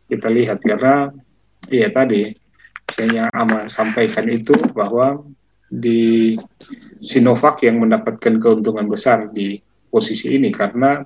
[0.08, 0.64] kita lihat.
[0.64, 1.12] Karena
[1.68, 2.32] ya tadi
[2.96, 5.20] yang Ama sampaikan itu bahwa
[5.68, 6.32] di
[7.04, 9.60] Sinovac yang mendapatkan keuntungan besar di
[9.92, 11.04] posisi ini karena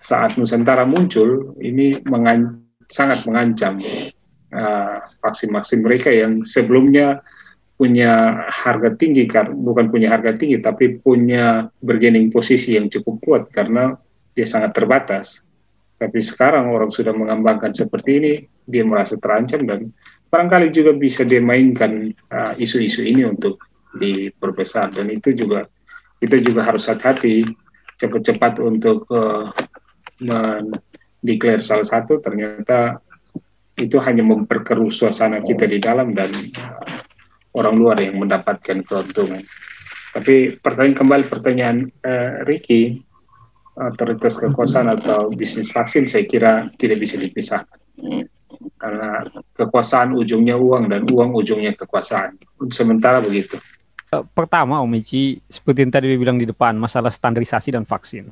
[0.00, 3.80] saat Nusantara muncul ini mengan sangat mengancam
[5.20, 7.20] vaksin-vaksin uh, mereka yang sebelumnya
[7.74, 13.98] punya harga tinggi bukan punya harga tinggi tapi punya bergening posisi yang cukup kuat karena
[14.34, 15.42] dia sangat terbatas.
[15.98, 18.32] Tapi sekarang orang sudah mengembangkan seperti ini,
[18.66, 19.94] dia merasa terancam dan
[20.30, 23.62] barangkali juga bisa dimainkan uh, isu-isu uh, ini untuk
[23.94, 25.70] diperbesar dan itu juga
[26.18, 27.46] kita juga harus hati-hati
[28.02, 29.54] cepat-cepat untuk uh,
[30.18, 32.98] mendeklar salah satu ternyata
[33.74, 37.00] itu hanya memperkeruh suasana kita di dalam dan uh,
[37.58, 39.42] orang luar yang mendapatkan keuntungan.
[40.14, 43.02] Tapi pertanyaan kembali pertanyaan uh, Ricky,
[43.74, 47.82] otoritas kekuasaan atau bisnis vaksin saya kira tidak bisa dipisahkan
[48.78, 49.26] karena
[49.56, 52.38] kekuasaan ujungnya uang dan uang ujungnya kekuasaan.
[52.70, 53.58] Sementara begitu.
[54.14, 58.30] Eh, pertama, Om Ici, seperti yang tadi bilang di depan, masalah standarisasi dan vaksin.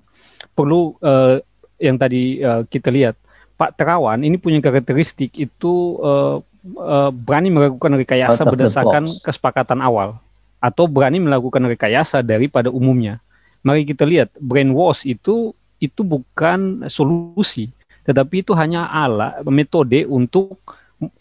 [0.55, 1.40] Perlu uh,
[1.82, 3.19] yang tadi uh, kita lihat,
[3.62, 6.43] Pak Terawan ini punya karakteristik itu uh,
[6.82, 10.18] uh, berani melakukan rekayasa berdasarkan kesepakatan awal
[10.59, 13.22] atau berani melakukan rekayasa daripada umumnya.
[13.62, 17.70] Mari kita lihat, brainwash itu itu bukan solusi,
[18.02, 20.59] tetapi itu hanya alat metode untuk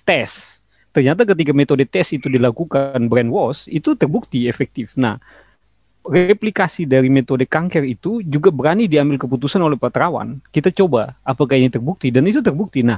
[0.02, 0.62] tes.
[0.90, 4.90] Ternyata ketika metode tes itu dilakukan brainwash itu terbukti efektif.
[4.98, 5.22] Nah,
[6.02, 10.42] replikasi dari metode kanker itu juga berani diambil keputusan oleh Pak Terawan.
[10.50, 12.82] Kita coba apakah ini terbukti dan itu terbukti.
[12.82, 12.98] Nah,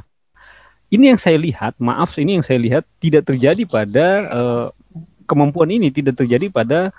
[0.87, 4.65] ini yang saya lihat, maaf ini yang saya lihat tidak terjadi pada uh,
[5.27, 6.95] kemampuan ini tidak terjadi pada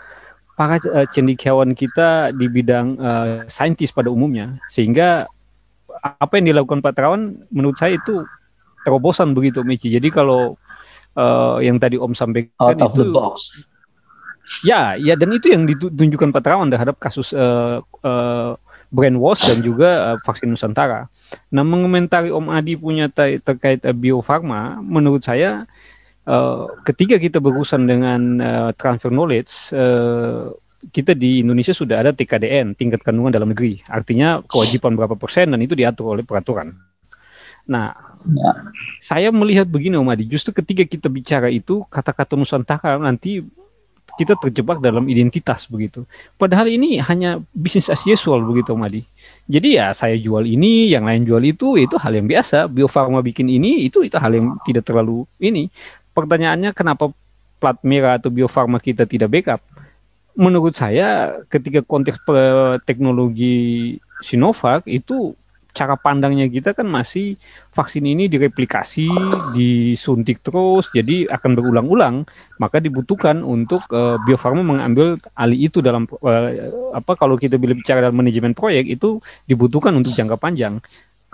[0.55, 5.27] para uh, cendekiawan kita di bidang uh, saintis pada umumnya sehingga
[6.05, 8.23] apa yang dilakukan Pak Terawan menurut saya itu
[8.85, 9.89] terobosan begitu Michi.
[9.89, 10.55] Jadi kalau
[11.17, 13.03] uh, yang tadi Om sampaikan Out itu
[14.61, 18.53] Ya, ya dan itu yang ditunjukkan Pak Terawan terhadap kasus uh, uh,
[18.93, 21.09] brainwash dan juga uh, vaksin Nusantara.
[21.51, 25.65] Nah, mengomentari Om Adi punya ter terkait uh, Bio Farma, menurut saya
[26.29, 30.53] uh, ketika kita berurusan dengan uh, transfer knowledge uh,
[30.93, 33.81] kita di Indonesia sudah ada TKDN, tingkat kandungan dalam negeri.
[33.89, 36.77] Artinya kewajiban berapa persen dan itu diatur oleh peraturan.
[37.65, 37.97] Nah,
[38.29, 38.53] ya.
[39.01, 43.41] saya melihat begini Om Adi, justru ketika kita bicara itu kata-kata Nusantara nanti
[44.15, 46.07] kita terjebak dalam identitas begitu.
[46.39, 49.03] Padahal ini hanya bisnis as usual begitu Madi.
[49.51, 52.71] Jadi ya saya jual ini, yang lain jual itu, itu hal yang biasa.
[52.71, 55.67] Bio Farma bikin ini, itu itu hal yang tidak terlalu ini.
[56.15, 57.11] Pertanyaannya kenapa
[57.59, 59.61] plat merah atau Bio Farma kita tidak backup?
[60.35, 62.23] Menurut saya ketika konteks
[62.87, 65.35] teknologi Sinovac itu
[65.75, 67.35] cara pandangnya kita kan masih
[67.75, 69.11] vaksin ini direplikasi,
[69.53, 72.23] disuntik terus, jadi akan berulang-ulang.
[72.63, 76.49] Maka dibutuhkan untuk uh, Bio Farma mengambil alih itu dalam uh,
[76.95, 79.19] apa kalau kita bicara dalam manajemen proyek itu
[79.51, 80.79] dibutuhkan untuk jangka panjang.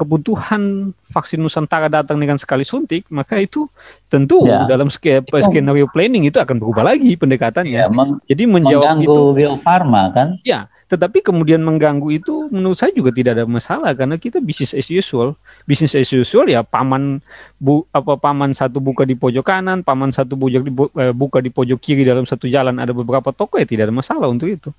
[0.00, 3.68] Kebutuhan vaksin Nusantara datang dengan sekali suntik, maka itu
[4.08, 4.64] tentu ya.
[4.64, 7.84] dalam skenario planning itu akan berubah lagi pendekatannya.
[7.84, 7.92] Ya,
[8.24, 10.40] Jadi menjawab itu Bio Farma kan?
[10.40, 14.90] Ya, tetapi kemudian mengganggu itu menurut saya juga tidak ada masalah karena kita bisnis as
[14.90, 15.38] usual.
[15.62, 17.22] Bisnis as usual ya paman
[17.62, 21.54] bu, apa paman satu buka di pojok kanan, paman satu buka di, eh, buka di
[21.54, 24.74] pojok kiri dalam satu jalan ada beberapa toko ya tidak ada masalah untuk itu.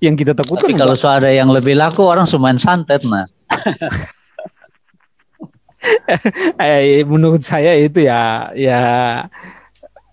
[0.00, 3.28] Yang kita takutkan Tapi kalau soal ada yang lebih laku orang semuanya santet nah.
[6.56, 8.80] eh, menurut saya itu ya ya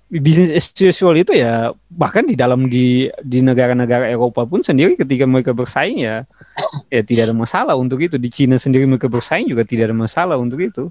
[0.08, 5.28] bisnis as usual itu ya bahkan di dalam di di negara-negara Eropa pun sendiri ketika
[5.28, 6.24] mereka bersaing ya
[6.88, 8.16] ya tidak ada masalah untuk itu.
[8.16, 10.88] Di Cina sendiri mereka bersaing juga tidak ada masalah untuk itu.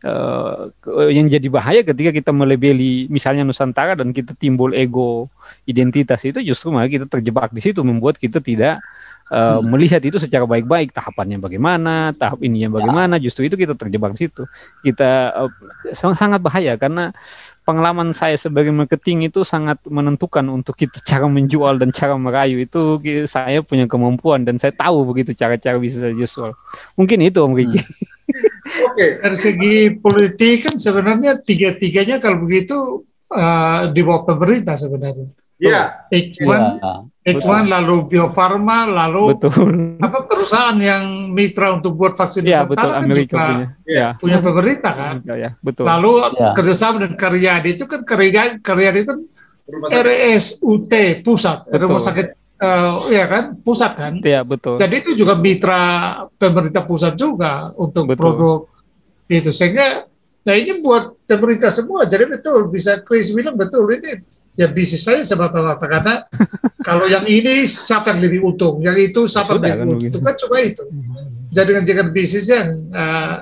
[0.00, 0.72] Uh,
[1.12, 5.28] yang jadi bahaya ketika kita melebeli misalnya Nusantara dan kita timbul ego
[5.68, 8.80] identitas itu justru malah kita terjebak di situ membuat kita tidak
[9.28, 9.68] uh, hmm.
[9.70, 10.96] melihat itu secara baik-baik.
[10.96, 14.48] Tahapannya bagaimana tahap ininya bagaimana justru itu kita terjebak di situ.
[14.80, 15.52] Kita uh,
[15.94, 17.14] sangat bahaya karena
[17.70, 22.98] pengalaman saya sebagai marketing itu sangat menentukan untuk kita cara menjual dan cara merayu itu
[23.30, 26.50] saya punya kemampuan dan saya tahu begitu cara-cara bisa jual.
[26.98, 27.78] Mungkin itu Om Riki.
[27.78, 28.18] Hmm.
[28.70, 29.10] Oke, okay.
[29.18, 33.02] dari segi politik kan sebenarnya tiga-tiganya kalau begitu
[33.34, 35.26] uh, di bawah pemerintah sebenarnya.
[35.60, 36.08] Iya.
[36.08, 40.00] Ya, Ikwan lalu Bio Farma, lalu betul.
[40.00, 42.88] apa perusahaan yang mitra untuk buat vaksin ya, betul.
[42.88, 43.66] Kan Amerika juga punya.
[43.84, 44.08] Ya.
[44.16, 45.14] punya pemerintah kan.
[45.28, 45.84] Ya, betul.
[45.84, 46.56] Lalu ya.
[46.56, 49.14] kerjasama dengan Karyadi itu kan Karyadi, Karyadi itu
[49.92, 50.92] RSUT
[51.22, 51.92] pusat, betul.
[51.92, 52.26] rumah sakit
[52.64, 54.12] uh, ya kan pusat kan.
[54.24, 54.80] Iya betul.
[54.80, 55.84] Jadi itu juga mitra
[56.40, 58.16] pemerintah pusat juga untuk betul.
[58.16, 58.58] produk
[59.30, 60.08] itu sehingga
[60.40, 64.24] nah ini buat pemerintah semua jadi betul bisa Chris bilang betul ini
[64.60, 66.28] ya bisnis saya semata-mata karena
[66.88, 70.36] kalau yang ini siapa yang lebih untung, yang itu siapa yang lebih kan untung kan
[70.36, 70.84] cuma itu.
[71.56, 73.34] Jadi dengan jangan bisnis yang uh,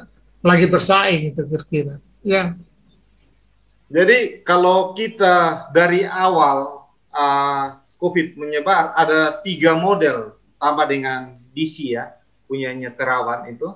[0.46, 1.94] lagi bersaing itu kira-kira.
[2.22, 2.54] Ya.
[3.90, 7.66] Jadi kalau kita dari awal uh,
[7.98, 12.14] COVID menyebar ada tiga model tambah dengan DC ya
[12.46, 13.74] punyanya terawan itu.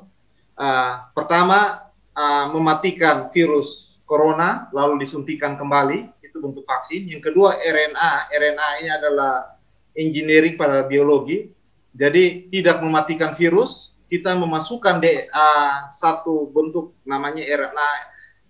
[0.55, 7.05] Uh, pertama uh, mematikan virus corona lalu disuntikan kembali itu bentuk vaksin.
[7.05, 8.33] Yang kedua RNA.
[8.33, 9.61] RNA ini adalah
[9.93, 11.53] engineering pada biologi.
[11.93, 15.49] Jadi tidak mematikan virus, kita memasukkan DNA
[15.93, 17.93] satu bentuk namanya RNA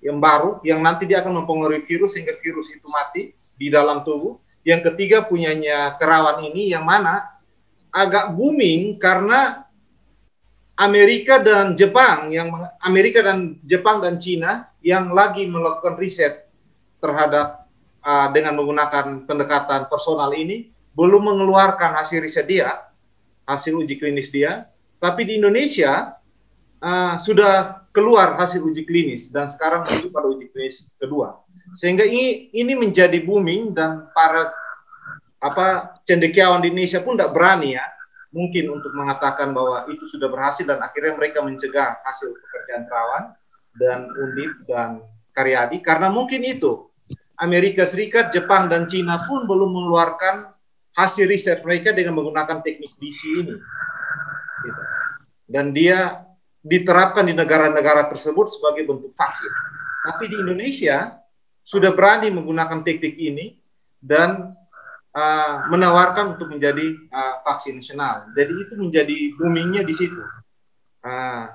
[0.02, 4.38] yang baru yang nanti dia akan mempengaruhi virus sehingga virus itu mati di dalam tubuh.
[4.62, 7.26] Yang ketiga punyanya kerawan ini yang mana
[7.90, 9.66] agak booming karena
[10.78, 12.50] Amerika dan Jepang yang
[12.82, 16.46] Amerika dan Jepang dan Cina yang lagi melakukan riset
[16.98, 17.61] terhadap
[18.02, 22.84] uh, dengan menggunakan pendekatan personal ini belum mengeluarkan hasil riset dia,
[23.48, 24.68] hasil uji klinis dia,
[25.00, 26.20] tapi di Indonesia
[26.84, 31.40] uh, sudah keluar hasil uji klinis dan sekarang menuju pada uji klinis kedua.
[31.72, 34.52] Sehingga ini ini menjadi booming dan para
[35.42, 37.82] apa cendekiawan di Indonesia pun tidak berani ya
[38.32, 43.24] mungkin untuk mengatakan bahwa itu sudah berhasil dan akhirnya mereka mencegah hasil pekerjaan Terawan
[43.76, 45.04] dan Undip dan
[45.36, 46.91] Karyadi karena mungkin itu
[47.40, 50.52] Amerika Serikat, Jepang, dan Cina pun belum mengeluarkan
[50.92, 53.54] hasil riset mereka dengan menggunakan teknik DC ini.
[54.62, 54.82] Gitu.
[55.48, 56.22] Dan dia
[56.62, 59.50] diterapkan di negara-negara tersebut sebagai bentuk vaksin.
[60.06, 61.18] Tapi di Indonesia
[61.62, 63.58] sudah berani menggunakan teknik ini
[64.02, 64.54] dan
[65.14, 68.30] uh, menawarkan untuk menjadi uh, vaksin nasional.
[68.34, 70.22] Jadi itu menjadi boomingnya di situ.
[71.02, 71.50] Uh,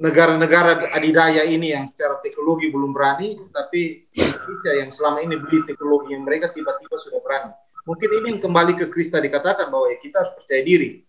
[0.00, 6.16] negara-negara adidaya ini yang secara teknologi belum berani, tapi Indonesia yang selama ini beli teknologi
[6.16, 7.52] yang mereka tiba-tiba sudah berani.
[7.84, 11.04] Mungkin ini yang kembali ke Krista dikatakan bahwa ya kita harus percaya diri,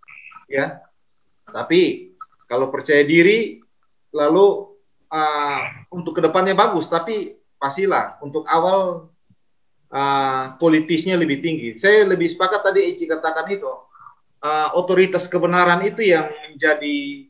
[0.51, 0.83] ya.
[1.47, 2.11] Tapi
[2.51, 3.63] kalau percaya diri,
[4.11, 4.75] lalu
[5.07, 5.61] uh,
[5.95, 9.07] untuk ke depannya bagus, tapi pastilah untuk awal
[9.87, 11.79] uh, politisnya lebih tinggi.
[11.79, 13.71] Saya lebih sepakat tadi Eci katakan itu,
[14.43, 17.27] uh, otoritas kebenaran itu yang menjadi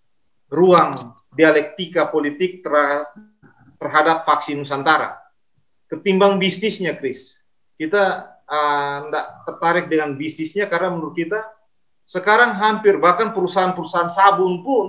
[0.50, 3.08] ruang dialektika politik ter
[3.82, 5.18] terhadap vaksin Nusantara.
[5.90, 7.42] Ketimbang bisnisnya, Chris.
[7.76, 8.30] Kita
[9.10, 11.42] tidak uh, tertarik dengan bisnisnya karena menurut kita
[12.06, 14.88] sekarang hampir bahkan perusahaan-perusahaan sabun pun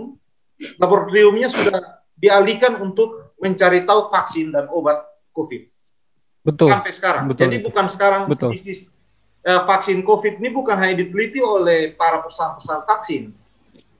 [0.77, 5.03] laboratoriumnya sudah dialihkan untuk mencari tahu vaksin dan obat
[5.35, 5.63] COVID.
[6.43, 6.69] Betul.
[6.71, 7.25] Sampai sekarang.
[7.31, 7.43] Betul.
[7.49, 8.55] Jadi bukan sekarang Betul.
[8.55, 8.93] bisnis
[9.47, 13.35] eh, vaksin COVID ini bukan hanya diteliti oleh para perusahaan-perusahaan vaksin,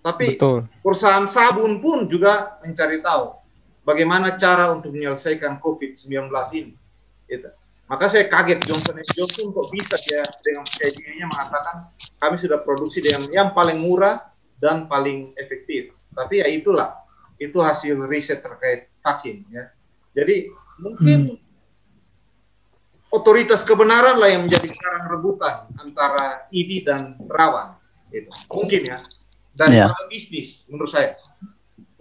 [0.03, 0.67] tapi Betul.
[0.83, 3.39] perusahaan sabun pun juga mencari tahu
[3.87, 6.27] bagaimana cara untuk menyelesaikan COVID-19
[6.59, 6.75] ini.
[7.31, 7.49] Gitu.
[7.87, 11.77] Maka saya kaget Johnson Johnson kok bisa ya dengan percaya dirinya mengatakan
[12.19, 15.95] kami sudah produksi dengan yang paling murah dan paling efektif.
[16.13, 16.99] Tapi ya itulah,
[17.39, 19.71] itu hasil riset terkait vaksin ya.
[20.19, 20.49] Jadi
[20.81, 23.13] mungkin hmm.
[23.13, 27.77] otoritas kebenaran lah yang menjadi sekarang rebutan antara ID dan Rawan.
[28.09, 28.29] Gitu.
[28.49, 29.05] Mungkin ya.
[29.53, 29.87] Dan ya.
[30.09, 31.17] bisnis menurut saya.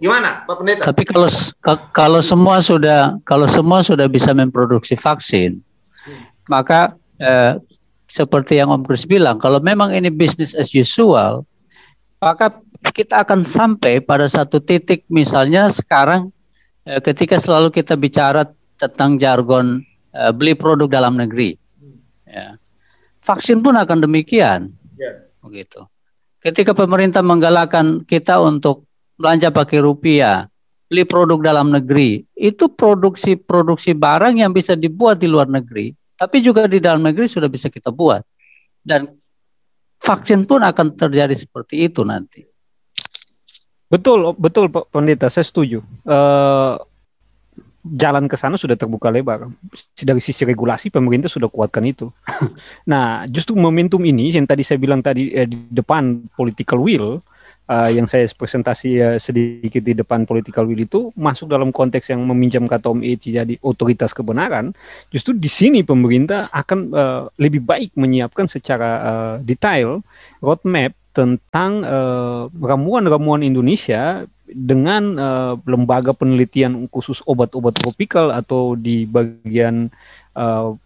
[0.02, 0.82] Gimana, Pak Pendeta?
[0.90, 1.30] Tapi kalau
[1.94, 5.62] kalau semua sudah kalau semua sudah bisa memproduksi vaksin,
[6.50, 7.54] maka eh,
[8.10, 11.46] seperti yang Om Kris bilang, kalau memang ini bisnis as usual,
[12.18, 12.50] maka
[12.90, 16.34] kita akan sampai pada satu titik misalnya sekarang
[16.82, 18.42] eh, ketika selalu kita bicara
[18.82, 19.86] tentang jargon
[20.18, 21.54] eh, beli produk dalam negeri.
[22.26, 22.58] Ya.
[23.22, 24.74] Vaksin pun akan demikian.
[24.98, 25.30] Yeah.
[25.46, 25.86] Begitu.
[26.42, 30.50] Ketika pemerintah menggalakkan kita untuk belanja pakai rupiah,
[30.90, 36.70] beli produk dalam negeri, itu produksi-produksi barang yang bisa dibuat di luar negeri tapi juga
[36.70, 38.22] di dalam negeri sudah bisa kita buat.
[38.78, 39.10] Dan
[39.98, 42.46] vaksin pun akan terjadi seperti itu nanti.
[43.90, 45.82] Betul, betul Pak Pendeta, saya setuju.
[46.06, 46.78] Uh,
[47.82, 49.50] jalan ke sana sudah terbuka lebar.
[49.98, 52.08] Dari sisi regulasi pemerintah sudah kuatkan itu.
[52.90, 57.18] nah, justru momentum ini yang tadi saya bilang tadi eh, di depan political will
[57.66, 62.22] uh, yang saya presentasi uh, sedikit di depan political will itu masuk dalam konteks yang
[62.22, 64.70] meminjam kata Om Eci jadi otoritas kebenaran,
[65.10, 70.02] justru di sini pemerintah akan uh, lebih baik menyiapkan secara uh, detail
[70.38, 71.84] roadmap tentang
[72.56, 79.88] ramuan-ramuan uh, Indonesia dengan uh, lembaga penelitian khusus obat-obat tropikal atau di bagian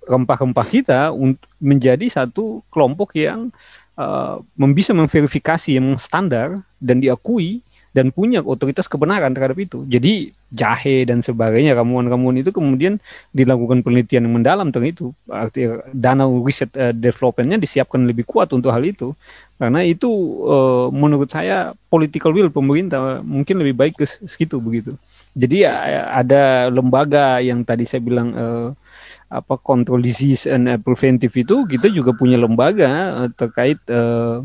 [0.07, 3.55] rempah-rempah uh, kita untuk menjadi satu kelompok yang
[3.99, 4.39] uh,
[4.75, 7.66] bisa memverifikasi yang standar dan diakui
[7.97, 9.89] dan punya otoritas kebenaran terhadap itu.
[9.89, 13.01] Jadi jahe dan sebagainya ramuan-ramuan itu kemudian
[13.33, 15.07] dilakukan penelitian yang mendalam tentang itu.
[15.33, 15.65] Arti
[15.97, 19.17] dana riset uh, developmentnya disiapkan lebih kuat untuk hal itu.
[19.57, 20.13] Karena itu
[20.45, 24.93] uh, menurut saya political will pemerintah mungkin lebih baik ke segitu begitu.
[25.33, 28.69] Jadi uh, ada lembaga yang tadi saya bilang uh,
[29.33, 34.45] apa kontrol disease and preventive itu kita juga punya lembaga terkait uh,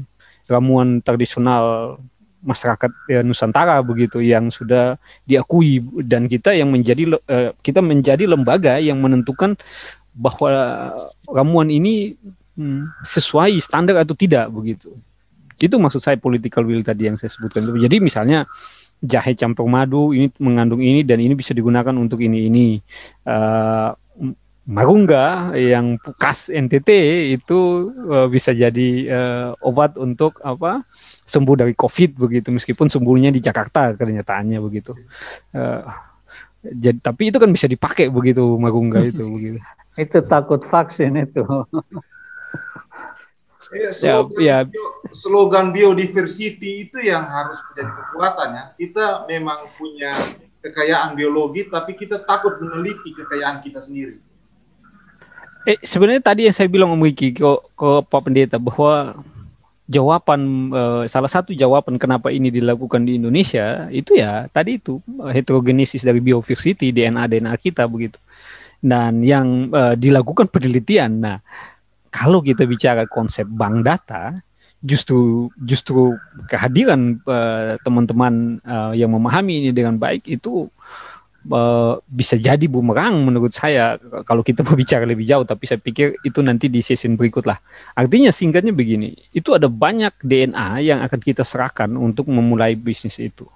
[0.50, 1.96] ramuan tradisional
[2.42, 8.82] masyarakat ya, Nusantara begitu yang sudah diakui dan kita yang menjadi uh, kita menjadi lembaga
[8.82, 9.56] yang menentukan
[10.12, 10.52] bahwa
[11.30, 12.20] ramuan ini
[12.58, 14.92] hmm, sesuai standar atau tidak begitu.
[15.62, 17.86] Itu maksud saya political will tadi yang saya sebutkan itu.
[17.86, 18.50] Jadi misalnya
[19.02, 22.68] jahe campur madu ini mengandung ini dan ini bisa digunakan untuk ini ini.
[23.26, 23.94] Uh,
[24.62, 26.90] Marungga yang bekas NTT
[27.34, 30.86] itu uh, bisa jadi uh, obat untuk apa
[31.32, 34.92] sembuh dari COVID begitu meskipun sembuhnya di Jakarta kenyataannya begitu.
[35.56, 35.88] Uh,
[36.62, 39.60] jadi tapi itu kan bisa dipakai begitu Marungga itu begitu.
[39.96, 41.44] itu takut vaksin itu.
[43.72, 44.58] Ya, slogan, ya, ya.
[44.68, 48.64] Bio, slogan biodiversity itu yang harus menjadi kekuatan ya.
[48.76, 50.12] Kita memang punya
[50.60, 54.20] kekayaan biologi, tapi kita takut meneliti kekayaan kita sendiri.
[55.64, 57.48] Eh sebenarnya tadi yang saya bilang Om Riki ke,
[57.80, 59.24] ke Pak Pendeta bahwa
[59.92, 66.08] jawaban uh, salah satu jawaban kenapa ini dilakukan di Indonesia itu ya tadi itu heterogenesis
[66.08, 68.16] dari biodiversity DNA DNA kita begitu
[68.80, 71.20] dan yang uh, dilakukan penelitian.
[71.20, 71.38] Nah
[72.08, 74.40] kalau kita bicara konsep bank data
[74.82, 76.18] justru justru
[76.50, 78.58] kehadiran eh, teman-teman
[78.98, 80.66] yang memahami ini dengan baik itu
[81.50, 83.98] uh, bisa jadi bumerang menurut saya
[84.28, 87.58] kalau kita mau bicara lebih jauh tapi saya pikir itu nanti di season berikut lah
[87.98, 93.50] artinya singkatnya begini itu ada banyak DNA yang akan kita serahkan untuk memulai bisnis itu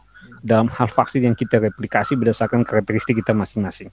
[0.46, 3.90] dalam hal vaksin yang kita replikasi berdasarkan karakteristik kita masing-masing.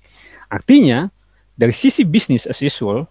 [0.52, 1.08] Artinya
[1.56, 3.08] dari sisi bisnis as usual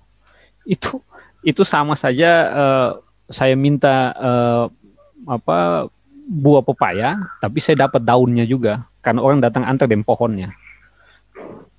[0.69, 1.01] itu
[1.41, 2.89] itu sama saja uh,
[3.25, 4.65] saya minta uh,
[5.25, 5.89] apa
[6.29, 10.53] buah pepaya tapi saya dapat daunnya juga karena orang datang antar dan pohonnya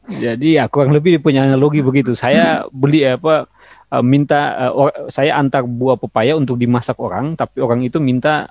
[0.08, 2.18] jadi ya kurang lebih punya analogi begitu.
[2.18, 3.46] Saya beli apa
[3.94, 8.50] uh, minta or, saya antar buah pepaya untuk dimasak orang, tapi orang itu minta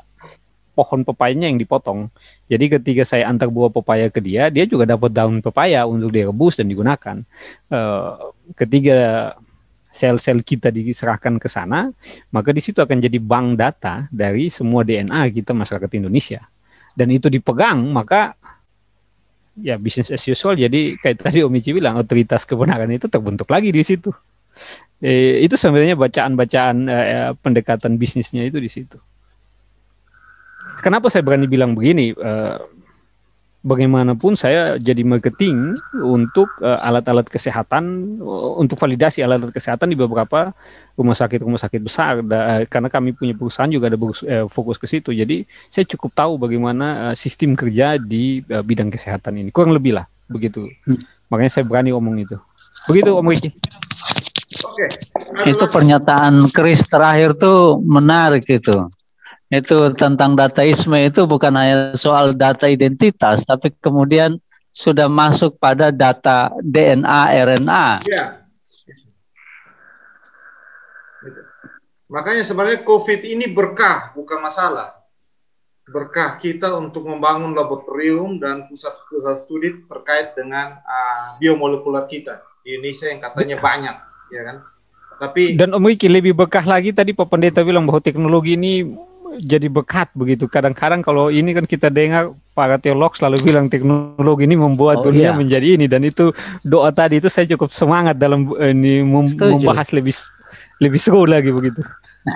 [0.71, 2.07] pohon pepayanya yang dipotong.
[2.47, 6.55] Jadi ketika saya antar buah pepaya ke dia, dia juga dapat daun pepaya untuk direbus
[6.55, 7.19] dan digunakan.
[8.55, 9.31] Ketiga
[9.91, 11.91] sel-sel kita diserahkan ke sana,
[12.31, 16.47] maka di situ akan jadi bank data dari semua DNA kita masyarakat Indonesia.
[16.95, 18.39] Dan itu dipegang, maka
[19.59, 20.55] ya bisnis as usual.
[20.55, 24.11] Jadi kayak tadi Om Ici bilang, otoritas kebenaran itu terbentuk lagi di situ.
[25.01, 29.01] Eh, itu sebenarnya bacaan-bacaan eh, pendekatan bisnisnya itu di situ.
[30.81, 32.13] Kenapa saya berani bilang begini?
[32.13, 32.57] Eh,
[33.61, 38.17] bagaimanapun saya jadi marketing untuk uh, alat-alat kesehatan
[38.57, 40.49] untuk validasi alat-alat kesehatan di beberapa
[40.97, 44.77] rumah sakit rumah sakit besar da, karena kami punya perusahaan juga ada fokus, uh, fokus
[44.81, 49.53] ke situ jadi saya cukup tahu bagaimana uh, sistem kerja di uh, bidang kesehatan ini
[49.53, 51.29] kurang lebih lah begitu hmm.
[51.29, 52.37] makanya saya berani omong itu
[52.89, 53.49] begitu Om Riki
[54.61, 54.83] Oke.
[54.83, 55.51] Okay.
[55.55, 58.91] Itu pernyataan Chris terakhir tuh menarik itu
[59.51, 64.39] itu tentang dataisme itu bukan hanya soal data identitas, tapi kemudian
[64.71, 68.07] sudah masuk pada data DNA, RNA.
[68.07, 68.39] Ya.
[72.07, 74.95] Makanya sebenarnya COVID ini berkah, bukan masalah.
[75.91, 83.11] Berkah kita untuk membangun laboratorium dan pusat-pusat studi terkait dengan uh, biomolekuler kita di Indonesia
[83.11, 83.95] yang katanya banyak,
[84.31, 84.57] ya kan?
[85.19, 88.87] Tapi dan Om Wiki lebih berkah lagi tadi Pak Pendeta bilang bahwa teknologi ini
[89.39, 90.49] jadi bekat begitu.
[90.49, 95.31] Kadang-kadang kalau ini kan kita dengar para teolog selalu bilang teknologi ini membuat oh, dunia
[95.31, 95.37] iya.
[95.37, 96.35] menjadi ini dan itu
[96.67, 100.15] doa tadi itu saya cukup semangat dalam eh, ini mem membahas lebih
[100.83, 101.79] lebih seru lagi begitu.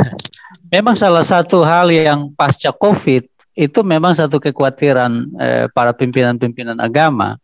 [0.73, 7.39] memang salah satu hal yang pasca Covid itu memang satu kekhawatiran eh, para pimpinan-pimpinan agama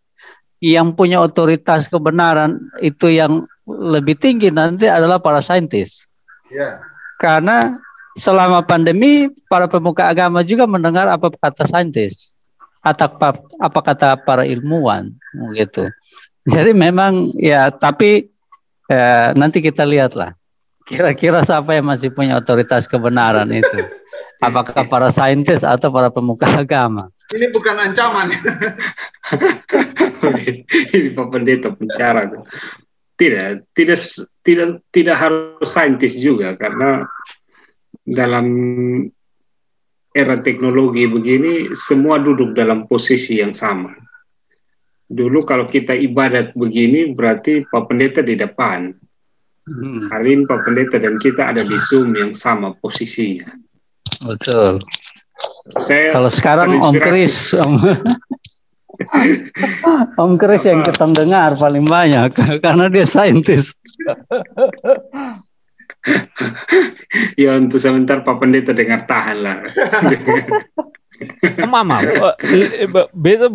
[0.61, 6.05] yang punya otoritas kebenaran itu yang lebih tinggi nanti adalah para saintis.
[6.53, 6.83] Yeah.
[7.17, 7.81] Karena
[8.17, 12.35] selama pandemi para pemuka agama juga mendengar apa kata saintis
[12.81, 15.13] atau apa, apa kata para ilmuwan
[15.55, 15.87] gitu.
[16.49, 18.27] Jadi memang ya tapi
[18.89, 20.33] ya, nanti kita lihatlah
[20.85, 23.79] kira-kira siapa yang masih punya otoritas kebenaran itu.
[24.45, 27.13] Apakah para saintis atau para pemuka agama?
[27.29, 28.33] Ini bukan ancaman.
[30.97, 32.25] Ini Pak Pendeta bicara.
[33.21, 34.01] Tidak, tidak,
[34.41, 37.05] tidak, tidak harus saintis juga karena
[38.05, 38.45] dalam
[40.11, 43.95] era teknologi begini semua duduk dalam posisi yang sama.
[45.11, 48.95] Dulu kalau kita ibadat begini berarti Pak Pendeta di depan.
[49.67, 50.07] Hmm.
[50.07, 53.51] Hari ini Pak Pendeta dan kita ada di Zoom yang sama posisinya.
[54.23, 54.79] Betul.
[55.79, 57.73] Saya kalau sekarang Om Kris, Om,
[60.17, 62.31] Om Kris yang kita dengar paling banyak
[62.65, 63.73] karena dia saintis.
[67.37, 69.57] Ya untuk sebentar Pak Pendeta dengar tahan lah.
[71.69, 72.01] Mama,
[73.13, 73.53] beda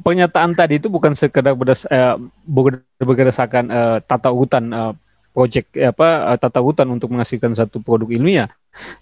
[0.00, 2.16] pernyataan tadi itu bukan sekedar berdas, eh,
[2.96, 4.92] berdasarkan eh, tata urutan eh,
[5.36, 8.48] project eh, apa eh, tata urutan untuk menghasilkan satu produk ilmiah,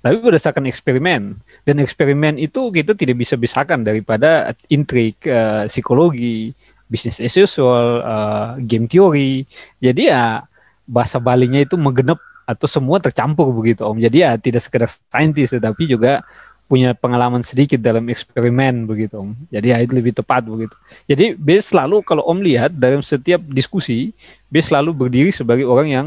[0.02, 6.50] tapi berdasarkan eksperimen dan eksperimen itu kita tidak bisa bisakan daripada intrik eh, psikologi,
[6.90, 9.46] bisnis as usual, eh, game teori.
[9.78, 10.42] Jadi ya
[10.88, 12.16] bahasa Balinya itu menggenap
[12.48, 14.00] atau semua tercampur begitu Om.
[14.00, 16.24] Jadi ya tidak sekedar saintis tetapi juga
[16.68, 19.36] punya pengalaman sedikit dalam eksperimen begitu Om.
[19.52, 20.72] Jadi ya itu lebih tepat begitu.
[21.04, 24.16] Jadi B selalu kalau Om lihat dalam setiap diskusi
[24.48, 26.06] B selalu berdiri sebagai orang yang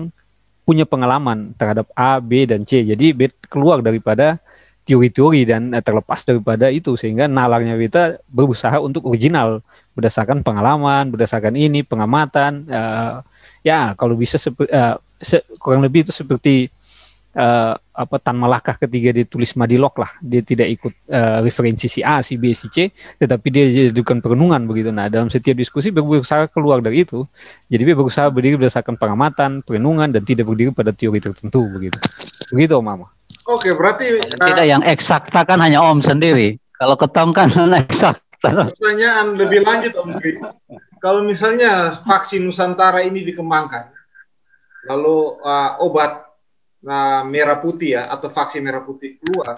[0.65, 2.81] punya pengalaman terhadap A, B dan C.
[2.81, 4.41] Jadi B keluar daripada
[4.81, 9.61] teori-teori dan eh, terlepas daripada itu sehingga nalarnya kita berusaha untuk original
[9.93, 13.19] berdasarkan pengalaman, berdasarkan ini pengamatan uh,
[13.61, 16.69] ya kalau bisa uh, se kurang lebih itu seperti
[17.37, 20.11] uh, apa Tan Malakah ketika ditulis Madilok lah.
[20.21, 24.65] Dia tidak ikut uh, referensi si A si B si C tetapi dia jadikan perenungan
[24.65, 24.89] begitu.
[24.89, 27.25] Nah dalam setiap diskusi berusaha keluar dari itu.
[27.69, 32.01] Jadi dia berusaha berdiri berdasarkan pengamatan perenungan dan tidak berdiri pada teori tertentu begitu.
[32.49, 33.07] Begitu Om Mama
[33.47, 36.57] oke berarti uh, tidak yang eksakta kan hanya Om sendiri.
[36.77, 37.49] Kalau ketong kan
[37.83, 38.73] eksakta.
[38.73, 40.39] Pertanyaan lebih lanjut Om Kris
[41.01, 43.89] kalau misalnya vaksin Nusantara ini dikembangkan,
[44.85, 46.29] lalu uh, obat
[46.85, 49.57] uh, merah putih ya atau vaksin merah putih keluar,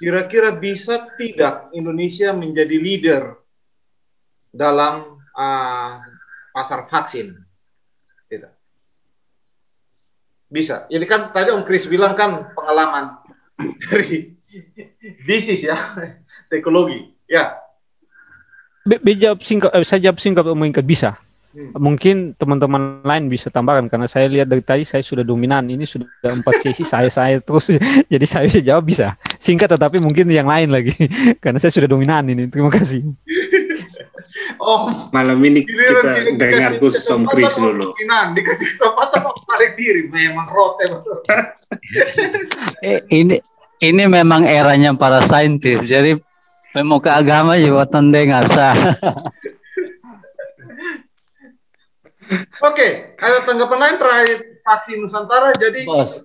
[0.00, 3.36] kira-kira bisa tidak Indonesia menjadi leader
[4.48, 6.00] dalam uh,
[6.56, 7.36] pasar vaksin?
[8.32, 8.52] Tidak.
[10.48, 10.88] Bisa.
[10.88, 13.20] Ini kan tadi Om Kris bilang kan pengalaman
[13.92, 14.32] dari
[15.28, 15.76] bisnis ya,
[16.48, 17.12] teknologi.
[17.28, 17.65] Ya,
[19.18, 21.18] jawab singkat, eh, saya jawab singkat meningkat bisa.
[21.56, 21.72] Hmm.
[21.72, 25.64] Mungkin teman-teman lain bisa tambahkan karena saya lihat dari tadi saya sudah dominan.
[25.64, 27.72] Ini sudah empat sesi saya saya terus
[28.12, 30.92] jadi saya bisa jawab bisa singkat tetapi mungkin yang lain lagi
[31.42, 32.52] karena saya sudah dominan ini.
[32.52, 33.08] Terima kasih.
[34.60, 37.96] Oh, malam ini kita dengar khusus Om Chris dulu.
[38.36, 41.16] Dikasih kesempatan menarik diri, memang rote betul.
[42.84, 43.40] eh, ini
[43.80, 45.88] ini memang eranya para saintis.
[45.88, 46.20] Jadi
[46.76, 48.76] pemuka agama juga dengar sah.
[52.60, 55.56] Oke, ada tanggapan lain terakhir vaksin Nusantara.
[55.56, 56.20] Jadi bos,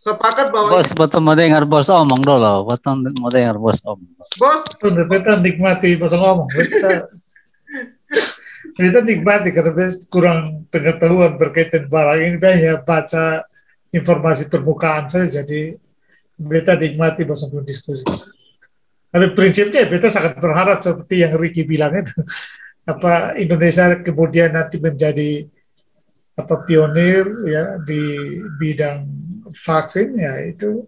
[0.00, 4.08] sepakat bahwa bos betul mau dengar bos omong dulu, betul mau dengar bos omong.
[4.40, 7.10] bos kita nikmati pas ngomong kita
[8.78, 13.42] kita nikmati karena kita kurang pengetahuan berkaitan barang ini hanya baca
[13.90, 15.74] informasi permukaan saja jadi
[16.38, 18.06] kita nikmati pas sebelum diskusi
[19.10, 22.14] tapi prinsipnya kita sangat berharap seperti yang Ricky bilang itu
[22.86, 25.44] apa Indonesia kemudian nanti menjadi
[26.38, 28.02] apa pionir ya di
[28.56, 29.04] bidang
[29.52, 30.86] vaksin ya itu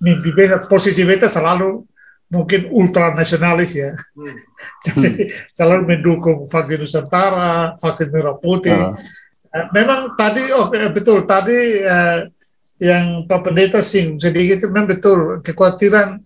[0.00, 1.84] mimpi beta posisi beta selalu
[2.30, 3.90] mungkin ultra nasionalis ya.
[3.92, 4.34] Hmm.
[4.86, 5.30] Jadi hmm.
[5.52, 8.74] selalu mendukung vaksin Nusantara, vaksin merah putih.
[8.74, 8.96] Uh.
[9.74, 12.22] Memang tadi oh betul tadi uh,
[12.78, 16.22] yang Pak Pendeta sing sedikit memang betul kekhawatiran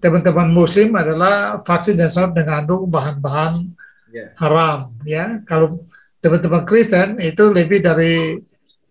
[0.00, 3.72] teman-teman Muslim adalah vaksin yang sangat mengandung bahan-bahan
[4.12, 4.30] yeah.
[4.36, 5.40] haram ya.
[5.48, 5.84] Kalau
[6.20, 8.40] teman-teman Kristen itu lebih dari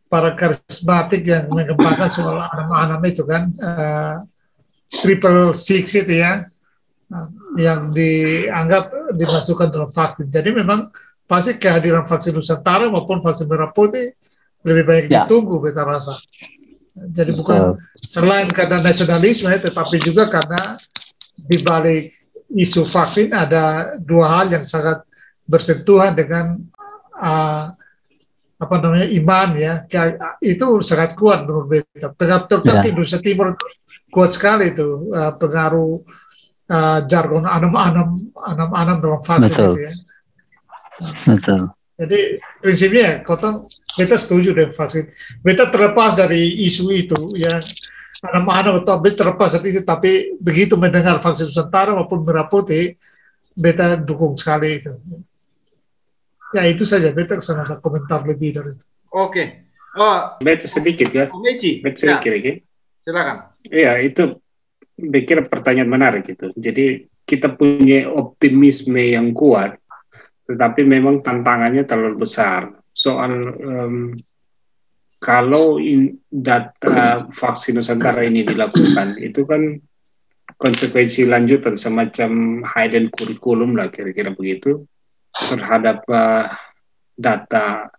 [0.10, 3.53] para karismatik yang mengembangkan soal anak-anak itu kan.
[3.57, 4.15] Uh,
[4.86, 6.45] triple six itu ya
[7.56, 10.27] yang dianggap dimasukkan dalam vaksin.
[10.30, 10.91] Jadi memang
[11.26, 14.14] pasti kehadiran vaksin Nusantara maupun vaksin merah putih
[14.65, 15.26] lebih baik ya.
[15.26, 16.18] ditunggu kita rasa.
[16.95, 17.76] Jadi bukan
[18.07, 20.80] selain karena nasionalisme, tetapi juga karena
[21.35, 22.07] di balik
[22.55, 25.03] isu vaksin ada dua hal yang sangat
[25.43, 26.55] bersentuhan dengan
[27.19, 27.76] uh,
[28.55, 29.73] apa namanya iman ya
[30.39, 32.15] itu sangat kuat menurut beta.
[32.47, 32.88] Terutama ya.
[32.88, 33.59] Indonesia Timur
[34.07, 35.99] kuat sekali itu uh, pengaruh
[36.72, 39.72] uh, jargon anam-anam anam-anam dalam vaksin Betul.
[39.76, 39.93] gitu ya.
[41.27, 41.61] Betul.
[41.95, 43.63] Jadi prinsipnya kota
[43.95, 45.07] kita setuju dengan vaksin.
[45.39, 47.63] Kita terlepas dari isu itu yang
[48.19, 52.99] anam-anam atau terlepas dari itu, tapi begitu mendengar vaksin Nusantara maupun merah putih,
[53.55, 54.91] beta dukung sekali itu.
[56.51, 58.85] Ya itu saja, beta ke sana ada komentar lebih dari itu.
[59.15, 59.31] Oke.
[59.31, 59.47] Okay.
[59.95, 61.31] Oh, beta sedikit ya.
[61.31, 61.80] Meci.
[61.80, 62.39] Beta sedikit ya.
[62.43, 62.53] ya.
[62.99, 63.38] Silakan.
[63.72, 64.23] Iya, itu
[64.99, 66.51] pikir pertanyaan menarik itu.
[66.59, 69.80] Jadi kita punya optimisme yang kuat,
[70.45, 72.69] tetapi memang tantangannya terlalu besar.
[72.93, 74.15] Soal um,
[75.17, 79.81] kalau in, data vaksin Nusantara ini dilakukan, itu kan
[80.55, 84.88] konsekuensi lanjutan semacam hidden kurikulum lah kira-kira begitu
[85.35, 86.47] terhadap uh,
[87.17, 87.91] data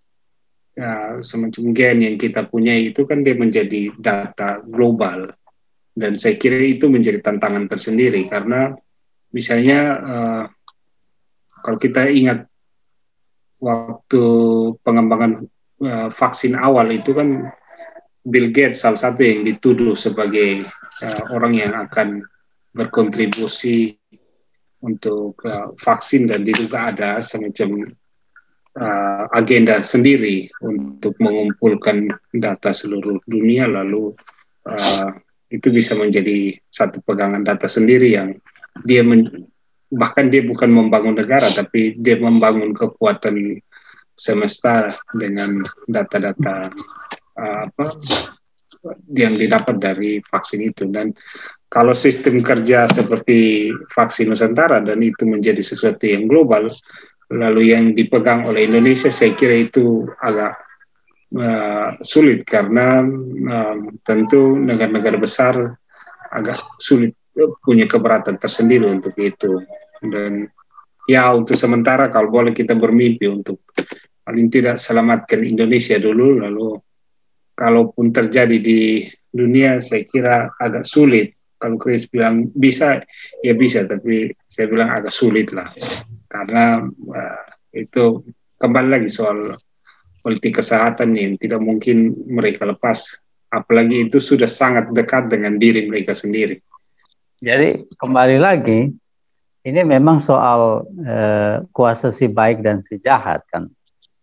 [0.73, 5.37] ya, semacam gen yang kita punya itu kan dia menjadi data global
[5.97, 8.73] dan saya kira itu menjadi tantangan tersendiri karena
[9.33, 10.45] misalnya uh,
[11.67, 12.47] kalau kita ingat
[13.59, 14.23] waktu
[14.87, 15.51] pengembangan
[15.83, 17.51] uh, vaksin awal itu kan
[18.23, 20.63] Bill Gates salah satu yang dituduh sebagai
[21.03, 22.23] uh, orang yang akan
[22.71, 23.99] berkontribusi
[24.87, 27.91] untuk uh, vaksin dan diduga ada semacam
[28.79, 34.15] uh, agenda sendiri untuk mengumpulkan data seluruh dunia lalu
[34.71, 35.11] uh,
[35.51, 38.39] itu bisa menjadi satu pegangan data sendiri yang
[38.87, 39.49] dia men,
[39.93, 43.63] bahkan dia bukan membangun negara tapi dia membangun kekuatan
[44.17, 46.73] semesta dengan data-data
[47.37, 47.87] uh, apa
[49.13, 50.89] yang didapat dari vaksin itu.
[50.89, 51.13] Dan
[51.69, 56.73] kalau sistem kerja seperti vaksin Nusantara dan itu menjadi sesuatu yang global
[57.27, 60.55] lalu yang dipegang oleh Indonesia saya kira itu agak
[61.37, 62.47] uh, sulit.
[62.47, 63.03] Karena
[63.53, 63.77] uh,
[64.07, 65.55] tentu negara-negara besar
[66.33, 67.13] agak sulit
[67.61, 69.61] punya keberatan tersendiri untuk itu.
[70.01, 70.49] Dan
[71.05, 73.61] ya untuk sementara kalau boleh kita bermimpi untuk
[74.25, 76.81] paling tidak selamatkan Indonesia dulu lalu
[77.55, 81.37] kalaupun terjadi di dunia saya kira agak sulit.
[81.57, 83.01] Kalau Chris bilang bisa
[83.41, 85.73] ya bisa tapi saya bilang agak sulit lah.
[86.29, 88.21] Karena uh, itu
[88.61, 89.57] kembali lagi soal
[90.21, 93.17] politik kesehatan yang tidak mungkin mereka lepas.
[93.49, 96.61] Apalagi itu sudah sangat dekat dengan diri mereka sendiri
[97.41, 98.93] jadi kembali lagi
[99.67, 103.67] ini memang soal eh, kuasa si baik dan si jahat kan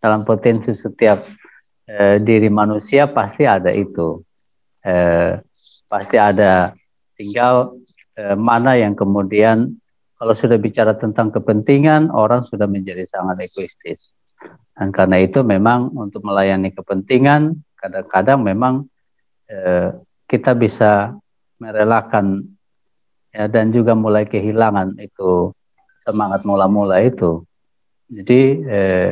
[0.00, 1.24] dalam potensi setiap
[1.86, 4.24] eh, diri manusia pasti ada itu
[4.82, 5.38] eh,
[5.86, 6.74] pasti ada
[7.14, 7.78] tinggal
[8.18, 9.78] eh, mana yang kemudian
[10.14, 14.16] kalau sudah bicara tentang kepentingan, orang sudah menjadi sangat egoistis.
[14.72, 18.88] Dan karena itu memang untuk melayani kepentingan, kadang-kadang memang
[19.52, 19.92] eh,
[20.24, 21.12] kita bisa
[21.60, 22.56] merelakan
[23.34, 25.50] ya, dan juga mulai kehilangan itu
[25.98, 27.42] semangat mula-mula itu.
[28.06, 29.10] Jadi eh,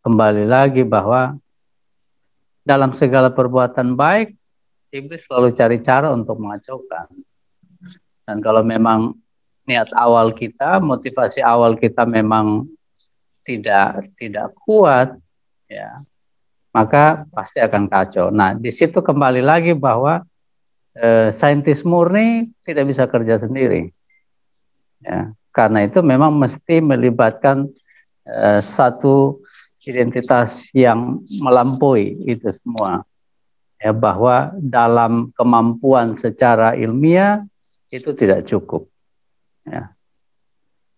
[0.00, 1.36] kembali lagi bahwa
[2.64, 4.32] dalam segala perbuatan baik,
[4.88, 7.06] iblis selalu cari cara untuk mengacaukan.
[8.24, 9.12] Dan kalau memang
[9.68, 12.64] niat awal kita, motivasi awal kita memang
[13.44, 15.18] tidak tidak kuat,
[15.66, 16.00] ya
[16.70, 18.30] maka pasti akan kacau.
[18.30, 20.22] Nah, di situ kembali lagi bahwa
[20.96, 23.90] eh, saintis murni tidak bisa kerja sendiri.
[25.00, 27.70] Ya, karena itu memang mesti melibatkan
[28.26, 29.40] eh, satu
[29.84, 33.04] identitas yang melampaui itu semua.
[33.80, 37.40] Ya, bahwa dalam kemampuan secara ilmiah
[37.88, 38.84] itu tidak cukup.
[39.64, 39.96] Ya.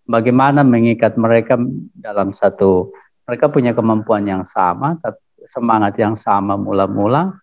[0.03, 1.55] Bagaimana mengikat mereka
[1.95, 2.91] dalam satu
[3.23, 4.99] mereka punya kemampuan yang sama,
[5.47, 7.39] semangat yang sama mula-mula,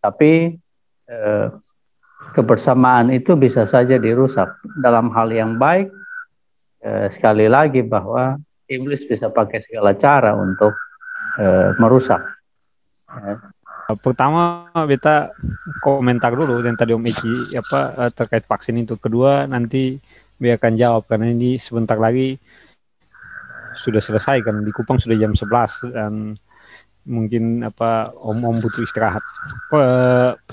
[0.00, 0.56] tapi
[1.04, 1.46] eh,
[2.34, 4.48] kebersamaan itu bisa saja dirusak
[4.80, 5.90] dalam hal yang baik.
[6.80, 8.40] Eh, sekali lagi bahwa
[8.70, 10.72] iblis bisa pakai segala cara untuk
[11.36, 12.22] uh, merusak.
[13.10, 13.34] Ya.
[13.98, 15.34] Pertama beta
[15.82, 18.94] komentar dulu yang tadi Om Eki apa eh, terkait vaksin itu.
[18.94, 19.98] Kedua nanti
[20.38, 22.38] biarkan jawab karena ini sebentar lagi
[23.74, 26.38] sudah selesai kan di Kupang sudah jam 11 dan
[27.08, 29.24] mungkin apa Om Om butuh istirahat.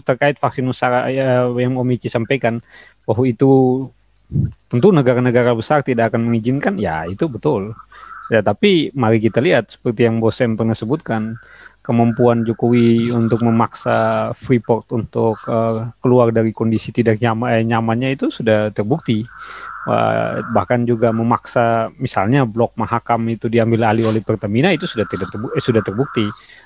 [0.03, 2.59] Terkait vaksin Nusara ya, yang Om Eki sampaikan
[3.07, 3.83] bahwa itu
[4.67, 7.71] tentu negara-negara besar tidak akan mengizinkan ya itu betul
[8.27, 11.39] Ya, tapi mari kita lihat seperti yang Bosem pernah sebutkan,
[11.79, 18.27] kemampuan Jokowi untuk memaksa Freeport untuk uh, keluar dari kondisi tidak nyaman, eh, nyamannya itu
[18.27, 19.23] sudah terbukti.
[19.87, 25.31] Uh, bahkan juga memaksa misalnya blok Mahakam itu diambil alih oleh Pertamina itu sudah tidak
[25.31, 26.25] terbukti, eh, sudah terbukti.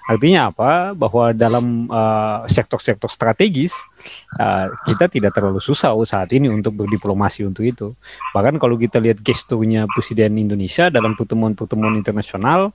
[0.09, 0.97] Artinya apa?
[0.97, 1.85] Bahwa dalam
[2.49, 3.77] sektor sektor-sektor strategis
[4.41, 7.93] uh, kita tidak terlalu susah saat ini untuk berdiplomasi untuk itu.
[8.33, 12.73] Bahkan kalau kita lihat gesturnya Presiden Indonesia dalam pertemuan-pertemuan internasional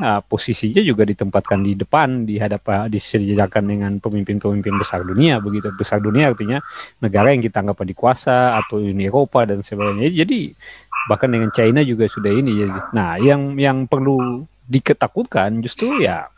[0.00, 5.68] uh, posisinya juga ditempatkan di depan di hadapan disejajarkan dengan pemimpin-pemimpin besar dunia begitu.
[5.76, 6.62] Besar dunia artinya
[7.04, 10.24] negara yang kita anggap dikuasa atau Uni Eropa dan sebagainya.
[10.24, 10.54] Jadi
[11.10, 12.52] bahkan dengan China juga sudah ini.
[12.56, 16.30] Jadi nah yang yang perlu diketakutkan justru ya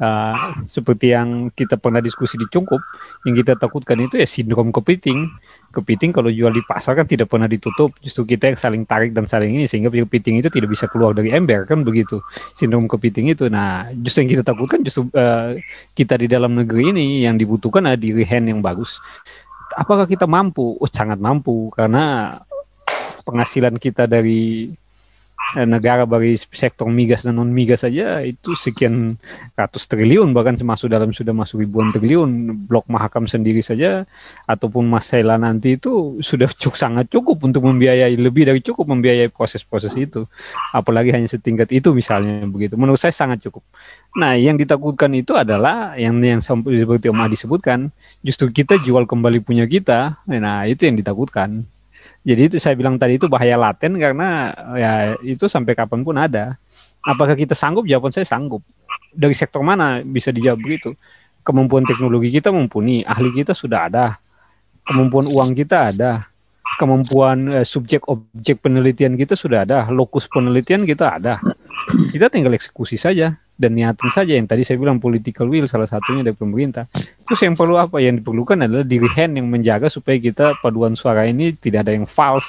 [0.00, 2.80] uh, seperti yang kita pernah diskusi di Cungkup,
[3.28, 5.28] yang kita takutkan itu ya sindrom kepiting.
[5.70, 9.28] Kepiting kalau jual di pasar kan tidak pernah ditutup, justru kita yang saling tarik dan
[9.30, 12.18] saling ini sehingga kepiting itu tidak bisa keluar dari ember kan begitu.
[12.58, 13.46] Sindrom kepiting itu.
[13.46, 15.54] Nah, justru yang kita takutkan justru uh,
[15.94, 18.98] kita di dalam negeri ini yang dibutuhkan adalah diri hand yang bagus.
[19.78, 20.74] Apakah kita mampu?
[20.82, 22.34] Oh, sangat mampu karena
[23.22, 24.74] penghasilan kita dari
[25.66, 29.18] negara bagi sektor migas dan non migas saja itu sekian
[29.58, 32.30] ratus triliun bahkan masuk dalam sudah masuk ribuan triliun.
[32.70, 34.06] Blok mahakam sendiri saja
[34.46, 39.94] ataupun Masela nanti itu sudah cukup sangat cukup untuk membiayai lebih dari cukup membiayai proses-proses
[39.98, 40.22] itu.
[40.70, 42.78] Apalagi hanya setingkat itu misalnya begitu.
[42.78, 43.66] Menurut saya sangat cukup.
[44.14, 47.90] Nah yang ditakutkan itu adalah yang yang seperti Om Adi sebutkan
[48.22, 50.22] justru kita jual kembali punya kita.
[50.30, 51.66] Nah itu yang ditakutkan
[52.20, 54.92] jadi itu saya bilang tadi itu bahaya laten karena ya
[55.24, 56.60] itu sampai kapan pun ada.
[57.00, 57.88] Apakah kita sanggup?
[57.88, 58.60] Jawaban saya sanggup.
[59.10, 60.92] Dari sektor mana bisa dijawab begitu?
[61.40, 64.20] Kemampuan teknologi kita mumpuni, ahli kita sudah ada,
[64.84, 66.28] kemampuan uang kita ada,
[66.76, 71.40] kemampuan eh, subjek objek penelitian kita sudah ada, lokus penelitian kita ada.
[72.12, 76.24] Kita tinggal eksekusi saja dan niatan saja yang tadi saya bilang political will salah satunya
[76.24, 76.88] dari pemerintah.
[77.28, 78.00] Terus yang perlu apa?
[78.00, 82.08] Yang diperlukan adalah diri hand yang menjaga supaya kita paduan suara ini tidak ada yang
[82.08, 82.48] false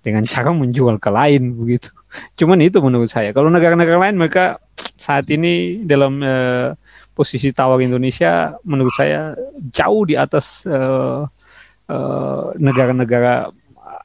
[0.00, 1.92] dengan cara menjual ke lain begitu.
[2.40, 3.36] Cuman itu menurut saya.
[3.36, 4.56] Kalau negara-negara lain mereka
[4.96, 6.72] saat ini dalam uh,
[7.12, 9.36] posisi tawar Indonesia menurut saya
[9.68, 11.28] jauh di atas uh,
[11.92, 13.52] uh, negara-negara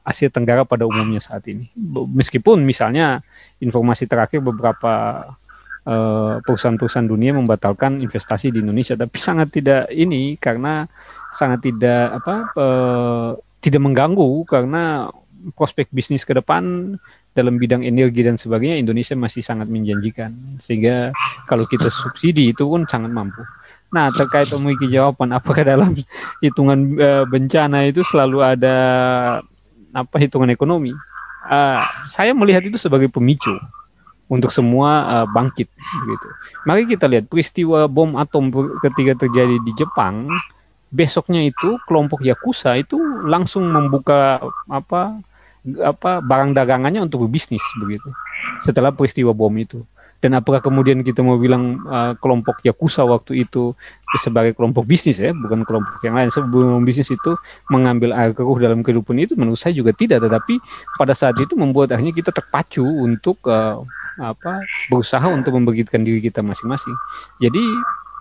[0.04, 1.70] Asia Tenggara pada umumnya saat ini.
[2.12, 3.24] Meskipun misalnya
[3.62, 5.41] informasi terakhir beberapa Eh,
[6.46, 10.86] perusahaan-perusahaan dunia membatalkan investasi di Indonesia tapi sangat tidak ini karena
[11.34, 15.10] sangat tidak apa uh, tidak mengganggu karena
[15.58, 16.94] prospek bisnis ke depan
[17.34, 20.30] dalam bidang energi dan sebagainya Indonesia masih sangat menjanjikan
[20.62, 21.10] sehingga
[21.50, 23.42] kalau kita subsidi itu pun sangat mampu.
[23.90, 25.98] Nah terkait memiliki jawaban apakah dalam
[26.38, 28.76] hitungan uh, bencana itu selalu ada
[29.90, 30.94] apa hitungan ekonomi?
[31.42, 33.50] Uh, saya melihat itu sebagai pemicu
[34.32, 35.68] untuk semua uh, bangkit
[36.08, 36.28] gitu.
[36.64, 38.48] Mari kita lihat peristiwa bom atom
[38.80, 40.24] ketika terjadi di Jepang,
[40.88, 42.96] besoknya itu kelompok yakuza itu
[43.28, 44.40] langsung membuka
[44.72, 45.20] apa
[45.84, 48.08] apa barang dagangannya untuk berbisnis begitu.
[48.64, 49.84] Setelah peristiwa bom itu.
[50.22, 53.74] Dan apakah kemudian kita mau bilang uh, kelompok Yakuza waktu itu
[54.22, 56.30] sebagai kelompok bisnis ya, bukan kelompok yang lain.
[56.30, 57.34] Sebelum bisnis itu
[57.66, 60.22] mengambil air keruh dalam kehidupan itu menurut saya juga tidak.
[60.22, 60.62] Tetapi
[60.94, 63.82] pada saat itu membuat akhirnya kita terpacu untuk uh,
[64.20, 64.60] apa
[64.92, 66.96] berusaha untuk membangkitkan diri kita masing-masing.
[67.40, 67.62] Jadi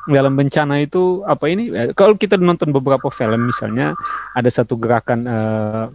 [0.10, 3.94] dalam bencana itu apa ini eh, kalau kita nonton beberapa film misalnya
[4.34, 5.86] ada satu gerakan uh,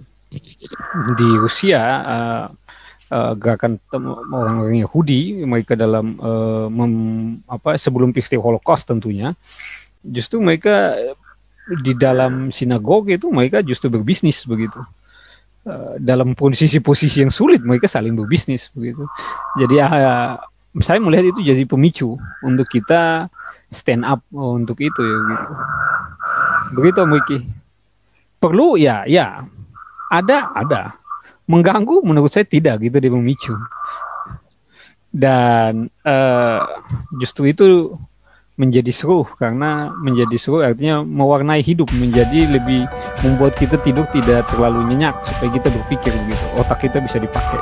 [1.18, 2.44] di Rusia uh,
[3.10, 3.82] uh, gerakan
[4.30, 6.92] orang-orang Yahudi mereka dalam uh, mem,
[7.50, 9.34] apa sebelum peristiwa Holocaust tentunya
[10.06, 10.94] justru mereka
[11.66, 14.78] di dalam sinagog itu mereka justru berbisnis begitu
[15.98, 19.02] dalam posisi-posisi yang sulit mereka saling berbisnis begitu
[19.58, 20.38] jadi uh,
[20.80, 23.26] saya melihat itu jadi pemicu untuk kita
[23.70, 25.54] stand up untuk itu ya gitu.
[26.74, 27.38] Begitu Miki.
[28.42, 29.46] Perlu ya, ya.
[30.10, 30.82] Ada, ada.
[31.46, 33.54] Mengganggu menurut saya tidak gitu dia memicu.
[35.10, 36.60] Dan uh,
[37.16, 37.94] justru itu
[38.56, 42.88] menjadi seru karena menjadi seru artinya mewarnai hidup menjadi lebih
[43.20, 47.60] membuat kita tidur tidak terlalu nyenyak supaya kita berpikir begitu otak kita bisa dipakai